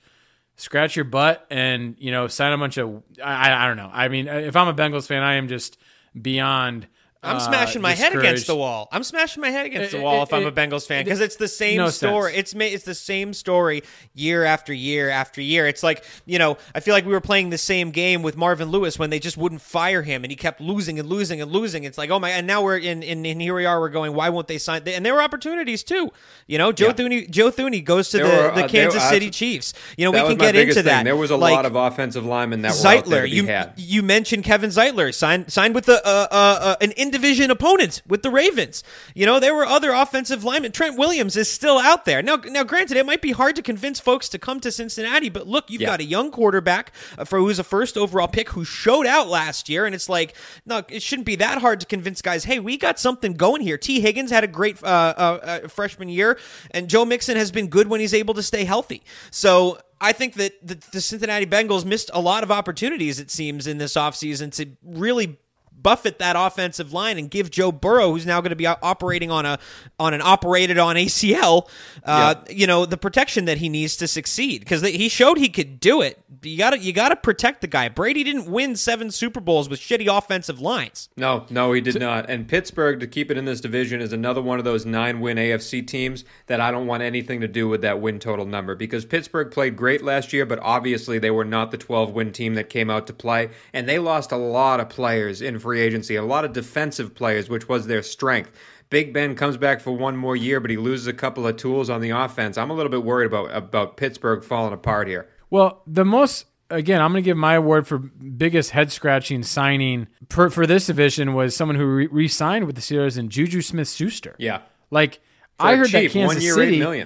scratch 0.56 0.96
your 0.96 1.04
butt 1.04 1.46
and, 1.50 1.96
you 1.98 2.10
know, 2.10 2.26
sign 2.28 2.52
a 2.52 2.58
bunch 2.58 2.76
of, 2.78 3.02
I, 3.22 3.64
I- 3.64 3.66
don't 3.68 3.76
know. 3.76 3.90
I 3.92 4.08
mean, 4.08 4.28
if 4.28 4.56
I'm 4.56 4.68
a 4.68 4.74
Bengals 4.74 5.06
fan, 5.06 5.22
I 5.22 5.34
am 5.34 5.48
just 5.48 5.78
beyond. 6.20 6.86
I'm 7.24 7.36
uh, 7.36 7.40
smashing 7.40 7.82
my 7.82 7.92
head 7.92 8.14
against 8.14 8.46
the 8.46 8.54
wall. 8.56 8.88
I'm 8.92 9.02
smashing 9.04 9.40
my 9.40 9.50
head 9.50 9.66
against 9.66 9.92
the 9.92 10.00
wall 10.00 10.22
if 10.22 10.32
I'm 10.32 10.46
a 10.46 10.52
Bengals 10.52 10.86
fan 10.86 11.04
because 11.04 11.20
it's 11.20 11.36
the 11.36 11.48
same 11.48 11.78
no 11.78 11.88
story. 11.90 12.32
sense. 12.32 12.38
It's 12.40 12.54
ma- 12.54 12.64
it's 12.64 12.84
the 12.84 12.94
same 12.94 13.32
story 13.34 13.82
year 14.14 14.44
after 14.44 14.72
year 14.72 15.08
after 15.10 15.40
year. 15.40 15.66
It's 15.66 15.82
like 15.82 16.04
you 16.26 16.38
know 16.38 16.58
I 16.74 16.80
feel 16.80 16.94
like 16.94 17.06
we 17.06 17.12
were 17.12 17.20
playing 17.20 17.50
the 17.50 17.58
same 17.58 17.90
game 17.90 18.22
with 18.22 18.36
Marvin 18.36 18.68
Lewis 18.70 18.98
when 18.98 19.10
they 19.10 19.18
just 19.18 19.36
wouldn't 19.36 19.60
fire 19.62 20.02
him 20.02 20.24
and 20.24 20.30
he 20.30 20.36
kept 20.36 20.60
losing 20.60 20.98
and 20.98 21.08
losing 21.08 21.40
and 21.40 21.50
losing. 21.50 21.84
It's 21.84 21.98
like 21.98 22.10
oh 22.10 22.18
my 22.18 22.30
and 22.30 22.46
now 22.46 22.62
we're 22.62 22.78
in 22.78 23.02
in, 23.02 23.24
in 23.24 23.40
here 23.40 23.54
we 23.54 23.64
are 23.66 23.80
we're 23.80 23.88
going 23.88 24.14
why 24.14 24.28
won't 24.28 24.48
they 24.48 24.58
sign? 24.58 24.82
And 24.86 25.04
there 25.04 25.14
were 25.14 25.22
opportunities 25.22 25.82
too. 25.82 26.10
You 26.46 26.58
know 26.58 26.72
Joe 26.72 26.86
Yeah. 26.88 26.92
Thuney 26.92 27.30
Joe 27.30 27.50
Thuney 27.50 27.84
goes 27.84 28.10
to 28.10 28.18
There 28.18 28.26
the, 28.26 28.32
were, 28.50 28.54
the 28.54 28.64
uh, 28.64 28.68
Kansas 28.68 29.02
there- 29.02 29.10
City 29.12 29.28
uh, 29.28 29.30
Chiefs. 29.30 29.74
You 29.96 30.04
know 30.04 30.10
we 30.12 30.18
can 30.28 30.36
get 30.38 30.54
into 30.56 30.74
thing. 30.74 30.84
that. 30.84 31.04
There 31.04 31.16
was 31.16 31.30
a 31.30 31.36
Like, 31.36 31.54
lot 31.54 31.66
of 31.66 31.74
offensive 31.76 32.24
linemen 32.24 32.62
that 32.62 32.74
were 32.82 32.88
out 32.88 33.06
there 33.06 33.26
you 33.26 33.46
had. 33.46 33.72
you 33.76 34.02
mentioned 34.02 34.44
Kevin 34.44 34.70
Zeitler 34.70 35.12
signed 35.14 35.52
signed 35.52 35.74
with 35.74 35.86
the 35.86 35.94
uh, 36.06 36.28
uh, 36.30 36.58
uh, 36.60 36.76
an 36.80 36.92
division 37.14 37.50
opponents 37.50 38.02
with 38.06 38.22
the 38.22 38.30
Ravens. 38.30 38.82
You 39.14 39.24
know, 39.24 39.38
there 39.38 39.54
were 39.54 39.64
other 39.64 39.92
offensive 39.92 40.42
linemen. 40.42 40.72
Trent 40.72 40.98
Williams 40.98 41.36
is 41.36 41.48
still 41.50 41.78
out 41.78 42.04
there. 42.04 42.20
Now, 42.22 42.36
now 42.36 42.64
granted, 42.64 42.96
it 42.96 43.06
might 43.06 43.22
be 43.22 43.30
hard 43.32 43.54
to 43.56 43.62
convince 43.62 44.00
folks 44.00 44.28
to 44.30 44.38
come 44.38 44.58
to 44.60 44.72
Cincinnati, 44.72 45.28
but 45.28 45.46
look, 45.46 45.70
you've 45.70 45.80
Yeah. 45.82 45.88
got 45.92 46.00
a 46.00 46.04
young 46.04 46.30
quarterback 46.30 46.92
uh, 47.16 47.24
for 47.24 47.38
who's 47.38 47.58
a 47.60 47.64
first 47.64 47.96
overall 47.96 48.28
pick 48.28 48.50
who 48.50 48.64
showed 48.64 49.06
out 49.06 49.28
last 49.28 49.68
year, 49.68 49.86
and 49.86 49.94
it's 49.94 50.08
like, 50.08 50.34
no, 50.66 50.82
it 50.88 51.02
shouldn't 51.02 51.26
be 51.26 51.36
that 51.36 51.58
hard 51.58 51.78
to 51.80 51.86
convince 51.86 52.20
guys. 52.20 52.44
Hey, 52.44 52.58
we 52.58 52.76
got 52.76 52.98
something 52.98 53.34
going 53.34 53.62
here. 53.62 53.78
Tee 53.78 54.00
Higgins 54.00 54.30
had 54.30 54.42
a 54.44 54.48
great 54.48 54.82
uh, 54.82 54.86
uh, 54.86 55.38
uh, 55.64 55.68
freshman 55.68 56.08
year, 56.08 56.38
and 56.72 56.88
Joe 56.88 57.04
Mixon 57.04 57.36
has 57.36 57.50
been 57.52 57.68
good 57.68 57.86
when 57.88 58.00
he's 58.00 58.14
able 58.14 58.34
to 58.34 58.42
stay 58.42 58.64
healthy. 58.64 59.02
So. 59.30 59.78
I 60.00 60.12
think 60.12 60.34
that 60.34 60.52
the, 60.66 60.74
the 60.92 61.00
Cincinnati 61.00 61.46
Bengals 61.46 61.86
missed 61.86 62.10
a 62.12 62.20
lot 62.20 62.42
of 62.42 62.50
opportunities, 62.50 63.18
it 63.20 63.30
seems, 63.30 63.66
in 63.66 63.78
this 63.78 63.94
offseason 63.94 64.52
to 64.56 64.66
really 64.84 65.38
buffet 65.84 66.18
that 66.18 66.34
offensive 66.36 66.92
line 66.92 67.18
and 67.18 67.30
give 67.30 67.52
Joe 67.52 67.70
Burrow, 67.70 68.10
who's 68.10 68.26
now 68.26 68.40
going 68.40 68.50
to 68.50 68.56
be 68.56 68.66
operating 68.66 69.30
on 69.30 69.46
a 69.46 69.60
on 70.00 70.14
an 70.14 70.20
operated 70.20 70.78
on 70.78 70.96
ACL, 70.96 71.68
uh, 72.02 72.34
you 72.50 72.66
know, 72.66 72.86
the 72.86 72.96
protection 72.96 73.44
that 73.44 73.58
he 73.58 73.68
needs 73.68 73.96
to 73.98 74.08
succeed 74.08 74.60
because 74.60 74.82
he 74.82 75.08
showed 75.08 75.38
he 75.38 75.48
could 75.48 75.78
do 75.78 76.02
it. 76.02 76.18
You 76.42 76.58
got 76.58 76.70
to 76.70 76.78
you 76.78 76.92
got 76.92 77.10
to 77.10 77.16
protect 77.16 77.60
the 77.60 77.68
guy. 77.68 77.88
Brady 77.88 78.24
didn't 78.24 78.50
win 78.50 78.74
seven 78.74 79.12
Super 79.12 79.40
Bowls 79.40 79.68
with 79.68 79.78
shitty 79.78 80.06
offensive 80.14 80.60
lines. 80.60 81.08
No, 81.16 81.46
no, 81.50 81.72
he 81.72 81.80
did 81.80 82.00
not. 82.00 82.28
And 82.28 82.48
Pittsburgh, 82.48 82.98
to 83.00 83.06
keep 83.06 83.30
it 83.30 83.36
in 83.36 83.44
this 83.44 83.60
division, 83.60 84.00
is 84.00 84.12
another 84.12 84.42
one 84.42 84.58
of 84.58 84.64
those 84.64 84.84
nine 84.84 85.20
win 85.20 85.36
AFC 85.36 85.86
teams 85.86 86.24
that 86.46 86.60
I 86.60 86.70
don't 86.70 86.86
want 86.86 87.02
anything 87.02 87.42
to 87.42 87.48
do 87.48 87.68
with 87.68 87.82
that 87.82 88.00
win 88.00 88.18
total 88.18 88.46
number 88.46 88.74
because 88.74 89.04
Pittsburgh 89.04 89.50
played 89.50 89.76
great 89.76 90.02
last 90.02 90.32
year, 90.32 90.46
but 90.46 90.58
obviously 90.60 91.18
they 91.18 91.30
were 91.30 91.44
not 91.44 91.70
the 91.70 91.78
12 91.78 92.12
win 92.12 92.32
team 92.32 92.54
that 92.54 92.70
came 92.70 92.90
out 92.90 93.06
to 93.06 93.12
play. 93.12 93.50
And 93.72 93.88
they 93.88 93.98
lost 93.98 94.32
a 94.32 94.36
lot 94.36 94.80
of 94.80 94.88
players 94.88 95.42
in 95.42 95.58
free 95.58 95.73
agency, 95.80 96.16
a 96.16 96.22
lot 96.22 96.44
of 96.44 96.52
defensive 96.52 97.14
players, 97.14 97.48
which 97.48 97.68
was 97.68 97.86
their 97.86 98.02
strength. 98.02 98.50
Big 98.90 99.12
Ben 99.12 99.34
comes 99.34 99.56
back 99.56 99.80
for 99.80 99.92
one 99.92 100.16
more 100.16 100.36
year, 100.36 100.60
but 100.60 100.70
he 100.70 100.76
loses 100.76 101.06
a 101.06 101.12
couple 101.12 101.46
of 101.46 101.56
tools 101.56 101.90
on 101.90 102.00
the 102.00 102.10
offense. 102.10 102.58
I'm 102.58 102.70
a 102.70 102.74
little 102.74 102.90
bit 102.90 103.02
worried 103.02 103.26
about, 103.26 103.54
about 103.54 103.96
Pittsburgh 103.96 104.44
falling 104.44 104.72
apart 104.72 105.08
here. 105.08 105.28
Well, 105.50 105.82
the 105.86 106.04
most 106.04 106.46
again, 106.70 107.00
I'm 107.00 107.12
going 107.12 107.22
to 107.22 107.28
give 107.28 107.36
my 107.36 107.54
award 107.54 107.86
for 107.86 107.98
biggest 107.98 108.70
head 108.70 108.92
scratching 108.92 109.42
signing 109.42 110.08
for, 110.28 110.50
for 110.50 110.66
this 110.66 110.86
division 110.86 111.34
was 111.34 111.54
someone 111.54 111.76
who 111.76 111.86
re- 111.86 112.06
re-signed 112.06 112.66
with 112.66 112.76
the 112.76 112.82
Steelers 112.82 113.18
and 113.18 113.30
Juju 113.30 113.62
Smith-Schuster. 113.62 114.36
Yeah. 114.38 114.62
Like 114.90 115.20
For 115.58 115.66
I 115.66 115.76
heard 115.76 115.88
cheap, 115.88 116.12
that 116.12 116.18
Kansas 116.18 116.42
year, 116.42 116.54
City. 116.54 117.04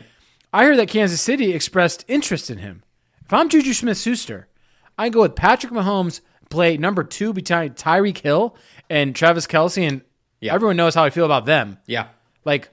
I 0.52 0.64
heard 0.64 0.78
that 0.78 0.88
Kansas 0.88 1.20
City 1.20 1.52
expressed 1.52 2.04
interest 2.08 2.50
in 2.50 2.58
him. 2.58 2.82
If 3.24 3.32
I'm 3.32 3.48
Juju 3.48 3.74
Smith-Schuster, 3.74 4.48
I 4.96 5.10
go 5.10 5.22
with 5.22 5.36
Patrick 5.36 5.72
Mahomes 5.72 6.20
play 6.48 6.76
number 6.76 7.04
2 7.04 7.32
between 7.32 7.70
Tyreek 7.74 8.18
Hill 8.18 8.56
and 8.88 9.14
Travis 9.14 9.46
Kelce 9.46 9.86
and 9.86 10.02
Yeah. 10.40 10.54
everyone 10.54 10.76
knows 10.76 10.94
how 10.94 11.04
I 11.04 11.10
feel 11.10 11.24
about 11.24 11.46
them. 11.46 11.78
Yeah. 11.86 12.06
Like, 12.44 12.70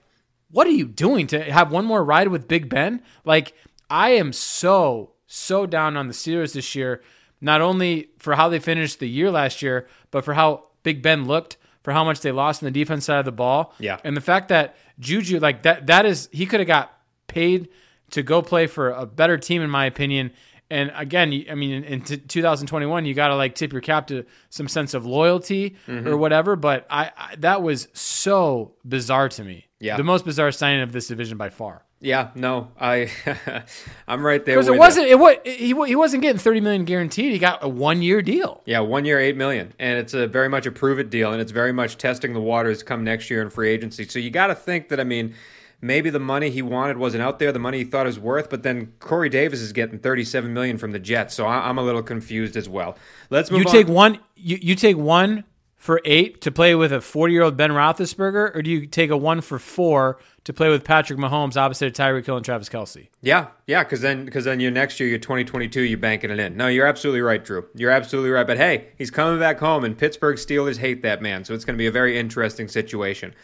what 0.51 0.67
are 0.67 0.71
you 0.71 0.85
doing 0.85 1.27
to 1.27 1.41
have 1.51 1.71
one 1.71 1.85
more 1.85 2.03
ride 2.03 2.27
with 2.29 2.47
Big 2.47 2.69
Ben? 2.69 3.01
Like, 3.25 3.53
I 3.89 4.11
am 4.11 4.31
so, 4.33 5.11
so 5.27 5.65
down 5.65 5.97
on 5.97 6.07
the 6.07 6.13
Steelers 6.13 6.53
this 6.53 6.75
year, 6.75 7.01
not 7.41 7.61
only 7.61 8.09
for 8.19 8.35
how 8.35 8.47
they 8.49 8.59
finished 8.59 8.99
the 8.99 9.09
year 9.09 9.29
last 9.31 9.61
year, 9.61 9.87
but 10.11 10.23
for 10.23 10.33
how 10.35 10.65
Big 10.83 11.01
Ben 11.01 11.25
looked, 11.25 11.57
for 11.83 11.91
how 11.91 12.03
much 12.03 12.21
they 12.21 12.31
lost 12.31 12.61
in 12.61 12.65
the 12.65 12.71
defense 12.71 13.05
side 13.05 13.19
of 13.19 13.25
the 13.25 13.31
ball. 13.31 13.73
Yeah. 13.79 13.99
And 14.03 14.15
the 14.15 14.21
fact 14.21 14.47
that 14.49 14.75
Juju, 14.99 15.39
like 15.39 15.63
that, 15.63 15.87
that 15.87 16.05
is, 16.05 16.29
he 16.31 16.45
could 16.45 16.59
have 16.59 16.67
got 16.67 16.97
paid 17.27 17.67
to 18.11 18.23
go 18.23 18.41
play 18.41 18.67
for 18.67 18.91
a 18.91 19.05
better 19.05 19.37
team, 19.37 19.61
in 19.61 19.69
my 19.69 19.85
opinion. 19.85 20.31
And 20.69 20.91
again, 20.95 21.45
I 21.49 21.55
mean, 21.55 21.71
in, 21.71 21.83
in 21.83 22.01
t- 22.01 22.17
2021, 22.17 23.05
you 23.05 23.13
got 23.13 23.27
to 23.29 23.35
like 23.35 23.53
tip 23.55 23.71
your 23.71 23.81
cap 23.81 24.07
to 24.07 24.25
some 24.49 24.67
sense 24.67 24.93
of 24.93 25.05
loyalty 25.05 25.75
Mm-hmm. 25.87 26.07
or 26.07 26.17
whatever. 26.17 26.55
But 26.55 26.87
I, 26.89 27.11
I, 27.17 27.35
that 27.37 27.61
was 27.61 27.87
so 27.93 28.73
bizarre 28.87 29.29
to 29.29 29.43
me. 29.43 29.67
Yeah. 29.79 29.97
the 29.97 30.03
most 30.03 30.25
bizarre 30.25 30.51
signing 30.51 30.81
of 30.81 30.91
this 30.91 31.07
division 31.07 31.37
by 31.37 31.49
far. 31.49 31.83
Yeah, 31.99 32.29
no, 32.35 32.71
I, 32.79 33.09
I'm 34.07 34.25
right 34.25 34.43
there. 34.43 34.55
Because 34.55 34.67
it 34.67 34.77
wasn't, 34.77 35.07
it 35.07 35.17
was 35.19 35.37
he, 35.43 35.67
he 35.67 35.95
wasn't 35.95 36.21
getting 36.23 36.39
30 36.39 36.59
million 36.61 36.85
guaranteed. 36.85 37.31
He 37.31 37.39
got 37.39 37.63
a 37.63 37.69
one 37.69 38.01
year 38.01 38.21
deal. 38.21 38.61
Yeah, 38.65 38.79
one 38.81 39.05
year, 39.05 39.19
eight 39.19 39.35
million, 39.37 39.73
and 39.79 39.97
it's 39.99 40.13
a 40.13 40.27
very 40.27 40.49
much 40.49 40.65
a 40.65 40.71
prove 40.71 40.99
it 40.99 41.09
deal, 41.09 41.31
and 41.31 41.41
it's 41.41 41.51
very 41.51 41.71
much 41.71 41.97
testing 41.97 42.33
the 42.33 42.41
waters 42.41 42.83
come 42.83 43.03
next 43.03 43.29
year 43.29 43.41
in 43.41 43.49
free 43.49 43.69
agency. 43.69 44.05
So 44.07 44.19
you 44.19 44.29
got 44.29 44.47
to 44.47 44.55
think 44.55 44.89
that 44.89 44.99
I 44.99 45.03
mean, 45.03 45.33
maybe 45.81 46.09
the 46.09 46.19
money 46.19 46.49
he 46.49 46.61
wanted 46.61 46.97
wasn't 46.97 47.23
out 47.23 47.39
there, 47.39 47.51
the 47.51 47.59
money 47.59 47.79
he 47.79 47.83
thought 47.83 48.05
it 48.05 48.09
was 48.09 48.19
worth, 48.19 48.49
but 48.49 48.63
then 48.63 48.93
Corey 48.99 49.29
Davis 49.29 49.61
is 49.61 49.73
getting 49.73 49.99
thirty-seven 49.99 50.53
million 50.53 50.77
from 50.77 50.91
the 50.91 50.99
Jets, 50.99 51.33
so 51.35 51.45
I, 51.45 51.69
I'm 51.69 51.77
a 51.77 51.83
little 51.83 52.03
confused 52.03 52.55
as 52.57 52.67
well. 52.69 52.97
Let's 53.29 53.51
move 53.51 53.61
You 53.61 53.65
on. 53.67 53.71
take 53.71 53.87
one, 53.87 54.19
you, 54.35 54.57
you 54.61 54.75
take 54.75 54.97
one 54.97 55.43
for 55.75 56.01
eight 56.03 56.41
to 56.41 56.51
play 56.51 56.73
with 56.73 56.91
a 56.91 56.99
40 56.99 57.31
year 57.31 57.43
old 57.43 57.55
Ben 57.57 57.69
Roethlisberger, 57.69 58.55
or 58.55 58.61
do 58.63 58.71
you 58.71 58.87
take 58.87 59.11
a 59.11 59.17
one 59.17 59.39
for 59.39 59.59
four 59.59 60.17
to 60.45 60.51
play 60.51 60.67
with 60.69 60.83
Patrick 60.83 61.19
Mahomes 61.19 61.57
opposite 61.57 61.85
of 61.87 61.93
Tyreek 61.93 62.25
Hill 62.25 62.37
and 62.37 62.43
Travis 62.43 62.69
Kelce? 62.69 63.07
Yeah, 63.21 63.47
yeah, 63.67 63.83
because 63.83 64.01
then 64.01 64.25
because 64.25 64.45
then 64.45 64.59
your 64.59 64.71
next 64.71 64.99
year, 64.99 65.07
your 65.07 65.19
2022, 65.19 65.81
you're 65.81 65.99
banking 65.99 66.31
it 66.31 66.39
in. 66.39 66.57
No, 66.57 66.67
you're 66.69 66.87
absolutely 66.87 67.21
right, 67.21 67.43
Drew. 67.45 67.67
You're 67.75 67.91
absolutely 67.91 68.31
right. 68.31 68.47
But 68.47 68.57
hey, 68.57 68.87
he's 68.97 69.11
coming 69.11 69.39
back 69.39 69.59
home, 69.59 69.83
and 69.83 69.95
Pittsburgh 69.95 70.37
Steelers 70.37 70.77
hate 70.77 71.03
that 71.03 71.21
man, 71.21 71.43
so 71.45 71.53
it's 71.53 71.65
going 71.65 71.75
to 71.75 71.81
be 71.81 71.87
a 71.87 71.91
very 71.91 72.17
interesting 72.17 72.67
situation. 72.67 73.35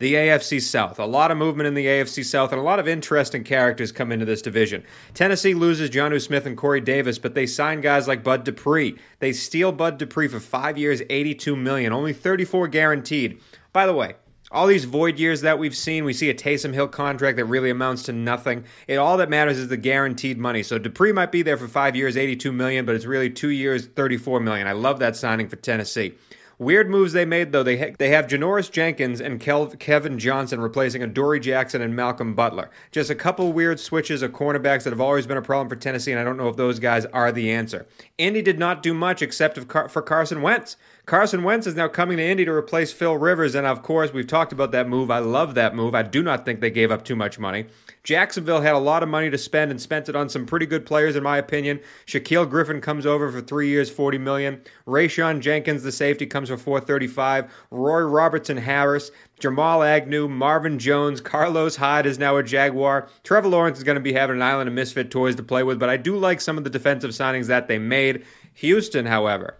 The 0.00 0.14
AFC 0.14 0.62
South. 0.62 1.00
A 1.00 1.04
lot 1.04 1.32
of 1.32 1.38
movement 1.38 1.66
in 1.66 1.74
the 1.74 1.86
AFC 1.86 2.24
South, 2.24 2.52
and 2.52 2.60
a 2.60 2.64
lot 2.64 2.78
of 2.78 2.86
interesting 2.86 3.42
characters 3.42 3.90
come 3.90 4.12
into 4.12 4.24
this 4.24 4.40
division. 4.40 4.84
Tennessee 5.12 5.54
loses 5.54 5.90
Jonnu 5.90 6.22
Smith 6.22 6.46
and 6.46 6.56
Corey 6.56 6.80
Davis, 6.80 7.18
but 7.18 7.34
they 7.34 7.46
sign 7.46 7.80
guys 7.80 8.06
like 8.06 8.22
Bud 8.22 8.44
Dupree. 8.44 8.96
They 9.18 9.32
steal 9.32 9.72
Bud 9.72 9.98
Dupree 9.98 10.28
for 10.28 10.38
five 10.38 10.78
years, 10.78 11.02
82 11.10 11.56
million, 11.56 11.92
only 11.92 12.12
34 12.12 12.68
guaranteed. 12.68 13.40
By 13.72 13.86
the 13.86 13.92
way, 13.92 14.14
all 14.52 14.68
these 14.68 14.84
void 14.84 15.18
years 15.18 15.40
that 15.40 15.58
we've 15.58 15.76
seen, 15.76 16.04
we 16.04 16.12
see 16.12 16.30
a 16.30 16.34
Taysom 16.34 16.72
Hill 16.72 16.86
contract 16.86 17.36
that 17.36 17.46
really 17.46 17.70
amounts 17.70 18.04
to 18.04 18.12
nothing. 18.12 18.66
It 18.86 18.98
all 18.98 19.16
that 19.16 19.28
matters 19.28 19.58
is 19.58 19.66
the 19.66 19.76
guaranteed 19.76 20.38
money. 20.38 20.62
So 20.62 20.78
Dupree 20.78 21.10
might 21.10 21.32
be 21.32 21.42
there 21.42 21.56
for 21.56 21.66
five 21.66 21.96
years, 21.96 22.16
82 22.16 22.52
million, 22.52 22.86
but 22.86 22.94
it's 22.94 23.04
really 23.04 23.30
two 23.30 23.50
years, 23.50 23.86
34 23.86 24.38
million. 24.38 24.68
I 24.68 24.72
love 24.72 25.00
that 25.00 25.16
signing 25.16 25.48
for 25.48 25.56
Tennessee. 25.56 26.14
Weird 26.60 26.90
moves 26.90 27.12
they 27.12 27.24
made 27.24 27.52
though. 27.52 27.62
They 27.62 27.76
ha- 27.78 27.94
they 27.98 28.08
have 28.10 28.26
Janoris 28.26 28.68
Jenkins 28.70 29.20
and 29.20 29.40
Kel- 29.40 29.68
Kevin 29.68 30.18
Johnson 30.18 30.60
replacing 30.60 31.02
Adoree' 31.04 31.38
Jackson 31.38 31.80
and 31.82 31.94
Malcolm 31.94 32.34
Butler. 32.34 32.70
Just 32.90 33.10
a 33.10 33.14
couple 33.14 33.52
weird 33.52 33.78
switches 33.78 34.22
of 34.22 34.32
cornerbacks 34.32 34.82
that 34.82 34.90
have 34.92 35.00
always 35.00 35.26
been 35.26 35.36
a 35.36 35.42
problem 35.42 35.68
for 35.68 35.76
Tennessee, 35.76 36.10
and 36.10 36.20
I 36.20 36.24
don't 36.24 36.36
know 36.36 36.48
if 36.48 36.56
those 36.56 36.80
guys 36.80 37.06
are 37.06 37.30
the 37.30 37.52
answer. 37.52 37.86
Indy 38.18 38.42
did 38.42 38.58
not 38.58 38.82
do 38.82 38.92
much 38.92 39.22
except 39.22 39.68
Car- 39.68 39.88
for 39.88 40.02
Carson 40.02 40.42
Wentz. 40.42 40.76
Carson 41.08 41.42
Wentz 41.42 41.66
is 41.66 41.74
now 41.74 41.88
coming 41.88 42.18
to 42.18 42.22
Indy 42.22 42.44
to 42.44 42.52
replace 42.52 42.92
Phil 42.92 43.16
Rivers, 43.16 43.54
and 43.54 43.66
of 43.66 43.82
course, 43.82 44.12
we've 44.12 44.26
talked 44.26 44.52
about 44.52 44.72
that 44.72 44.90
move. 44.90 45.10
I 45.10 45.20
love 45.20 45.54
that 45.54 45.74
move. 45.74 45.94
I 45.94 46.02
do 46.02 46.22
not 46.22 46.44
think 46.44 46.60
they 46.60 46.70
gave 46.70 46.90
up 46.90 47.02
too 47.02 47.16
much 47.16 47.38
money. 47.38 47.64
Jacksonville 48.04 48.60
had 48.60 48.74
a 48.74 48.78
lot 48.78 49.02
of 49.02 49.08
money 49.08 49.30
to 49.30 49.38
spend 49.38 49.70
and 49.70 49.80
spent 49.80 50.10
it 50.10 50.16
on 50.16 50.28
some 50.28 50.44
pretty 50.44 50.66
good 50.66 50.84
players, 50.84 51.16
in 51.16 51.22
my 51.22 51.38
opinion. 51.38 51.80
Shaquille 52.06 52.50
Griffin 52.50 52.82
comes 52.82 53.06
over 53.06 53.32
for 53.32 53.40
three 53.40 53.68
years, 53.68 53.88
forty 53.88 54.18
million. 54.18 54.60
Rayshawn 54.86 55.40
Jenkins, 55.40 55.82
the 55.82 55.92
safety, 55.92 56.26
comes 56.26 56.50
for 56.50 56.58
four 56.58 56.78
thirty-five. 56.78 57.50
Roy 57.70 58.00
Robertson 58.00 58.58
Harris, 58.58 59.10
Jamal 59.40 59.82
Agnew, 59.82 60.28
Marvin 60.28 60.78
Jones, 60.78 61.22
Carlos 61.22 61.76
Hyde 61.76 62.04
is 62.04 62.18
now 62.18 62.36
a 62.36 62.42
Jaguar. 62.42 63.08
Trevor 63.24 63.48
Lawrence 63.48 63.78
is 63.78 63.84
going 63.84 63.96
to 63.96 64.02
be 64.02 64.12
having 64.12 64.36
an 64.36 64.42
island 64.42 64.68
of 64.68 64.74
misfit 64.74 65.10
toys 65.10 65.36
to 65.36 65.42
play 65.42 65.62
with, 65.62 65.78
but 65.78 65.88
I 65.88 65.96
do 65.96 66.18
like 66.18 66.42
some 66.42 66.58
of 66.58 66.64
the 66.64 66.70
defensive 66.70 67.12
signings 67.12 67.46
that 67.46 67.66
they 67.66 67.78
made. 67.78 68.26
Houston, 68.52 69.06
however, 69.06 69.56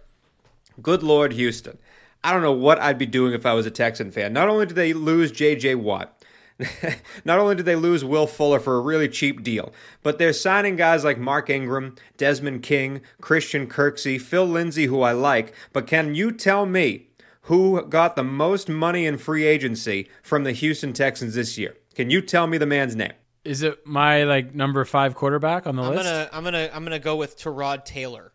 Good 0.81 1.03
Lord, 1.03 1.33
Houston. 1.33 1.77
I 2.23 2.31
don't 2.33 2.41
know 2.41 2.51
what 2.53 2.79
I'd 2.79 2.97
be 2.97 3.05
doing 3.05 3.33
if 3.33 3.45
I 3.45 3.53
was 3.53 3.65
a 3.65 3.71
Texan 3.71 4.11
fan. 4.11 4.33
Not 4.33 4.49
only 4.49 4.65
did 4.65 4.75
they 4.75 4.93
lose 4.93 5.31
J.J. 5.31 5.75
Watt, 5.75 6.21
not 7.25 7.39
only 7.39 7.55
did 7.55 7.65
they 7.65 7.77
lose 7.77 8.03
Will 8.03 8.27
Fuller 8.27 8.59
for 8.59 8.75
a 8.75 8.81
really 8.81 9.07
cheap 9.07 9.41
deal, 9.43 9.71
but 10.03 10.17
they're 10.17 10.33
signing 10.33 10.75
guys 10.75 11.05
like 11.05 11.17
Mark 11.17 11.49
Ingram, 11.49 11.95
Desmond 12.17 12.61
King, 12.63 13.01
Christian 13.21 13.67
Kirksey, 13.67 14.19
Phil 14.19 14.45
Lindsay, 14.45 14.85
who 14.87 15.01
I 15.01 15.13
like. 15.13 15.53
But 15.71 15.87
can 15.87 16.13
you 16.15 16.31
tell 16.33 16.65
me 16.65 17.07
who 17.43 17.81
got 17.87 18.17
the 18.17 18.23
most 18.23 18.67
money 18.67 19.05
in 19.05 19.17
free 19.17 19.45
agency 19.45 20.09
from 20.21 20.43
the 20.43 20.51
Houston 20.51 20.91
Texans 20.91 21.35
this 21.35 21.57
year? 21.57 21.77
Can 21.95 22.09
you 22.09 22.21
tell 22.21 22.47
me 22.47 22.57
the 22.57 22.65
man's 22.65 22.95
name? 22.95 23.13
Is 23.45 23.63
it 23.63 23.87
my 23.87 24.23
like 24.25 24.53
number 24.53 24.83
five 24.83 25.15
quarterback 25.15 25.65
on 25.65 25.77
the 25.77 25.83
I'm 25.83 25.95
list? 25.95 26.03
gonna 26.03 26.29
I'm 26.33 26.43
gonna 26.43 26.69
I'm 26.73 26.83
gonna 26.83 26.99
go 26.99 27.15
with 27.15 27.37
Tyrod 27.39 27.85
Taylor. 27.85 28.33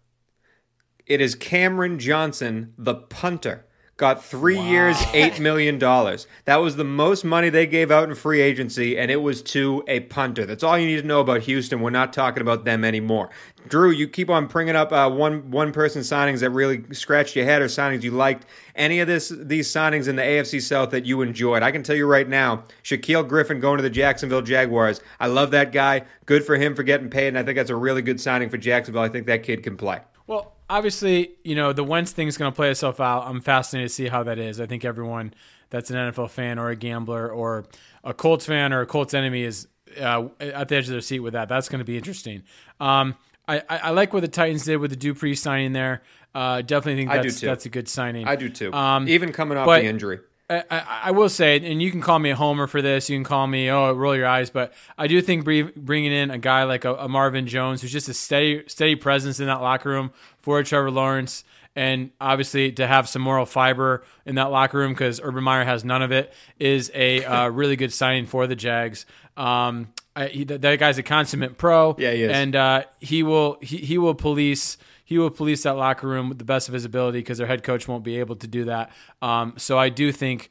It 1.06 1.20
is 1.20 1.34
Cameron 1.34 1.98
Johnston, 1.98 2.72
the 2.78 2.94
punter. 2.94 3.66
Got 3.96 4.24
three 4.24 4.58
years, 4.58 4.96
$8 5.12 5.38
million. 5.38 5.78
That 5.78 6.56
was 6.56 6.76
the 6.76 6.84
most 6.84 7.24
money 7.24 7.50
they 7.50 7.66
gave 7.66 7.90
out 7.90 8.08
in 8.08 8.14
free 8.14 8.40
agency, 8.40 8.98
and 8.98 9.10
it 9.10 9.22
was 9.22 9.42
to 9.42 9.84
a 9.86 10.00
punter. 10.00 10.46
That's 10.46 10.64
all 10.64 10.78
you 10.78 10.86
need 10.86 11.02
to 11.02 11.06
know 11.06 11.20
about 11.20 11.42
Houston. 11.42 11.80
We're 11.80 11.90
not 11.90 12.12
talking 12.12 12.40
about 12.40 12.64
them 12.64 12.84
anymore. 12.84 13.30
Drew, 13.68 13.90
you 13.90 14.08
keep 14.08 14.30
on 14.30 14.46
bringing 14.46 14.74
up 14.76 14.92
uh, 14.92 15.10
one 15.10 15.50
one 15.50 15.72
person 15.72 16.00
signings 16.00 16.40
that 16.40 16.50
really 16.50 16.84
scratched 16.92 17.36
your 17.36 17.44
head 17.44 17.62
or 17.62 17.66
signings 17.66 18.02
you 18.02 18.10
liked. 18.10 18.46
Any 18.74 19.00
of 19.00 19.06
this 19.06 19.28
these 19.28 19.68
signings 19.68 20.08
in 20.08 20.16
the 20.16 20.22
AFC 20.22 20.60
South 20.60 20.90
that 20.90 21.06
you 21.06 21.22
enjoyed? 21.22 21.62
I 21.62 21.70
can 21.70 21.82
tell 21.82 21.96
you 21.96 22.06
right 22.06 22.28
now, 22.28 22.64
Shaquille 22.82 23.26
Griffin 23.28 23.60
going 23.60 23.76
to 23.76 23.82
the 23.82 23.90
Jacksonville 23.90 24.42
Jaguars. 24.42 25.00
I 25.20 25.28
love 25.28 25.50
that 25.52 25.70
guy. 25.70 26.02
Good 26.26 26.44
for 26.44 26.56
him 26.56 26.74
for 26.74 26.82
getting 26.82 27.10
paid, 27.10 27.28
and 27.28 27.38
I 27.38 27.42
think 27.42 27.56
that's 27.56 27.70
a 27.70 27.76
really 27.76 28.02
good 28.02 28.20
signing 28.20 28.50
for 28.50 28.58
Jacksonville. 28.58 29.02
I 29.02 29.08
think 29.08 29.26
that 29.26 29.44
kid 29.44 29.62
can 29.62 29.76
play. 29.76 30.00
Well, 30.26 30.54
obviously, 30.70 31.32
you 31.44 31.54
know, 31.54 31.72
the 31.72 31.84
Wentz 31.84 32.12
thing 32.12 32.28
is 32.28 32.36
going 32.36 32.50
to 32.50 32.56
play 32.56 32.70
itself 32.70 33.00
out. 33.00 33.26
I'm 33.26 33.40
fascinated 33.40 33.90
to 33.90 33.94
see 33.94 34.08
how 34.08 34.22
that 34.24 34.38
is. 34.38 34.60
I 34.60 34.66
think 34.66 34.84
everyone 34.84 35.34
that's 35.70 35.90
an 35.90 35.96
NFL 35.96 36.30
fan 36.30 36.58
or 36.58 36.70
a 36.70 36.76
gambler 36.76 37.28
or 37.28 37.66
a 38.02 38.14
Colts 38.14 38.46
fan 38.46 38.72
or 38.72 38.80
a 38.80 38.86
Colts 38.86 39.14
enemy 39.14 39.42
is 39.42 39.68
uh, 40.00 40.28
at 40.40 40.68
the 40.68 40.76
edge 40.76 40.84
of 40.84 40.92
their 40.92 41.00
seat 41.00 41.20
with 41.20 41.34
that. 41.34 41.48
That's 41.48 41.68
going 41.68 41.80
to 41.80 41.84
be 41.84 41.96
interesting. 41.96 42.42
Um, 42.80 43.16
I, 43.46 43.58
I, 43.68 43.76
I 43.78 43.90
like 43.90 44.12
what 44.12 44.20
the 44.20 44.28
Titans 44.28 44.64
did 44.64 44.78
with 44.78 44.90
the 44.90 44.96
Dupree 44.96 45.34
signing 45.34 45.72
there. 45.72 46.02
Uh, 46.34 46.62
definitely 46.62 47.04
think 47.04 47.10
that's 47.10 47.40
that's 47.40 47.66
a 47.66 47.68
good 47.68 47.88
signing. 47.88 48.26
I 48.26 48.36
do 48.36 48.48
too. 48.48 48.72
Um, 48.72 49.08
Even 49.08 49.32
coming 49.32 49.58
off 49.58 49.66
but- 49.66 49.82
the 49.82 49.88
injury. 49.88 50.20
I, 50.50 50.62
I, 50.70 51.00
I 51.04 51.10
will 51.12 51.28
say, 51.28 51.56
and 51.56 51.80
you 51.80 51.90
can 51.90 52.00
call 52.00 52.18
me 52.18 52.30
a 52.30 52.36
homer 52.36 52.66
for 52.66 52.82
this. 52.82 53.08
You 53.08 53.16
can 53.16 53.24
call 53.24 53.46
me, 53.46 53.70
oh, 53.70 53.92
roll 53.92 54.14
your 54.14 54.26
eyes. 54.26 54.50
But 54.50 54.72
I 54.98 55.06
do 55.06 55.20
think 55.22 55.44
bringing 55.44 56.12
in 56.12 56.30
a 56.30 56.38
guy 56.38 56.64
like 56.64 56.84
a, 56.84 56.94
a 56.94 57.08
Marvin 57.08 57.46
Jones, 57.46 57.80
who's 57.80 57.92
just 57.92 58.08
a 58.08 58.14
steady, 58.14 58.64
steady 58.66 58.96
presence 58.96 59.40
in 59.40 59.46
that 59.46 59.62
locker 59.62 59.88
room 59.88 60.12
for 60.40 60.62
Trevor 60.62 60.90
Lawrence, 60.90 61.44
and 61.74 62.10
obviously 62.20 62.72
to 62.72 62.86
have 62.86 63.08
some 63.08 63.22
moral 63.22 63.46
fiber 63.46 64.04
in 64.26 64.34
that 64.34 64.50
locker 64.50 64.78
room 64.78 64.92
because 64.92 65.20
Urban 65.22 65.42
Meyer 65.42 65.64
has 65.64 65.84
none 65.84 66.02
of 66.02 66.12
it, 66.12 66.32
is 66.58 66.90
a 66.94 67.24
uh, 67.24 67.48
really 67.50 67.76
good 67.76 67.92
signing 67.92 68.26
for 68.26 68.46
the 68.46 68.56
Jags. 68.56 69.06
Um, 69.36 69.88
I, 70.14 70.28
he, 70.28 70.44
that 70.44 70.60
that 70.60 70.78
guy's 70.78 70.98
a 70.98 71.02
consummate 71.02 71.58
pro. 71.58 71.96
Yeah, 71.98 72.12
he 72.12 72.22
is. 72.22 72.30
And 72.30 72.54
uh, 72.54 72.84
he 73.00 73.22
will 73.22 73.58
he, 73.60 73.78
he 73.78 73.98
will 73.98 74.14
police 74.14 74.76
he 75.04 75.18
will 75.18 75.30
police 75.30 75.62
that 75.62 75.76
locker 75.76 76.08
room 76.08 76.28
with 76.28 76.38
the 76.38 76.44
best 76.44 76.68
of 76.68 76.74
his 76.74 76.84
ability 76.84 77.18
because 77.18 77.38
their 77.38 77.46
head 77.46 77.62
coach 77.62 77.86
won't 77.86 78.02
be 78.02 78.18
able 78.18 78.36
to 78.36 78.46
do 78.46 78.64
that. 78.64 78.90
Um, 79.22 79.54
so 79.56 79.78
I 79.78 79.90
do 79.90 80.10
think 80.10 80.50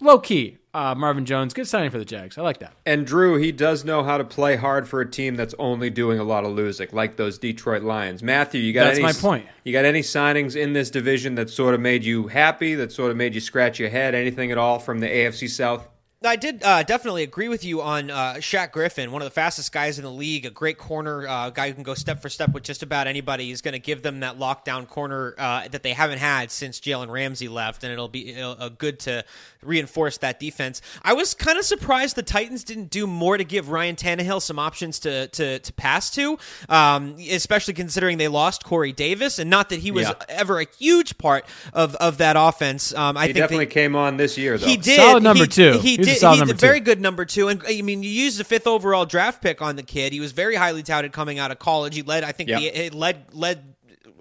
low 0.00 0.18
key 0.18 0.58
uh, 0.74 0.94
Marvin 0.94 1.26
Jones 1.26 1.52
good 1.52 1.68
signing 1.68 1.90
for 1.90 1.98
the 1.98 2.04
Jags. 2.04 2.38
I 2.38 2.42
like 2.42 2.58
that. 2.58 2.72
And 2.86 3.06
Drew, 3.06 3.36
he 3.36 3.52
does 3.52 3.84
know 3.84 4.02
how 4.02 4.16
to 4.16 4.24
play 4.24 4.56
hard 4.56 4.88
for 4.88 5.00
a 5.00 5.10
team 5.10 5.36
that's 5.36 5.54
only 5.58 5.90
doing 5.90 6.18
a 6.18 6.24
lot 6.24 6.44
of 6.44 6.52
losing, 6.52 6.88
like 6.92 7.16
those 7.16 7.38
Detroit 7.38 7.82
Lions. 7.82 8.22
Matthew, 8.22 8.60
you 8.60 8.72
got 8.72 8.84
That's 8.84 8.98
any, 8.98 9.04
my 9.04 9.12
point. 9.12 9.46
You 9.64 9.72
got 9.72 9.84
any 9.84 10.00
signings 10.00 10.56
in 10.56 10.72
this 10.72 10.90
division 10.90 11.34
that 11.34 11.50
sort 11.50 11.74
of 11.74 11.80
made 11.80 12.04
you 12.04 12.26
happy, 12.26 12.74
that 12.76 12.90
sort 12.90 13.10
of 13.10 13.16
made 13.16 13.34
you 13.34 13.40
scratch 13.40 13.78
your 13.78 13.90
head? 13.90 14.14
Anything 14.14 14.50
at 14.50 14.58
all 14.58 14.78
from 14.78 15.00
the 15.00 15.08
AFC 15.08 15.48
South? 15.50 15.86
I 16.24 16.36
did 16.36 16.62
uh, 16.62 16.82
definitely 16.82 17.22
agree 17.22 17.48
with 17.48 17.64
you 17.64 17.82
on 17.82 18.10
uh, 18.10 18.34
Shaq 18.36 18.72
Griffin, 18.72 19.10
one 19.12 19.22
of 19.22 19.26
the 19.26 19.30
fastest 19.34 19.72
guys 19.72 19.98
in 19.98 20.04
the 20.04 20.10
league, 20.10 20.46
a 20.46 20.50
great 20.50 20.78
corner 20.78 21.26
uh, 21.26 21.50
guy 21.50 21.68
who 21.68 21.74
can 21.74 21.82
go 21.82 21.94
step 21.94 22.22
for 22.22 22.28
step 22.28 22.52
with 22.52 22.62
just 22.62 22.82
about 22.82 23.06
anybody. 23.06 23.46
He's 23.46 23.60
going 23.62 23.72
to 23.72 23.78
give 23.80 24.02
them 24.02 24.20
that 24.20 24.38
lockdown 24.38 24.86
corner 24.88 25.34
uh, 25.38 25.68
that 25.68 25.82
they 25.82 25.92
haven't 25.92 26.18
had 26.18 26.50
since 26.50 26.80
Jalen 26.80 27.10
Ramsey 27.10 27.48
left, 27.48 27.82
and 27.84 27.92
it'll 27.92 28.08
be 28.08 28.30
it'll, 28.34 28.56
uh, 28.58 28.68
good 28.70 28.98
to 29.00 29.24
reinforce 29.62 30.18
that 30.18 30.40
defense. 30.40 30.80
I 31.02 31.12
was 31.12 31.34
kind 31.34 31.58
of 31.58 31.64
surprised 31.64 32.16
the 32.16 32.22
Titans 32.22 32.64
didn't 32.64 32.90
do 32.90 33.06
more 33.06 33.36
to 33.36 33.44
give 33.44 33.68
Ryan 33.70 33.96
Tannehill 33.96 34.42
some 34.42 34.58
options 34.58 34.98
to 35.00 35.28
to, 35.28 35.58
to 35.58 35.72
pass 35.74 36.10
to, 36.12 36.38
um, 36.68 37.16
especially 37.30 37.74
considering 37.74 38.18
they 38.18 38.28
lost 38.28 38.64
Corey 38.64 38.92
Davis, 38.92 39.38
and 39.38 39.48
not 39.50 39.68
that 39.70 39.80
he 39.80 39.90
was 39.90 40.08
Yeah. 40.08 40.14
ever 40.28 40.60
a 40.60 40.66
huge 40.78 41.18
part 41.18 41.44
of 41.72 41.94
of 41.96 42.18
that 42.18 42.36
offense. 42.38 42.94
Um, 42.94 43.16
I 43.16 43.22
He 43.22 43.26
think 43.32 43.36
definitely 43.44 43.64
they, 43.66 43.70
came 43.72 43.96
on 43.96 44.16
this 44.16 44.36
year, 44.38 44.58
though. 44.58 44.66
he 44.66 44.76
did. 44.76 44.96
Solid 44.96 45.22
number 45.22 45.44
He- 45.44 45.48
two. 45.48 45.78
He 45.78 45.92
He 45.92 45.98
was 45.98 46.08
a 46.08 46.11
did. 46.20 46.40
He's 46.40 46.50
a 46.50 46.54
very 46.54 46.78
two. 46.80 46.84
good 46.84 47.00
number 47.00 47.24
two. 47.24 47.48
And 47.48 47.62
I 47.66 47.82
mean, 47.82 48.02
you 48.02 48.10
used 48.10 48.38
the 48.38 48.44
fifth 48.44 48.66
overall 48.66 49.06
draft 49.06 49.42
pick 49.42 49.60
on 49.62 49.76
the 49.76 49.82
kid. 49.82 50.12
He 50.12 50.20
was 50.20 50.32
very 50.32 50.54
highly 50.56 50.82
touted 50.82 51.12
coming 51.12 51.38
out 51.38 51.50
of 51.50 51.58
college. 51.58 51.94
He 51.94 52.02
led, 52.02 52.24
I 52.24 52.32
think, 52.32 52.48
Yep. 52.50 52.60
he, 52.60 52.70
he 52.70 52.90
led 52.90 53.24
led 53.32 53.74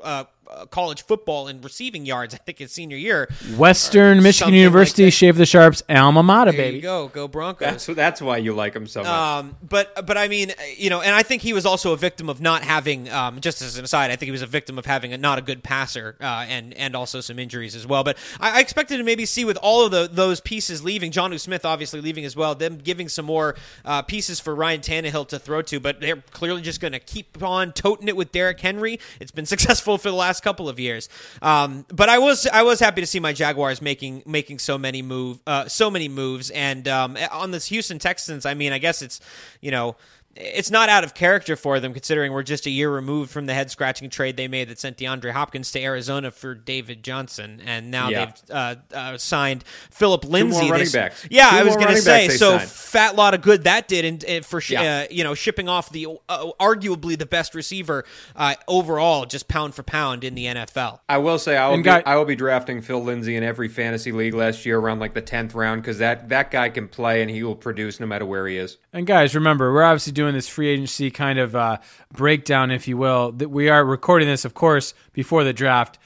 uh, 0.04 0.26
college 0.70 1.04
football 1.04 1.48
in 1.48 1.62
receiving 1.62 2.06
yards. 2.06 2.34
I 2.34 2.38
think 2.38 2.60
his 2.60 2.72
senior 2.72 2.98
year. 2.98 3.30
Western 3.58 4.18
Michigan 4.18 4.34
something 4.34 4.54
like 4.54 4.60
University, 4.60 5.06
that. 5.06 5.12
Shave 5.12 5.38
the 5.38 5.46
Sharps, 5.46 5.84
alma 5.90 6.24
mater, 6.24 6.52
There 6.52 6.62
baby. 6.62 6.78
you 6.78 6.82
go, 6.82 7.08
go 7.08 7.28
Broncos. 7.28 7.68
That's 7.68 7.86
that's 7.86 8.22
why 8.22 8.38
you 8.38 8.54
like 8.54 8.76
him 8.76 8.88
so 8.88 9.02
much. 9.02 9.10
Um, 9.10 9.56
but 9.68 10.06
but 10.06 10.18
I 10.18 10.28
mean, 10.28 10.54
you 10.78 10.90
know, 10.90 11.02
and 11.02 11.14
I 11.14 11.24
think 11.24 11.42
he 11.42 11.54
was 11.54 11.66
also 11.66 11.94
a 11.94 11.98
victim 11.98 12.30
of 12.30 12.42
not 12.42 12.64
having. 12.64 13.10
Um, 13.10 13.40
just 13.42 13.62
as 13.62 13.78
an 13.78 13.86
aside, 13.86 14.12
I 14.12 14.16
think 14.16 14.28
he 14.28 14.32
was 14.32 14.42
a 14.42 14.48
victim 14.48 14.78
of 14.78 14.86
having 14.86 15.14
a, 15.14 15.18
not 15.18 15.38
a 15.40 15.42
good 15.42 15.64
passer, 15.64 16.16
uh, 16.22 16.46
and 16.48 16.74
and 16.76 16.96
also 16.96 17.22
some 17.22 17.40
injuries 17.40 17.76
as 17.76 17.88
well. 17.88 18.04
But 18.04 18.18
I, 18.40 18.58
I 18.58 18.60
expected 18.60 18.98
to 18.98 19.04
maybe 19.04 19.26
see 19.26 19.46
with 19.46 19.58
all 19.62 19.86
of 19.86 19.92
the 19.92 20.10
those 20.12 20.42
pieces 20.42 20.84
leaving, 20.84 21.12
John 21.12 21.38
Smith 21.38 21.66
obviously 21.66 22.02
leaving 22.02 22.26
as 22.26 22.36
well, 22.36 22.56
them 22.56 22.78
giving 22.78 23.08
some 23.10 23.26
more 23.26 23.56
uh, 23.86 24.02
pieces 24.02 24.40
for 24.40 24.54
Ryan 24.54 24.82
Tannehill 24.82 25.28
to 25.30 25.40
throw 25.40 25.62
to. 25.64 25.80
But 25.80 26.02
they're 26.02 26.24
clearly 26.32 26.62
just 26.62 26.82
going 26.82 26.94
to 26.94 27.00
keep 27.00 27.42
on 27.42 27.72
toting 27.72 28.08
it 28.08 28.16
with 28.16 28.32
Derrick 28.32 28.60
Henry. 28.60 29.00
It's 29.20 29.32
been 29.32 29.46
successful 29.52 29.98
for 29.98 30.10
the 30.10 30.16
last 30.16 30.41
couple 30.42 30.70
of 30.70 30.80
years. 30.80 31.10
Um, 31.42 31.86
but 31.94 32.10
I 32.10 32.20
was 32.20 32.48
I 32.48 32.64
was 32.64 32.80
happy 32.80 33.02
to 33.02 33.08
see 33.08 33.20
my 33.20 33.34
Jaguars 33.34 33.82
making 33.82 34.24
making 34.26 34.60
so 34.60 34.78
many 34.78 35.02
move 35.02 35.40
uh, 35.48 35.68
so 35.68 35.90
many 35.90 36.08
moves, 36.08 36.50
and 36.50 36.88
um, 36.88 37.18
on 37.32 37.52
this 37.52 37.68
Houston 37.68 38.00
Texans, 38.00 38.46
I 38.46 38.54
mean, 38.54 38.74
I 38.74 38.78
guess 38.78 39.02
it's 39.02 39.20
you 39.62 39.72
know 39.72 39.96
it's 40.36 40.72
not 40.72 40.88
out 40.90 41.04
of 41.04 41.14
character 41.14 41.56
for 41.56 41.80
them 41.80 41.94
considering 41.94 42.32
we're 42.32 42.42
just 42.44 42.66
a 42.66 42.70
year 42.70 42.90
removed 42.90 43.30
from 43.32 43.46
the 43.48 43.54
head 43.54 43.70
scratching 43.70 44.10
trade 44.10 44.38
they 44.38 44.48
made 44.48 44.70
that 44.70 44.80
sent 44.80 44.98
DeAndre 44.98 45.32
Hopkins 45.32 45.72
to 45.74 45.82
Arizona 45.82 46.32
for 46.32 46.56
David 46.56 47.04
Johnson, 47.04 47.62
and 47.66 47.92
now 47.92 48.10
Yeah. 48.10 48.26
they've 48.26 48.34
uh, 48.56 48.76
uh, 48.94 49.18
signed 49.18 49.64
Philip 49.92 50.24
Lindsay. 50.24 50.62
running 50.70 50.86
this- 50.86 50.94
backs. 50.94 51.28
Yeah, 51.30 51.50
Two 51.50 51.56
I 51.58 51.64
was 51.64 51.76
going 51.76 51.88
to 51.90 52.02
say 52.02 52.30
so. 52.30 52.58
signed. 52.58 52.70
Fat 52.70 53.16
lot 53.16 53.34
of 53.34 53.42
good 53.42 53.66
that 53.66 53.88
did, 53.88 54.06
and, 54.06 54.24
and 54.24 54.46
for 54.46 54.62
sh- 54.62 54.72
Yeah. 54.72 55.06
uh, 55.10 55.14
you 55.14 55.24
know 55.24 55.34
shipping 55.34 55.68
off 55.68 55.90
the 55.92 56.08
uh, 56.30 56.52
arguably 56.60 57.18
the 57.18 57.26
best 57.26 57.54
receiver 57.54 58.06
uh, 58.36 58.56
overall, 58.68 59.26
just 59.26 59.48
pound 59.48 59.76
for 59.76 59.84
pound 59.84 60.24
in 60.24 60.36
the 60.36 60.46
NFL. 60.46 61.00
I 61.10 61.18
will 61.18 61.40
say 61.40 61.58
I 61.58 61.68
will 61.68 61.76
And 61.76 61.84
be, 61.84 61.90
guy- 61.90 62.04
I 62.06 62.16
will 62.16 62.26
be 62.26 62.36
drafting 62.36 62.82
Phil 62.82 63.04
Lindsay 63.04 63.36
in 63.36 63.44
every 63.44 63.68
fantasy 63.68 64.12
league 64.12 64.34
last 64.34 64.66
year 64.66 64.78
around 64.80 65.00
like 65.00 65.14
the 65.14 65.22
tenth 65.22 65.54
round 65.56 65.82
because 65.82 65.98
that 65.98 66.30
that 66.30 66.52
guy 66.52 66.70
can 66.70 66.88
play 66.88 67.22
and 67.22 67.30
he 67.30 67.44
will 67.44 67.56
produce 67.56 68.00
no 68.00 68.06
matter 68.06 68.26
where 68.26 68.48
he 68.48 68.58
is. 68.58 68.78
And 68.94 69.06
guys, 69.06 69.36
remember, 69.36 69.74
we're 69.74 69.84
obviously 69.84 70.14
doing 70.14 70.21
this 70.30 70.48
free 70.48 70.70
agency 70.70 71.12
kind 71.12 71.40
of 71.40 71.56
uh, 71.56 71.78
breakdown, 72.14 72.72
if 72.72 72.88
you 72.88 72.98
will. 72.98 73.32
That 73.32 73.50
we 73.50 73.70
are 73.70 73.84
recording 73.84 74.28
this, 74.28 74.46
of 74.46 74.54
course, 74.54 74.94
before 75.14 75.44
the 75.44 75.54
draft. 75.54 75.98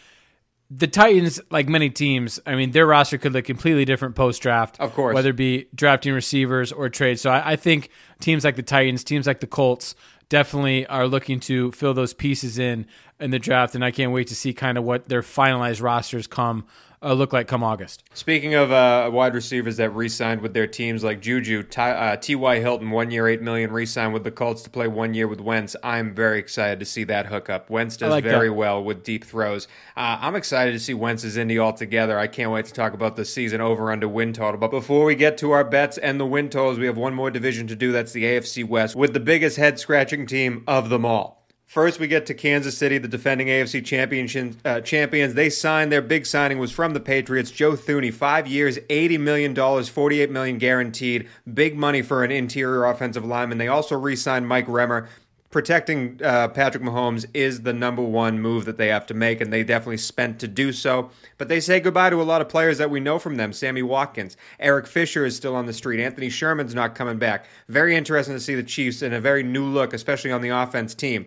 The 0.71 0.87
Titans, 0.87 1.39
like 1.51 1.69
many 1.69 1.89
teams, 1.89 2.39
I 2.45 2.55
mean, 2.55 2.71
their 2.71 2.87
roster 2.87 3.17
could 3.17 3.33
look 3.33 3.45
completely 3.45 3.85
different 3.85 4.15
post 4.15 4.41
draft. 4.41 4.79
Of 4.79 4.93
course. 4.93 5.13
whether 5.13 5.29
it 5.29 5.35
be 5.35 5.67
drafting 5.75 6.13
receivers 6.13 6.71
or 6.71 6.89
trade. 6.89 7.19
So 7.19 7.29
I, 7.29 7.51
I 7.51 7.55
think 7.55 7.89
teams 8.19 8.43
like 8.43 8.55
the 8.55 8.63
Titans, 8.63 9.03
teams 9.03 9.27
like 9.27 9.41
the 9.41 9.47
Colts, 9.47 9.95
definitely 10.29 10.87
are 10.87 11.07
looking 11.07 11.39
to 11.39 11.71
fill 11.71 11.93
those 11.93 12.13
pieces 12.13 12.57
in 12.57 12.87
in 13.19 13.31
the 13.31 13.39
draft. 13.39 13.75
And 13.75 13.85
I 13.85 13.91
can't 13.91 14.11
wait 14.11 14.27
to 14.27 14.35
see 14.35 14.53
kind 14.53 14.77
of 14.77 14.83
what 14.83 15.07
their 15.07 15.21
finalized 15.21 15.81
rosters 15.81 16.27
come 16.27 16.65
uh, 17.05 17.13
look 17.13 17.31
like 17.31 17.47
come 17.47 17.63
August. 17.63 18.03
Speaking 18.13 18.55
of 18.55 18.71
uh, 18.71 19.09
wide 19.13 19.35
receivers 19.35 19.77
that 19.77 19.91
re-signed 19.91 20.41
with 20.41 20.53
their 20.53 20.65
teams 20.65 21.03
like 21.03 21.21
Juju, 21.21 21.63
Ty, 21.63 21.91
uh, 21.91 22.15
T.Y. 22.15 22.59
Hilton, 22.59 22.89
one 22.89 23.11
year, 23.11 23.27
eight 23.27 23.41
million, 23.41 23.71
re-signed 23.71 24.13
with 24.13 24.23
the 24.23 24.31
Colts 24.31 24.63
to 24.63 24.69
play 24.69 24.87
one 24.87 25.13
year 25.13 25.27
with 25.27 25.39
Wentz. 25.39 25.75
I'm 25.83 26.15
very 26.15 26.39
excited 26.39 26.79
to 26.79 26.85
see 26.85 27.03
that 27.05 27.27
hookup. 27.27 27.69
Wentz 27.69 27.97
does 27.97 28.09
like 28.09 28.23
very 28.23 28.49
that. 28.49 28.55
well 28.55 28.83
with 28.83 29.03
deep 29.03 29.23
throws. 29.23 29.67
Uh, 29.95 30.17
I'm 30.19 30.35
excited 30.35 30.71
to 30.71 30.79
see 30.79 30.93
Wentz's 30.93 31.37
Indy 31.37 31.59
altogether. 31.59 32.17
I 32.17 32.27
can't 32.27 32.51
wait 32.51 32.65
to 32.65 32.73
talk 32.73 32.93
about 32.93 33.15
the 33.15 33.25
season 33.25 33.61
over 33.61 33.91
under 33.91 34.09
win 34.09 34.33
total. 34.33 34.59
But 34.59 34.71
before 34.71 35.05
we 35.05 35.15
get 35.15 35.37
to 35.39 35.51
our 35.51 35.63
bets 35.63 35.97
and 35.99 36.19
the 36.19 36.25
win 36.25 36.49
totals, 36.49 36.79
we 36.79 36.87
have 36.87 36.97
one 36.97 37.13
more 37.13 37.29
division 37.29 37.67
to 37.67 37.75
do. 37.75 37.91
That's 37.91 38.13
the 38.13 38.23
AFC 38.23 38.67
West 38.67 38.95
with 38.95 39.13
the 39.13 39.19
biggest 39.19 39.57
head 39.57 39.79
scratching 39.79 40.25
team 40.25 40.63
of 40.67 40.89
them 40.89 41.05
all. 41.05 41.44
First, 41.65 41.99
we 41.99 42.07
get 42.07 42.27
to 42.27 42.33
Kansas 42.33 42.77
City, 42.77 42.99
the 42.99 43.07
defending 43.07 43.47
AFC 43.47 43.83
championship, 43.83 44.53
uh, 44.63 44.81
champions. 44.81 45.33
They 45.33 45.49
signed 45.49 45.91
their 45.91 46.01
big 46.01 46.25
signing 46.25 46.59
was 46.59 46.71
from 46.71 46.93
the 46.93 46.99
Patriots. 46.99 47.49
Joe 47.49 47.71
Thuney, 47.73 48.13
five 48.13 48.47
years, 48.47 48.77
eighty 48.89 49.17
million 49.17 49.53
dollars, 49.53 49.89
forty-eight 49.89 50.29
million 50.29 50.57
guaranteed. 50.59 51.27
Big 51.51 51.75
money 51.75 52.01
for 52.03 52.23
an 52.23 52.31
interior 52.31 52.85
offensive 52.85 53.25
lineman. 53.25 53.57
They 53.57 53.67
also 53.67 53.97
re-signed 53.97 54.47
Mike 54.47 54.67
Remmer. 54.67 55.07
Protecting 55.49 56.19
uh, 56.21 56.49
Patrick 56.49 56.83
Mahomes 56.83 57.25
is 57.33 57.61
the 57.61 57.71
number 57.71 58.01
one 58.01 58.41
move 58.41 58.65
that 58.65 58.77
they 58.77 58.89
have 58.89 59.05
to 59.05 59.13
make, 59.13 59.39
and 59.39 59.53
they 59.53 59.63
definitely 59.63 59.97
spent 59.97 60.37
to 60.41 60.49
do 60.49 60.73
so. 60.73 61.09
But 61.37 61.47
they 61.47 61.61
say 61.61 61.79
goodbye 61.79 62.09
to 62.09 62.21
a 62.21 62.23
lot 62.23 62.41
of 62.41 62.49
players 62.49 62.77
that 62.77 62.89
we 62.89 62.99
know 62.99 63.19
from 63.19 63.37
them. 63.37 63.53
Sammy 63.53 63.81
Watkins, 63.81 64.35
Eric 64.59 64.85
Fisher 64.85 65.25
is 65.25 65.35
still 65.35 65.55
on 65.55 65.65
the 65.65 65.71
street. 65.71 66.01
Anthony 66.01 66.29
Sherman's 66.29 66.75
not 66.75 66.93
coming 66.93 67.17
back. 67.17 67.45
Very 67.69 67.95
interesting 67.95 68.35
to 68.35 68.39
see 68.41 68.55
the 68.55 68.63
Chiefs 68.63 69.01
in 69.01 69.13
a 69.13 69.21
very 69.21 69.43
new 69.43 69.63
look, 69.63 69.93
especially 69.93 70.31
on 70.31 70.41
the 70.41 70.49
offense 70.49 70.93
team. 70.93 71.25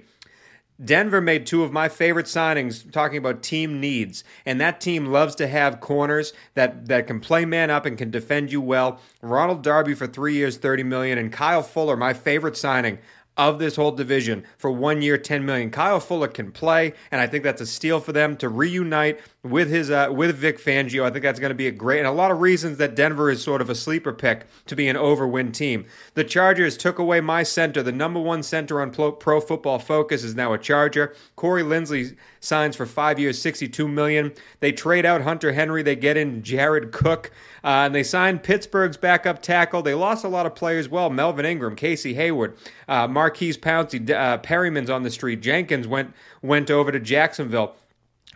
Denver 0.82 1.20
made 1.20 1.44
two 1.44 1.64
of 1.64 1.72
my 1.72 1.88
favorite 1.88 2.26
signings 2.26 2.90
talking 2.92 3.18
about 3.18 3.42
team 3.42 3.80
needs. 3.80 4.22
And 4.46 4.60
that 4.60 4.80
team 4.80 5.06
loves 5.06 5.34
to 5.36 5.48
have 5.48 5.80
corners 5.80 6.32
that, 6.54 6.86
that 6.86 7.06
can 7.06 7.18
play 7.18 7.44
man 7.44 7.70
up 7.70 7.84
and 7.84 7.98
can 7.98 8.10
defend 8.10 8.52
you 8.52 8.60
well. 8.60 9.00
Ronald 9.20 9.62
Darby 9.62 9.94
for 9.94 10.06
three 10.06 10.34
years, 10.34 10.56
30 10.56 10.84
million, 10.84 11.18
and 11.18 11.32
Kyle 11.32 11.62
Fuller, 11.62 11.96
my 11.96 12.14
favorite 12.14 12.56
signing 12.56 12.98
of 13.38 13.60
this 13.60 13.76
whole 13.76 13.92
division 13.92 14.44
for 14.56 14.70
one 14.70 15.00
year, 15.00 15.16
10 15.16 15.46
million. 15.46 15.70
Kyle 15.70 16.00
Fuller 16.00 16.28
can 16.28 16.50
play, 16.50 16.92
and 17.10 17.20
I 17.20 17.28
think 17.28 17.44
that's 17.44 17.60
a 17.60 17.66
steal 17.66 18.00
for 18.00 18.12
them 18.12 18.36
to 18.38 18.48
reunite 18.48 19.20
with 19.44 19.70
his 19.70 19.88
uh, 19.90 20.08
with 20.10 20.36
Vic 20.36 20.58
Fangio. 20.58 21.04
I 21.04 21.10
think 21.10 21.22
that's 21.22 21.38
going 21.38 21.50
to 21.50 21.54
be 21.54 21.68
a 21.68 21.72
great 21.72 21.98
and 21.98 22.08
a 22.08 22.12
lot 22.12 22.30
of 22.30 22.40
reasons 22.40 22.78
that 22.78 22.96
Denver 22.96 23.30
is 23.30 23.42
sort 23.42 23.60
of 23.60 23.70
a 23.70 23.74
sleeper 23.74 24.12
pick 24.12 24.46
to 24.66 24.74
be 24.74 24.88
an 24.88 24.96
overwin 24.96 25.52
team. 25.52 25.86
The 26.14 26.24
Chargers 26.24 26.76
took 26.76 26.98
away 26.98 27.20
my 27.20 27.44
center, 27.44 27.82
the 27.82 27.92
number 27.92 28.20
one 28.20 28.42
center 28.42 28.80
on 28.80 28.90
Pro, 28.90 29.40
Football 29.40 29.78
Focus 29.78 30.24
is 30.24 30.34
now 30.34 30.52
a 30.52 30.58
Charger. 30.58 31.14
Corey 31.36 31.62
Linsley 31.62 32.16
signs 32.40 32.74
for 32.74 32.84
five 32.84 33.18
years, 33.18 33.40
62 33.40 33.86
million. 33.86 34.32
They 34.60 34.72
trade 34.72 35.06
out 35.06 35.22
Hunter 35.22 35.52
Henry. 35.52 35.82
They 35.82 35.96
get 35.96 36.16
in 36.16 36.42
Jared 36.42 36.90
Cook. 36.92 37.30
Uh, 37.62 37.86
and 37.86 37.94
they 37.94 38.02
signed 38.02 38.42
Pittsburgh's 38.42 38.96
backup 38.96 39.42
tackle. 39.42 39.82
They 39.82 39.94
lost 39.94 40.24
a 40.24 40.28
lot 40.28 40.46
of 40.46 40.54
players 40.54 40.88
well. 40.88 41.10
Melvin 41.10 41.44
Ingram, 41.44 41.76
Casey 41.76 42.14
Hayward, 42.14 42.56
uh, 42.88 43.08
Marquise 43.08 43.58
Pouncey, 43.58 44.08
uh, 44.10 44.38
Perryman's 44.38 44.90
on 44.90 45.02
the 45.02 45.10
street. 45.10 45.42
Jenkins 45.42 45.86
went 45.86 46.14
went 46.40 46.70
over 46.70 46.92
to 46.92 47.00
Jacksonville. 47.00 47.76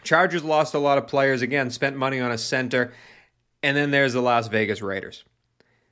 Chargers 0.03 0.45
lost 0.45 0.75
a 0.75 0.79
lot 0.79 0.99
of 0.99 1.07
players 1.07 1.43
again, 1.43 1.71
spent 1.71 1.97
money 1.97 2.21
on 2.21 2.33
a 2.33 2.39
center, 2.39 2.93
and 3.63 3.77
then 3.77 3.91
there's 3.91 4.13
the 4.13 4.23
Las 4.23 4.49
Vegas 4.49 4.83
Raiders, 4.83 5.25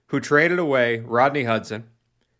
who 0.06 0.20
traded 0.20 0.58
away 0.58 0.98
Rodney 1.00 1.44
Hudson, 1.44 1.84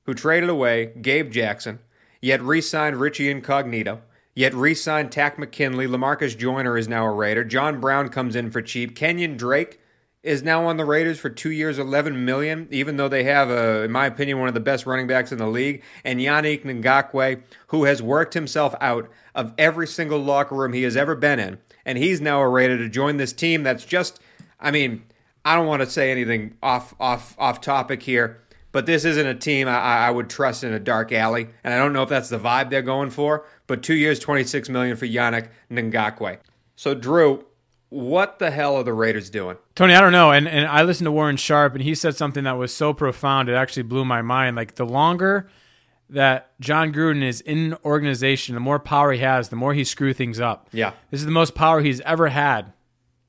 who 0.05 0.15
traded 0.15 0.49
away 0.49 0.93
Gabe 1.01 1.31
Jackson, 1.31 1.79
yet 2.21 2.43
re-signed 2.43 2.97
Richie 2.97 3.31
Incognito, 3.31 4.03
yet 4.35 4.55
re-signed 4.55 5.13
Takk 5.13 5.39
McKinley. 5.39 5.87
Lamarcus 5.87 6.37
Joyner 6.37 6.77
is 6.77 6.89
now 6.89 7.07
a 7.07 7.13
Raider. 7.13 7.45
John 7.45 7.81
Brown 7.81 8.09
comes 8.09 8.37
in 8.37 8.51
for 8.51 8.63
cheap. 8.63 8.95
Kenyon 8.95 9.37
Drake 9.37 9.80
is 10.23 10.43
now 10.43 10.67
on 10.67 10.77
the 10.77 10.85
Raiders 10.85 11.19
for 11.19 11.31
two 11.31 11.51
years, 11.51 11.79
eleven 11.79 12.25
million. 12.25 12.69
Even 12.71 12.97
though 12.97 13.09
they 13.09 13.25
have, 13.25 13.49
a, 13.51 13.85
in 13.85 13.91
my 13.91 14.07
opinion, 14.07 14.39
one 14.39 14.49
of 14.49 14.55
the 14.55 14.61
best 14.61 14.87
running 14.87 15.07
backs 15.07 15.33
in 15.33 15.39
the 15.39 15.47
league, 15.47 15.83
and 16.05 16.21
Yannick 16.21 16.65
Ngakoue, 16.65 17.43
who 17.69 17.85
has 17.85 18.03
worked 18.03 18.35
himself 18.35 18.75
out 18.81 19.11
of 19.35 19.53
every 19.57 19.87
single 19.87 20.19
locker 20.19 20.55
room 20.55 20.73
he 20.73 20.83
has 20.83 20.97
ever 20.97 21.15
been 21.15 21.39
in, 21.39 21.59
and 21.85 21.97
he's 21.97 22.21
now 22.21 22.41
a 22.41 22.49
Raider 22.49 22.77
to 22.79 22.89
join 22.89 23.17
this 23.17 23.33
team. 23.33 23.63
That's 23.63 23.85
just, 23.85 24.21
I 24.59 24.71
mean, 24.71 25.03
I 25.45 25.57
don't 25.57 25.67
want 25.67 25.81
to 25.81 25.89
say 25.89 26.11
anything 26.11 26.57
off 26.63 26.95
off 27.01 27.35
off 27.39 27.63
topic 27.63 28.03
here, 28.03 28.43
but 28.73 28.85
this 28.85 29.07
isn't 29.07 29.27
a 29.27 29.35
team 29.35 29.69
I, 29.69 29.79
I 29.79 30.11
would 30.11 30.29
trust 30.29 30.65
in 30.65 30.75
a 30.75 30.79
dark 30.81 31.13
alley, 31.13 31.49
and 31.65 31.73
I 31.73 31.79
don't 31.79 31.95
know 31.95 32.03
if 32.03 32.11
that's 32.11 32.29
the 32.29 32.39
vibe 32.39 32.69
they're 32.69 32.83
going 32.83 33.11
for. 33.11 33.47
But 33.67 33.83
two 33.83 33.95
years, 33.95 34.19
twenty 34.19 34.45
six 34.45 34.69
million 34.69 34.99
for 34.99 35.07
Yannick 35.07 35.49
Ngakoue. 35.71 36.39
So 36.77 36.95
Drew, 36.95 37.47
what 37.91 38.39
the 38.39 38.51
hell 38.51 38.77
are 38.77 38.83
the 38.83 38.93
Raiders 38.93 39.31
doing? 39.31 39.57
Tony, 39.75 39.95
I 39.95 40.01
don't 40.01 40.13
know. 40.13 40.33
And 40.33 40.49
and 40.49 40.67
I 40.67 40.83
listened 40.83 41.07
to 41.07 41.13
Warren 41.13 41.37
Sharp, 41.37 41.75
and 41.75 41.83
he 41.83 41.95
said 41.95 42.17
something 42.17 42.45
that 42.45 42.57
was 42.57 42.73
so 42.73 42.95
profound 42.95 43.49
it 43.49 43.55
actually 43.55 43.83
blew 43.83 44.05
my 44.05 44.23
mind. 44.23 44.57
Like 44.57 44.77
the 44.77 44.87
longer 44.87 45.51
that 46.11 46.53
Jon 46.61 46.93
Gruden 46.93 47.23
is 47.23 47.41
in 47.41 47.73
an 47.73 47.77
organization, 47.85 48.55
the 48.55 48.61
more 48.61 48.79
power 48.79 49.13
he 49.13 49.21
has, 49.21 49.49
the 49.49 49.57
more 49.57 49.75
he 49.75 49.85
screw 49.85 50.13
things 50.13 50.41
up. 50.41 50.69
Yeah. 50.73 50.93
This 51.11 51.21
is 51.21 51.27
the 51.27 51.33
most 51.33 51.55
power 51.55 51.81
he's 51.81 52.01
ever 52.01 52.29
had 52.29 52.73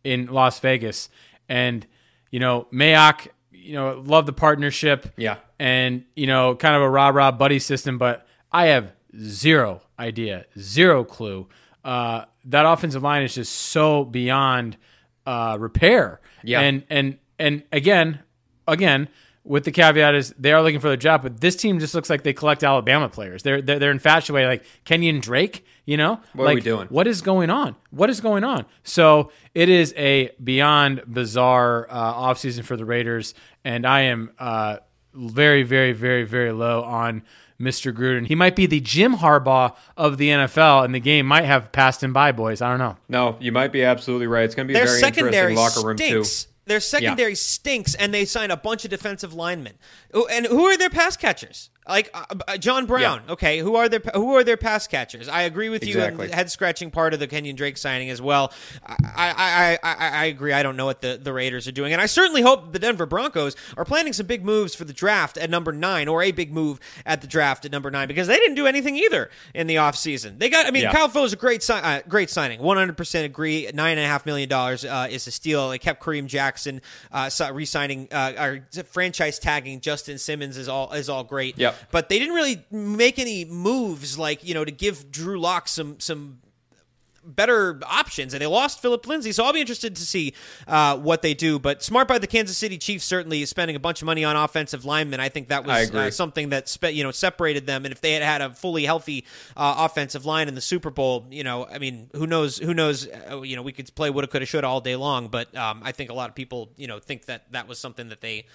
in 0.04 0.28
Las 0.28 0.60
Vegas. 0.60 1.10
And, 1.48 1.86
you 2.32 2.40
know, 2.40 2.68
Mayock, 2.74 3.28
you 3.52 3.74
know, 3.74 4.02
love 4.06 4.26
the 4.26 4.34
partnership. 4.34 5.14
Yeah. 5.16 5.38
And, 5.60 6.06
you 6.16 6.26
know, 6.26 6.56
kind 6.56 6.76
of 6.76 6.82
a 6.82 6.90
rah 6.90 7.10
rah 7.10 7.32
buddy 7.32 7.60
system, 7.60 8.00
but 8.00 8.26
I 8.52 8.68
have 8.68 8.94
zero 9.20 9.82
idea, 10.00 10.46
zero 10.58 11.04
clue. 11.04 11.48
Uh, 11.84 12.26
that 12.46 12.66
offensive 12.66 13.04
line 13.04 13.24
is 13.24 13.36
just 13.36 13.54
so 13.54 14.06
beyond 14.06 14.78
uh, 15.26 15.58
repair. 15.60 16.22
Yeah. 16.44 16.62
And 16.62 16.84
and 16.90 17.18
and 17.40 17.64
again, 17.72 18.20
again, 18.68 19.10
with 19.44 19.64
the 19.64 19.72
caveat 19.72 20.14
is 20.16 20.34
they 20.38 20.52
are 20.54 20.62
looking 20.62 20.80
for 20.80 20.90
the 20.90 20.98
job, 20.98 21.24
but 21.24 21.42
this 21.42 21.56
team 21.56 21.80
just 21.80 21.96
looks 21.96 22.10
like 22.10 22.24
they 22.24 22.34
collect 22.34 22.64
Alabama 22.64 23.10
players. 23.10 23.44
They're 23.44 23.62
they're, 23.62 23.80
they're 23.80 23.92
infatuated, 23.92 24.50
like 24.50 24.64
Kenyon 24.86 25.20
Drake. 25.20 25.66
You 25.86 25.98
know, 25.98 26.22
What 26.34 26.52
are 26.52 26.54
we 26.54 26.62
doing? 26.62 26.88
What 26.90 27.08
is 27.08 27.22
going 27.22 27.50
on? 27.50 27.76
What 27.90 28.10
is 28.10 28.22
going 28.22 28.44
on? 28.44 28.66
So 28.84 29.32
it 29.56 29.68
is 29.68 29.94
a 29.98 30.30
beyond 30.42 31.02
bizarre 31.08 31.88
uh, 31.90 32.14
offseason 32.14 32.64
for 32.64 32.78
the 32.78 32.86
Raiders, 32.86 33.34
and 33.66 33.86
I 33.86 34.02
am 34.02 34.32
uh, 34.38 34.78
very, 35.14 35.64
very, 35.64 35.92
very, 35.94 36.24
very 36.24 36.52
low 36.52 36.84
on 36.84 37.24
Mr. 37.62 37.94
Gruden. 37.94 38.28
He 38.28 38.36
might 38.36 38.56
be 38.56 38.66
the 38.66 38.80
Jim 38.82 39.16
Harbaugh 39.18 39.76
of 39.96 40.18
the 40.18 40.30
NFL, 40.30 40.84
and 40.86 40.94
the 40.94 41.00
game 41.00 41.26
might 41.26 41.46
have 41.46 41.72
passed 41.72 42.04
him 42.04 42.14
by, 42.14 42.32
boys. 42.32 42.62
I 42.62 42.70
don't 42.70 42.80
know. 42.80 42.98
No, 43.10 43.38
you 43.40 43.52
might 43.52 43.72
be 43.72 43.84
absolutely 43.84 44.28
right. 44.28 44.44
It's 44.44 44.56
going 44.56 44.68
to 44.68 44.74
be 44.74 44.78
a 44.78 44.82
Their 44.82 44.88
very 44.88 45.00
secondary 45.00 45.52
interesting 45.54 45.56
locker 45.82 45.88
room 45.88 45.98
stinks. 45.98 46.44
too. 46.44 46.50
Their 46.68 46.80
secondary 46.80 47.36
stinks, 47.36 47.96
and 47.96 48.14
they 48.14 48.24
sign 48.26 48.52
a 48.52 48.56
bunch 48.56 48.84
of 48.86 48.92
defensive 48.92 49.34
linemen. 49.34 49.74
Oh, 50.14 50.28
And 50.32 50.46
who 50.46 50.66
are 50.66 50.78
their 50.78 50.92
pass 50.92 51.18
catchers? 51.18 51.71
Like 51.88 52.12
uh, 52.14 52.26
uh, 52.48 52.58
John 52.58 52.86
Brown. 52.86 53.24
Okay, 53.28 53.58
who 53.58 53.76
are 53.76 53.90
their 53.90 54.02
who 54.14 54.36
are 54.36 54.44
their 54.44 54.56
pass 54.56 54.86
catchers? 54.88 55.28
I 55.28 55.42
agree 55.42 55.70
with 55.70 55.84
you 55.84 55.96
Exactly. 55.96 56.26
on 56.26 56.30
the 56.30 56.36
head 56.36 56.52
scratching 56.52 56.92
part 56.92 57.14
of 57.16 57.20
the 57.20 57.28
Kenyon 57.28 57.56
Drake 57.56 57.76
signing 57.76 58.12
as 58.12 58.22
well. 58.22 58.54
I, 58.86 59.80
I, 59.84 59.90
I, 59.92 59.96
I, 60.22 60.26
agree. 60.26 60.54
I 60.54 60.62
don't 60.62 60.78
know 60.78 60.86
what 60.86 61.02
the, 61.02 61.20
the 61.22 61.34
Raiders 61.34 61.68
are 61.68 61.72
doing, 61.72 61.92
and 61.92 62.00
I 62.00 62.06
certainly 62.06 62.44
hope 62.44 62.72
the 62.72 62.78
Denver 62.80 63.08
Broncos 63.08 63.56
are 63.78 63.84
planning 63.84 64.14
some 64.14 64.28
big 64.28 64.46
moves 64.46 64.76
for 64.76 64.86
the 64.86 64.94
draft 64.94 65.38
at 65.38 65.50
number 65.50 65.72
nine, 65.72 66.08
or 66.08 66.22
a 66.22 66.32
big 66.32 66.54
move 66.54 66.80
at 67.04 67.22
the 67.22 67.28
draft 67.28 67.66
at 67.66 67.72
number 67.72 67.90
nine, 67.90 68.08
because 68.08 68.28
they 68.28 68.38
didn't 68.38 68.56
do 68.56 68.68
anything 68.68 68.96
either 68.96 69.32
in 69.56 69.66
the 69.66 69.76
offseason. 69.76 70.38
They 70.38 70.50
got. 70.50 70.68
I 70.68 70.72
mean, 70.72 70.84
Yeah. 70.84 70.94
Kyle 70.94 71.24
is 71.24 71.34
a 71.34 71.36
great 71.36 71.64
si- 71.64 71.74
uh, 71.74 72.02
great 72.08 72.30
signing. 72.30 72.62
One 72.62 72.78
hundred 72.78 72.96
percent 72.96 73.26
agree. 73.26 73.70
Nine 73.74 73.98
and 73.98 74.06
a 74.06 74.08
half 74.08 74.26
million 74.28 74.48
dollars 74.48 74.86
uh, 74.86 75.08
is 75.10 75.26
a 75.26 75.32
steal. 75.32 75.70
They 75.70 75.80
kept 75.80 76.02
Kareem 76.04 76.28
Jackson, 76.28 76.82
uh, 77.12 77.30
re-signing 77.52 78.08
uh, 78.12 78.34
or 78.40 78.84
franchise 78.84 79.40
tagging 79.40 79.82
Justin 79.82 80.20
Simmons 80.20 80.58
is 80.58 80.68
all 80.70 80.92
is 80.94 81.10
all 81.10 81.24
great. 81.24 81.58
But 81.92 82.10
they 82.10 82.20
didn't 82.20 82.36
really 82.36 82.64
make 82.72 83.20
any 83.20 83.46
moves 83.46 84.18
like 84.18 84.46
you 84.46 84.54
know 84.54 84.66
to 84.66 84.72
give 84.72 85.12
Drew 85.12 85.40
Lock 85.40 85.68
some 85.68 86.00
some 86.00 86.40
better 87.24 87.80
options, 87.86 88.34
and 88.34 88.42
they 88.42 88.48
lost 88.48 88.82
Philip 88.82 89.06
Lindsay. 89.08 89.32
So 89.32 89.44
I'll 89.44 89.54
be 89.54 89.62
interested 89.62 89.96
to 89.96 90.02
see 90.02 90.34
uh, 90.68 90.98
what 90.98 91.22
they 91.22 91.34
do. 91.34 91.60
But 91.60 91.84
smart 91.84 92.08
by 92.08 92.18
the 92.18 92.28
Kansas 92.28 92.58
City 92.58 92.78
Chiefs 92.78 93.06
certainly 93.06 93.42
is 93.42 93.50
spending 93.50 93.76
a 93.76 93.80
bunch 93.80 94.02
of 94.02 94.06
money 94.06 94.24
on 94.24 94.36
offensive 94.36 94.86
linemen. 94.86 95.20
I 95.20 95.30
think 95.30 95.50
that 95.50 95.66
was 95.66 95.92
uh, 95.92 96.12
something 96.12 96.50
that 96.50 96.68
spe- 96.68 96.92
you 96.92 97.04
know 97.04 97.12
separated 97.12 97.66
them. 97.66 97.86
And 97.86 97.92
if 97.92 98.02
they 98.02 98.14
had 98.14 98.24
had 98.24 98.42
a 98.42 98.52
fully 98.52 98.86
healthy 98.86 99.26
uh, 99.56 99.76
offensive 99.80 100.26
line 100.26 100.48
in 100.48 100.56
the 100.56 100.62
Super 100.62 100.90
Bowl, 100.90 101.28
you 101.30 101.44
know, 101.44 101.68
I 101.68 101.80
mean, 101.80 102.10
who 102.14 102.28
knows? 102.28 102.58
Who 102.58 102.74
knows? 102.74 103.08
Uh, 103.08 103.42
you 103.42 103.56
know, 103.56 103.62
we 103.62 103.72
could 103.72 103.94
play 103.96 104.10
woulda, 104.10 104.28
coulda, 104.28 104.46
shoulda 104.46 104.68
all 104.68 104.82
day 104.82 104.96
long. 104.96 105.28
But 105.28 105.56
um, 105.56 105.82
I 105.84 105.92
think 105.92 106.10
a 106.10 106.14
lot 106.14 106.30
of 106.30 106.36
people, 106.36 106.72
you 106.76 106.88
know, 106.88 107.00
think 107.00 107.26
that 107.26 107.52
that 107.52 107.68
was 107.68 107.80
something 107.80 108.10
that 108.10 108.22
they 108.22 108.46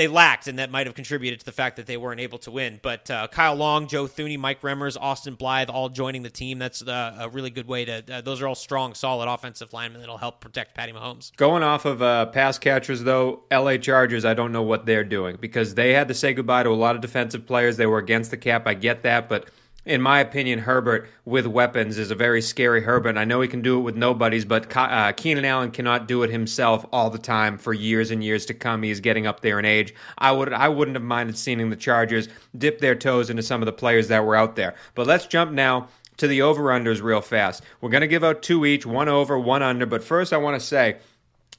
they 0.00 0.08
lacked, 0.08 0.46
and 0.46 0.58
that 0.58 0.70
might 0.70 0.86
have 0.86 0.94
contributed 0.94 1.40
to 1.40 1.44
the 1.44 1.52
fact 1.52 1.76
that 1.76 1.86
they 1.86 1.98
weren't 1.98 2.20
able 2.20 2.38
to 2.38 2.50
win. 2.50 2.80
But 2.82 3.10
uh, 3.10 3.28
Kyle 3.28 3.54
Long, 3.54 3.86
Joe 3.86 4.06
Thuney, 4.06 4.38
Mike 4.38 4.62
Remmers, 4.62 4.96
Austin 4.98 5.34
Blythe, 5.34 5.68
all 5.68 5.90
joining 5.90 6.22
the 6.22 6.30
team. 6.30 6.58
That's 6.58 6.80
uh, 6.80 7.18
a 7.20 7.28
really 7.28 7.50
good 7.50 7.68
way 7.68 7.84
to. 7.84 8.02
Uh, 8.10 8.20
those 8.22 8.40
are 8.40 8.48
all 8.48 8.54
strong, 8.54 8.94
solid 8.94 9.30
offensive 9.30 9.74
linemen 9.74 10.00
that'll 10.00 10.16
help 10.16 10.40
protect 10.40 10.74
Patty 10.74 10.92
Mahomes. 10.92 11.36
Going 11.36 11.62
off 11.62 11.84
of 11.84 12.00
uh, 12.00 12.26
pass 12.26 12.58
catchers, 12.58 13.02
though, 13.02 13.42
LA 13.52 13.76
Chargers, 13.76 14.24
I 14.24 14.32
don't 14.32 14.52
know 14.52 14.62
what 14.62 14.86
they're 14.86 15.04
doing 15.04 15.36
because 15.38 15.74
they 15.74 15.92
had 15.92 16.08
to 16.08 16.14
say 16.14 16.32
goodbye 16.32 16.62
to 16.62 16.70
a 16.70 16.72
lot 16.72 16.94
of 16.94 17.02
defensive 17.02 17.46
players. 17.46 17.76
They 17.76 17.84
were 17.84 17.98
against 17.98 18.30
the 18.30 18.38
cap. 18.38 18.66
I 18.66 18.72
get 18.72 19.02
that. 19.02 19.28
But 19.28 19.50
in 19.86 20.02
my 20.02 20.20
opinion, 20.20 20.58
Herbert 20.58 21.08
with 21.24 21.46
weapons 21.46 21.98
is 21.98 22.10
a 22.10 22.14
very 22.14 22.42
scary 22.42 22.82
Herbert. 22.82 23.16
I 23.16 23.24
know 23.24 23.40
he 23.40 23.48
can 23.48 23.62
do 23.62 23.78
it 23.78 23.82
with 23.82 23.96
nobodies, 23.96 24.44
but 24.44 24.74
uh, 24.76 25.12
Keenan 25.12 25.44
Allen 25.44 25.70
cannot 25.70 26.06
do 26.06 26.22
it 26.22 26.30
himself 26.30 26.84
all 26.92 27.10
the 27.10 27.18
time 27.18 27.56
for 27.56 27.72
years 27.72 28.10
and 28.10 28.22
years 28.22 28.44
to 28.46 28.54
come. 28.54 28.82
He's 28.82 29.00
getting 29.00 29.26
up 29.26 29.40
there 29.40 29.58
in 29.58 29.64
age. 29.64 29.94
I, 30.18 30.32
would, 30.32 30.52
I 30.52 30.68
wouldn't 30.68 30.96
have 30.96 31.04
minded 31.04 31.38
seeing 31.38 31.70
the 31.70 31.76
Chargers 31.76 32.28
dip 32.56 32.80
their 32.80 32.94
toes 32.94 33.30
into 33.30 33.42
some 33.42 33.62
of 33.62 33.66
the 33.66 33.72
players 33.72 34.08
that 34.08 34.24
were 34.24 34.36
out 34.36 34.56
there. 34.56 34.74
But 34.94 35.06
let's 35.06 35.26
jump 35.26 35.52
now 35.52 35.88
to 36.18 36.28
the 36.28 36.42
over 36.42 36.64
unders 36.64 37.02
real 37.02 37.22
fast. 37.22 37.62
We're 37.80 37.90
going 37.90 38.02
to 38.02 38.06
give 38.06 38.22
out 38.22 38.42
two 38.42 38.66
each, 38.66 38.84
one 38.84 39.08
over, 39.08 39.38
one 39.38 39.62
under. 39.62 39.86
But 39.86 40.04
first, 40.04 40.34
I 40.34 40.36
want 40.36 40.60
to 40.60 40.66
say 40.66 40.98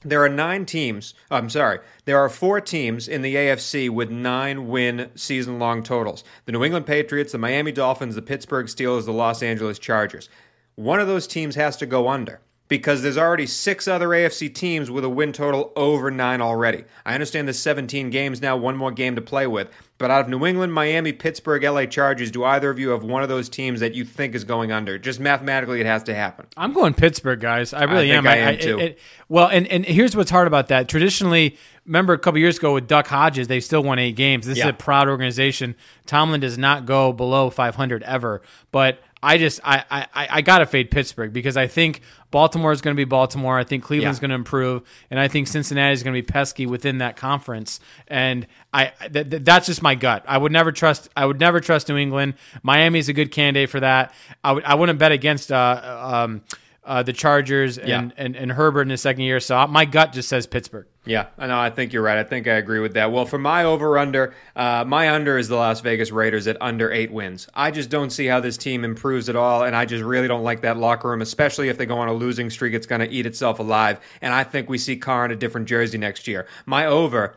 there 0.04 0.22
are 0.22 0.28
nine 0.28 0.66
teams. 0.66 1.14
Oh, 1.30 1.36
I'm 1.36 1.50
sorry. 1.50 1.78
There 2.04 2.18
are 2.18 2.28
four 2.28 2.60
teams 2.60 3.08
in 3.08 3.22
the 3.22 3.34
AFC 3.34 3.90
with 3.90 4.10
nine 4.10 4.68
win 4.68 5.10
season 5.14 5.58
long 5.58 5.82
totals 5.82 6.24
the 6.46 6.52
New 6.52 6.64
England 6.64 6.86
Patriots, 6.86 7.32
the 7.32 7.38
Miami 7.38 7.72
Dolphins, 7.72 8.14
the 8.14 8.22
Pittsburgh 8.22 8.66
Steelers, 8.66 9.04
the 9.04 9.12
Los 9.12 9.42
Angeles 9.42 9.78
Chargers. 9.78 10.28
One 10.74 11.00
of 11.00 11.06
those 11.06 11.26
teams 11.26 11.54
has 11.54 11.76
to 11.78 11.86
go 11.86 12.08
under 12.08 12.40
because 12.68 13.02
there's 13.02 13.18
already 13.18 13.46
six 13.46 13.86
other 13.86 14.08
AFC 14.08 14.52
teams 14.54 14.90
with 14.90 15.04
a 15.04 15.08
win 15.08 15.32
total 15.32 15.72
over 15.76 16.10
nine 16.10 16.40
already. 16.40 16.84
I 17.04 17.12
understand 17.12 17.46
there's 17.46 17.58
17 17.58 18.08
games 18.08 18.40
now, 18.40 18.56
one 18.56 18.76
more 18.78 18.90
game 18.90 19.14
to 19.16 19.20
play 19.20 19.46
with. 19.46 19.68
But 20.02 20.10
out 20.10 20.22
of 20.22 20.28
New 20.28 20.44
England, 20.44 20.74
Miami, 20.74 21.12
Pittsburgh, 21.12 21.62
LA 21.62 21.86
Chargers, 21.86 22.32
do 22.32 22.42
either 22.42 22.68
of 22.70 22.78
you 22.80 22.88
have 22.88 23.04
one 23.04 23.22
of 23.22 23.28
those 23.28 23.48
teams 23.48 23.78
that 23.78 23.94
you 23.94 24.04
think 24.04 24.34
is 24.34 24.42
going 24.42 24.72
under? 24.72 24.98
Just 24.98 25.20
mathematically, 25.20 25.78
it 25.80 25.86
has 25.86 26.02
to 26.04 26.14
happen. 26.14 26.46
I'm 26.56 26.72
going 26.72 26.92
Pittsburgh, 26.92 27.38
guys. 27.38 27.72
I 27.72 27.84
really 27.84 28.08
think 28.08 28.18
am. 28.18 28.26
I 28.26 28.36
am, 28.38 28.58
too. 28.58 28.78
it- 28.80 28.98
well, 29.28 29.46
and, 29.46 29.68
and 29.68 29.84
here's 29.86 30.16
what's 30.16 30.32
hard 30.32 30.48
about 30.48 30.66
that. 30.68 30.88
Traditionally, 30.88 31.56
remember 31.86 32.14
a 32.14 32.18
couple 32.18 32.40
years 32.40 32.58
ago 32.58 32.74
with 32.74 32.88
Duck 32.88 33.06
Hodges, 33.06 33.46
they 33.46 33.60
still 33.60 33.84
won 33.84 34.00
eight 34.00 34.16
games. 34.16 34.44
This 34.44 34.58
Yeah. 34.58 34.64
is 34.64 34.70
a 34.70 34.74
proud 34.74 35.08
organization. 35.08 35.76
Tomlin 36.04 36.40
does 36.40 36.58
not 36.58 36.84
go 36.84 37.12
below 37.12 37.48
500 37.48 38.02
ever, 38.02 38.42
but 38.72 39.00
I 39.22 39.38
just 39.38 39.60
I 39.64 39.84
I, 39.90 40.06
I- 40.30 40.40
gotta 40.42 40.66
fade 40.66 40.90
Pittsburgh 40.90 41.32
because 41.32 41.56
I 41.56 41.66
think 41.68 42.00
Baltimore 42.32 42.72
is 42.72 42.80
going 42.80 42.96
to 42.96 43.00
be 43.00 43.04
Baltimore. 43.04 43.58
I 43.58 43.64
think 43.64 43.84
Cleveland's 43.84 44.18
Yeah. 44.18 44.22
going 44.22 44.30
to 44.30 44.34
improve, 44.36 44.82
and 45.10 45.20
I 45.20 45.28
think 45.28 45.46
Cincinnati 45.48 45.92
is 45.92 46.02
going 46.02 46.14
to 46.14 46.20
be 46.20 46.26
pesky 46.26 46.66
within 46.66 46.98
that 46.98 47.16
conference. 47.16 47.78
And 48.08 48.46
I 48.72 48.86
th- 49.12 49.30
th- 49.30 49.42
that's 49.44 49.66
just 49.66 49.82
my 49.82 49.94
gut. 49.94 50.24
I 50.26 50.38
would 50.38 50.50
never 50.50 50.72
trust. 50.72 51.08
I 51.16 51.26
would 51.26 51.38
never 51.38 51.60
trust 51.60 51.88
New 51.88 51.96
England. 51.98 52.34
Miami 52.62 52.98
is 52.98 53.08
a 53.08 53.12
good 53.12 53.30
candidate 53.30 53.68
for 53.70 53.80
that. 53.80 54.14
I 54.42 54.52
would. 54.52 54.64
I 54.64 54.74
wouldn't 54.74 54.98
bet 54.98 55.12
against. 55.12 55.52
Uh, 55.52 56.00
um, 56.12 56.42
uh, 56.84 57.02
the 57.02 57.12
Chargers 57.12 57.78
and, 57.78 57.88
Yeah. 57.88 58.08
and, 58.16 58.34
and 58.36 58.52
Herbert 58.52 58.82
in 58.82 58.90
his 58.90 59.00
second 59.00 59.22
year. 59.22 59.40
So 59.40 59.66
my 59.66 59.84
gut 59.84 60.12
just 60.12 60.28
says 60.28 60.46
Pittsburgh. 60.46 60.86
Yeah, 61.04 61.26
I 61.36 61.48
know. 61.48 61.58
I 61.58 61.70
think 61.70 61.92
you're 61.92 62.02
right. 62.02 62.18
I 62.18 62.22
think 62.22 62.46
I 62.46 62.52
agree 62.54 62.78
with 62.78 62.94
that. 62.94 63.10
Well, 63.10 63.24
for 63.26 63.38
my 63.38 63.64
over 63.64 63.98
under, 63.98 64.34
uh, 64.54 64.84
my 64.86 65.10
under 65.10 65.36
is 65.36 65.48
the 65.48 65.56
Las 65.56 65.80
Vegas 65.80 66.12
Raiders 66.12 66.46
at 66.46 66.56
under 66.60 66.92
eight 66.92 67.10
wins. 67.12 67.48
I 67.54 67.72
just 67.72 67.90
don't 67.90 68.10
see 68.10 68.26
how 68.26 68.38
this 68.38 68.56
team 68.56 68.84
improves 68.84 69.28
at 69.28 69.34
all, 69.34 69.64
and 69.64 69.74
I 69.74 69.84
just 69.84 70.04
really 70.04 70.28
don't 70.28 70.44
like 70.44 70.60
that 70.60 70.76
locker 70.76 71.08
room, 71.10 71.20
especially 71.20 71.68
if 71.68 71.76
they 71.76 71.86
go 71.86 71.98
on 71.98 72.06
a 72.08 72.12
losing 72.12 72.50
streak. 72.50 72.72
It's 72.72 72.86
going 72.86 73.00
to 73.00 73.10
eat 73.10 73.26
itself 73.26 73.58
alive, 73.58 73.98
and 74.20 74.32
I 74.32 74.44
think 74.44 74.68
we 74.68 74.78
see 74.78 74.96
Carr 74.96 75.24
in 75.24 75.32
a 75.32 75.36
different 75.36 75.66
jersey 75.66 75.98
next 75.98 76.28
year. 76.28 76.46
My 76.66 76.86
over. 76.86 77.34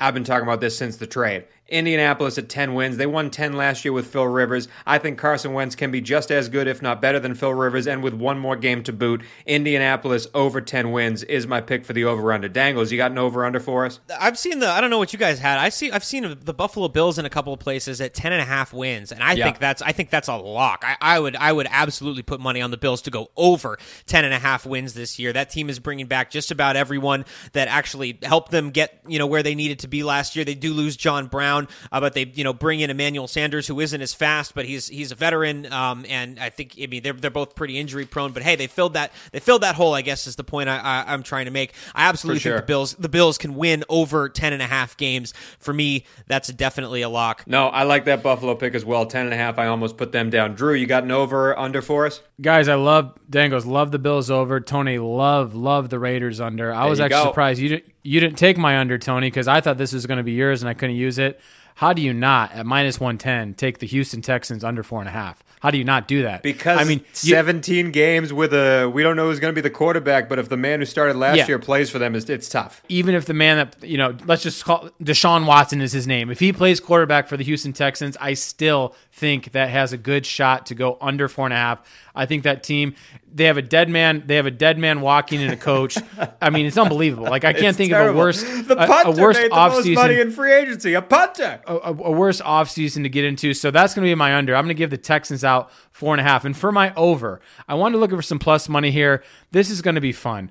I've 0.00 0.14
been 0.14 0.24
talking 0.24 0.48
about 0.48 0.60
this 0.60 0.76
since 0.76 0.96
the 0.96 1.06
trade. 1.06 1.44
Indianapolis 1.68 2.36
at 2.38 2.48
10 2.48 2.74
wins. 2.74 2.96
They 2.98 3.06
won 3.06 3.30
10 3.30 3.54
last 3.54 3.84
year 3.84 3.92
with 3.92 4.06
Phil 4.08 4.26
Rivers. 4.26 4.68
I 4.86 4.98
think 4.98 5.18
Carson 5.18 5.54
Wentz 5.54 5.74
can 5.74 5.90
be 5.90 6.00
just 6.00 6.30
as 6.30 6.48
good, 6.48 6.66
if 6.68 6.82
not 6.82 7.00
better, 7.00 7.18
than 7.18 7.34
Phil 7.34 7.54
Rivers. 7.54 7.86
And 7.86 8.02
with 8.02 8.12
one 8.14 8.38
more 8.38 8.56
game 8.56 8.82
to 8.84 8.92
boot, 8.92 9.22
Indianapolis 9.46 10.26
over 10.34 10.60
10 10.60 10.92
wins 10.92 11.22
is 11.22 11.46
my 11.46 11.60
pick 11.60 11.84
for 11.84 11.92
the 11.92 12.04
over 12.04 12.32
under. 12.32 12.48
Dangles, 12.48 12.90
you 12.90 12.98
got 12.98 13.10
an 13.10 13.18
over 13.18 13.44
under 13.44 13.60
for 13.60 13.86
us? 13.86 14.00
I've 14.18 14.38
seen 14.38 14.58
the. 14.58 14.68
I 14.68 14.80
don't 14.80 14.90
know 14.90 14.98
what 14.98 15.12
you 15.12 15.18
guys 15.18 15.38
had. 15.38 15.58
I 15.58 15.68
see. 15.68 15.90
I've 15.92 16.04
seen 16.04 16.36
the 16.42 16.54
Buffalo 16.54 16.88
Bills 16.88 17.18
in 17.18 17.24
a 17.24 17.30
couple 17.30 17.52
of 17.52 17.60
places 17.60 18.00
at 18.00 18.14
ten 18.14 18.32
and 18.32 18.42
a 18.42 18.44
half 18.44 18.72
wins, 18.72 19.12
and 19.12 19.22
I 19.22 19.32
Yeah. 19.34 19.44
think 19.44 19.58
that's. 19.58 19.82
I 19.82 19.92
think 19.92 20.10
that's 20.10 20.28
a 20.28 20.36
lock. 20.36 20.84
I, 20.86 20.96
I 21.00 21.20
would. 21.20 21.36
I 21.36 21.52
would 21.52 21.68
absolutely 21.70 22.22
put 22.22 22.40
money 22.40 22.60
on 22.60 22.70
the 22.70 22.76
Bills 22.76 23.02
to 23.02 23.10
go 23.10 23.28
over 23.36 23.78
ten 24.06 24.24
and 24.24 24.34
a 24.34 24.38
half 24.38 24.66
wins 24.66 24.94
this 24.94 25.18
year. 25.18 25.32
That 25.32 25.50
team 25.50 25.70
is 25.70 25.78
bringing 25.78 26.06
back 26.06 26.30
just 26.30 26.50
about 26.50 26.76
everyone 26.76 27.24
that 27.52 27.68
actually 27.68 28.18
helped 28.22 28.50
them 28.50 28.70
get 28.70 29.00
you 29.06 29.18
know 29.18 29.26
where 29.26 29.42
they 29.42 29.54
needed 29.54 29.80
to 29.80 29.88
be 29.88 30.02
last 30.02 30.34
year. 30.36 30.44
They 30.44 30.54
do 30.54 30.72
lose 30.74 30.96
John 30.96 31.26
Brown, 31.26 31.51
uh, 31.60 32.00
but 32.00 32.14
they 32.14 32.30
you 32.34 32.44
know 32.44 32.52
bring 32.52 32.80
in 32.80 32.90
Emmanuel 32.90 33.28
Sanders, 33.28 33.66
who 33.66 33.80
isn't 33.80 34.00
as 34.00 34.14
fast, 34.14 34.54
but 34.54 34.64
he's 34.64 34.88
he's 34.88 35.12
a 35.12 35.14
veteran, 35.14 35.72
um, 35.72 36.04
and 36.08 36.38
I 36.38 36.50
think 36.50 36.74
I 36.82 36.86
mean 36.86 37.02
they're 37.02 37.12
they're 37.12 37.30
both 37.30 37.54
pretty 37.54 37.78
injury 37.78 38.06
prone. 38.06 38.32
But 38.32 38.42
hey, 38.42 38.56
they 38.56 38.66
filled 38.66 38.94
that 38.94 39.12
they 39.32 39.40
filled 39.40 39.62
that 39.62 39.74
hole. 39.74 39.94
I 39.94 40.02
guess 40.02 40.26
is 40.26 40.36
the 40.36 40.44
point 40.44 40.68
I, 40.68 40.78
I, 40.78 41.12
I'm 41.12 41.22
trying 41.22 41.46
to 41.46 41.50
make. 41.50 41.74
I 41.94 42.08
absolutely 42.08 42.40
sure. 42.40 42.54
think 42.54 42.62
the 42.62 42.66
Bills 42.66 42.94
the 42.94 43.08
Bills 43.08 43.38
can 43.38 43.54
win 43.54 43.84
over 43.88 44.28
10 44.28 44.52
and 44.52 44.62
a 44.62 44.66
half 44.66 44.96
games. 44.96 45.34
For 45.58 45.72
me, 45.72 46.04
that's 46.26 46.48
definitely 46.52 47.02
a 47.02 47.08
lock. 47.08 47.44
No, 47.46 47.68
I 47.68 47.84
like 47.84 48.04
that 48.06 48.22
Buffalo 48.22 48.54
pick 48.54 48.74
as 48.74 48.84
well. 48.84 49.06
10 49.06 49.26
and 49.26 49.34
a 49.34 49.36
half. 49.36 49.58
I 49.58 49.66
almost 49.66 49.96
put 49.96 50.12
them 50.12 50.30
down. 50.30 50.54
Drew, 50.54 50.74
you 50.74 50.86
got 50.86 51.04
an 51.04 51.10
over 51.10 51.58
under 51.58 51.82
for 51.82 52.06
us? 52.06 52.20
Guys, 52.40 52.68
I 52.68 52.74
love 52.74 53.18
Dangos. 53.30 53.66
Love 53.66 53.92
the 53.92 53.98
Bills 53.98 54.30
over. 54.30 54.60
Tony, 54.60 54.98
love 54.98 55.54
love 55.54 55.90
the 55.90 55.98
Raiders 55.98 56.40
under. 56.40 56.72
I 56.72 56.86
was 56.86 57.00
actually 57.00 57.24
go. 57.24 57.30
surprised 57.30 57.60
you 57.60 57.68
didn't 57.68 57.91
you 58.02 58.20
didn't 58.20 58.36
take 58.38 58.58
my 58.58 58.78
under, 58.78 58.98
Tony, 58.98 59.28
because 59.28 59.48
I 59.48 59.60
thought 59.60 59.78
this 59.78 59.92
was 59.92 60.06
going 60.06 60.18
to 60.18 60.24
be 60.24 60.32
yours 60.32 60.62
and 60.62 60.68
I 60.68 60.74
couldn't 60.74 60.96
use 60.96 61.18
it. 61.18 61.40
How 61.76 61.92
do 61.94 62.02
you 62.02 62.12
not 62.12 62.52
at 62.52 62.66
minus 62.66 63.00
one 63.00 63.16
ten 63.16 63.54
take 63.54 63.78
the 63.78 63.86
Houston 63.86 64.20
Texans 64.20 64.62
under 64.62 64.82
four 64.82 65.00
and 65.00 65.08
a 65.08 65.12
half? 65.12 65.42
How 65.60 65.70
do 65.70 65.78
you 65.78 65.84
not 65.84 66.06
do 66.08 66.24
that? 66.24 66.42
Because 66.42 66.78
I 66.78 66.84
mean, 66.84 66.98
you- 66.98 67.04
17 67.34 67.92
games 67.92 68.32
with 68.32 68.52
a, 68.52 68.86
we 68.92 69.02
don't 69.04 69.16
know 69.16 69.28
who's 69.28 69.38
going 69.40 69.52
to 69.52 69.54
be 69.54 69.62
the 69.62 69.70
quarterback, 69.74 70.28
but 70.28 70.38
if 70.40 70.48
the 70.48 70.56
man 70.56 70.80
who 70.80 70.84
started 70.86 71.16
last 71.16 71.36
Yeah. 71.38 71.46
year 71.46 71.58
plays 71.60 71.88
for 71.88 71.98
them, 72.00 72.14
it's, 72.16 72.28
it's 72.28 72.48
tough. 72.48 72.82
even 72.88 73.14
if 73.14 73.24
the 73.26 73.32
man 73.32 73.56
that 73.58 73.88
you 73.88 73.96
know, 73.96 74.14
let's 74.26 74.42
just 74.42 74.64
call 74.64 74.90
Deshaun 75.02 75.46
Watson 75.46 75.80
is 75.80 75.92
his 75.92 76.06
name. 76.06 76.30
If 76.30 76.40
he 76.40 76.52
plays 76.52 76.78
quarterback 76.80 77.26
for 77.28 77.36
the 77.38 77.44
Houston 77.44 77.72
Texans, 77.72 78.16
I 78.20 78.34
still 78.34 78.94
think 79.12 79.52
that 79.52 79.70
has 79.70 79.92
a 79.94 79.96
good 79.98 80.26
shot 80.26 80.66
to 80.66 80.74
go 80.74 80.98
under 81.00 81.26
four 81.28 81.46
and 81.46 81.54
a 81.54 81.56
half. 81.56 81.80
I 82.14 82.26
think 82.26 82.42
that 82.44 82.62
team 82.62 82.94
they 83.34 83.44
have 83.44 83.56
a 83.56 83.62
dead 83.62 83.88
man. 83.88 84.24
They 84.26 84.36
have 84.36 84.46
a 84.46 84.50
dead 84.50 84.78
man 84.78 85.00
walking 85.00 85.40
in 85.40 85.50
a 85.50 85.56
coach. 85.56 85.96
I 86.40 86.50
mean, 86.50 86.66
it's 86.66 86.76
unbelievable. 86.76 87.24
Like 87.30 87.44
I 87.44 87.52
can't 87.52 87.68
It's 87.68 87.78
think 87.78 87.90
terrible. 87.92 88.10
of 88.10 88.16
a 88.16 88.18
worse 88.18 88.42
The 88.42 88.74
a, 88.82 88.86
punter 88.86 89.20
a 89.20 89.22
worse 89.24 89.36
made 89.38 89.50
the 89.50 89.56
most 89.56 89.86
money 89.86 90.14
offseason 90.16 90.20
in 90.20 90.30
free 90.30 90.52
agency. 90.52 90.94
A 90.94 91.02
punter. 91.02 91.60
a, 91.66 91.74
a 91.88 91.92
worse 92.12 92.40
offseason 92.42 93.02
to 93.04 93.08
get 93.08 93.24
into. 93.24 93.54
So 93.54 93.70
that's 93.70 93.94
going 93.94 94.04
to 94.04 94.10
be 94.10 94.14
my 94.14 94.34
under. 94.34 94.54
I'm 94.54 94.64
going 94.64 94.76
to 94.76 94.78
give 94.78 94.90
the 94.90 94.98
Texans 94.98 95.44
out 95.44 95.70
four 95.92 96.12
and 96.14 96.20
a 96.20 96.24
half. 96.24 96.44
And 96.44 96.56
for 96.56 96.70
my 96.72 96.92
over, 96.94 97.40
I 97.68 97.74
wanted 97.74 97.92
to 97.94 97.98
look 98.00 98.10
for 98.10 98.20
some 98.22 98.38
plus 98.38 98.68
money 98.68 98.90
here. 98.90 99.22
This 99.52 99.70
is 99.70 99.80
going 99.80 99.94
to 99.94 100.00
be 100.00 100.12
fun. 100.12 100.50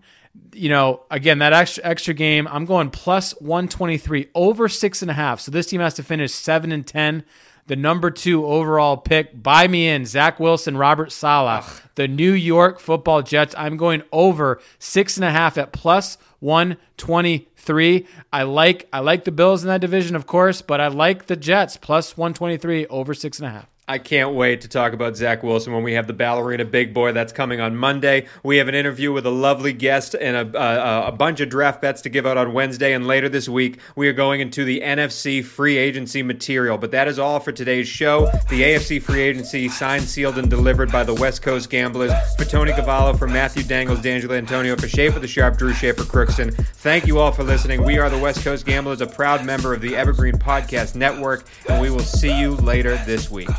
You 0.54 0.70
know, 0.70 1.04
again, 1.12 1.40
that 1.40 1.54
extra 1.54 1.84
extra 1.84 2.14
game, 2.14 2.48
I'm 2.48 2.66
going 2.66 2.90
plus 2.90 3.34
123 3.42 4.30
over 4.34 4.70
six 4.70 5.02
and 5.02 5.12
a 5.12 5.14
half. 5.14 5.40
So 5.42 5.52
this 5.52 5.68
team 5.68 5.82
has 5.82 5.94
to 5.96 6.04
finish 6.04 6.34
seven 6.34 6.72
and 6.72 6.88
10. 6.88 7.24
The 7.68 7.76
number 7.76 8.12
two 8.12 8.46
overall 8.46 8.98
pick, 8.98 9.42
buy 9.42 9.68
me 9.68 9.88
in, 9.88 10.06
Zach 10.06 10.40
Wilson, 10.40 10.78
Robert 10.78 11.12
Saleh, 11.12 11.64
the 11.96 12.08
New 12.08 12.34
York 12.34 12.80
football 12.80 13.22
Jets. 13.22 13.56
I'm 13.58 13.78
going 13.78 14.04
over 14.12 14.60
six 14.80 15.16
and 15.18 15.24
a 15.26 15.32
half 15.32 15.58
at 15.58 15.72
plus 15.72 16.18
123. 16.40 18.08
I 18.34 18.44
like 18.44 18.90
I 18.92 19.00
like 19.00 19.24
the 19.24 19.32
Bills 19.32 19.64
in 19.64 19.68
that 19.70 19.82
division, 19.82 20.16
of 20.16 20.28
course, 20.28 20.62
but 20.62 20.82
I 20.82 20.88
like 20.88 21.28
the 21.28 21.36
Jets 21.36 21.78
plus 21.78 22.18
123 22.18 22.88
over 22.88 23.14
six 23.14 23.40
and 23.40 23.48
a 23.48 23.52
half. 23.52 23.71
I 23.92 23.98
can't 23.98 24.36
wait 24.36 24.62
to 24.62 24.70
talk 24.70 24.94
about 24.94 25.18
Zach 25.18 25.44
Wilson 25.44 25.74
when 25.74 25.84
we 25.84 25.92
have 25.96 26.08
the 26.08 26.14
Ballerina 26.14 26.64
Big 26.64 26.94
Boy. 26.94 27.12
That's 27.12 27.34
coming 27.34 27.60
on 27.60 27.76
Monday. 27.76 28.26
We 28.42 28.56
have 28.56 28.70
an 28.70 28.74
interview 28.74 29.12
with 29.12 29.26
a 29.26 29.30
lovely 29.30 29.74
guest 29.74 30.16
and 30.16 30.56
a, 30.56 30.58
a, 30.58 31.08
a 31.10 31.12
bunch 31.12 31.42
of 31.42 31.50
draft 31.50 31.82
bets 31.82 32.02
to 32.04 32.10
give 32.10 32.26
out 32.26 32.38
on 32.38 32.54
Wednesday. 32.54 32.94
And 32.94 33.06
later 33.06 33.28
this 33.28 33.50
week, 33.50 33.80
we 33.98 34.08
are 34.08 34.14
going 34.14 34.40
into 34.40 34.64
the 34.64 34.80
NFC 34.80 35.44
free 35.44 35.76
agency 35.76 36.24
material. 36.24 36.78
But 36.78 36.92
that 36.92 37.10
is 37.10 37.20
all 37.20 37.42
for 37.42 37.52
today's 37.52 37.86
show. 37.86 38.28
The 38.50 38.62
AFC 38.62 39.02
free 39.02 39.24
agency 39.24 39.68
signed, 39.68 40.06
sealed, 40.06 40.38
and 40.38 40.50
delivered 40.50 40.90
by 40.90 41.04
the 41.04 41.16
West 41.16 41.42
Coast 41.42 41.70
Gamblers. 41.70 42.14
For 42.38 42.46
Tony 42.46 42.72
Cavallo, 42.72 43.18
for 43.18 43.28
Matthew 43.28 43.64
Dangles, 43.64 44.00
D'Angelo 44.00 44.36
Antonio, 44.36 44.78
for 44.78 44.88
Schaefer 44.88 45.20
the 45.20 45.28
Sharp, 45.28 45.58
Drew 45.58 45.74
Schaefer 45.74 46.04
Crookston. 46.04 46.56
Thank 46.78 47.08
you 47.08 47.20
all 47.20 47.34
for 47.34 47.44
listening. 47.44 47.84
We 47.84 48.00
are 48.00 48.10
the 48.10 48.20
West 48.20 48.42
Coast 48.42 48.66
Gamblers, 48.66 49.02
a 49.02 49.08
proud 49.08 49.46
member 49.46 49.74
of 49.74 49.82
the 49.82 49.98
Evergreen 49.98 50.36
Podcast 50.36 50.96
Network, 50.96 51.44
and 51.68 51.82
we 51.82 51.90
will 51.90 52.00
see 52.00 52.40
you 52.40 52.56
later 52.56 52.96
this 53.06 53.30
week. 53.30 53.50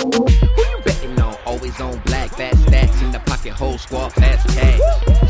Who 0.00 0.28
you 0.28 0.82
betting 0.84 1.20
on? 1.20 1.36
Always 1.46 1.80
on 1.80 1.98
black, 2.00 2.30
fat 2.30 2.56
stacks 2.56 3.00
in 3.02 3.12
the 3.12 3.20
pocket, 3.20 3.52
whole 3.52 3.78
squad, 3.78 4.12
fast 4.12 4.48
cash. 4.48 4.80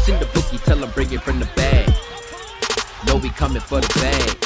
Send 0.01 0.21
the 0.21 0.27
bookie, 0.35 0.59
tell 0.59 0.79
them 0.79 0.91
bring 0.93 1.13
it 1.13 1.23
from 1.23 1.39
the 1.41 1.47
bag. 1.57 1.89
Know 3.07 3.17
we 3.17 3.31
coming 3.31 3.61
for 3.61 3.81
the 3.81 3.89
bag. 4.01 4.37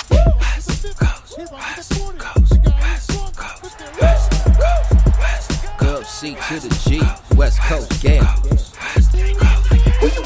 Gov 5.79 6.05
C 6.07 6.35
to 6.35 6.61
the 6.61 6.75
G, 6.89 7.03
West 7.37 7.61
Coast 7.61 8.03
gamblers. 8.03 8.75
Who 9.13 9.19
you 9.19 9.54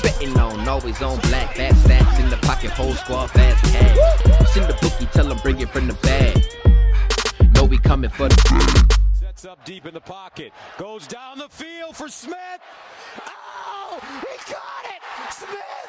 betting 0.03 0.39
on? 0.39 0.69
Always 0.69 1.01
on 1.03 1.21
black, 1.21 1.55
fat 1.55 1.75
stacks 1.77 2.19
in 2.19 2.31
the 2.31 2.37
pocket, 2.39 2.71
whole 2.71 2.95
squad, 2.95 3.29
fast 3.29 3.65
cash. 3.73 4.51
Send 4.53 4.67
the 4.67 4.79
bookie, 4.81 5.07
tell 5.07 5.27
them 5.27 5.39
bring 5.43 5.61
it 5.61 5.71
from 5.71 5.87
the 5.87 5.95
bag. 5.95 7.55
Know 7.55 7.65
we 7.65 7.79
coming 7.79 8.11
for 8.11 8.29
the. 8.29 8.97
Sets 9.13 9.45
up 9.45 9.65
deep 9.65 9.87
in 9.87 9.95
the 9.95 10.01
pocket. 10.01 10.53
Goes 10.79 11.07
down 11.07 11.39
the 11.39 11.49
field 11.49 11.97
for 11.97 12.09
Smith. 12.09 12.61
Oh, 13.27 13.99
he 14.21 14.53
got 14.53 14.85
it! 14.95 15.03
Smith! 15.33 15.89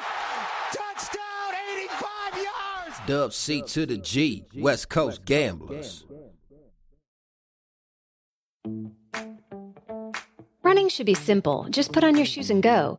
Touchdown, 0.72 1.54
85 1.76 2.34
yards! 2.36 3.00
Dub 3.06 3.32
C 3.32 3.62
to 3.62 3.86
the 3.86 3.96
G, 3.96 4.44
West 4.56 4.88
Coast 4.88 5.24
gamblers. 5.24 6.04
Running 10.62 10.88
should 10.88 11.06
be 11.06 11.14
simple. 11.14 11.66
Just 11.70 11.92
put 11.92 12.04
on 12.04 12.16
your 12.16 12.26
shoes 12.26 12.50
and 12.50 12.62
go. 12.62 12.98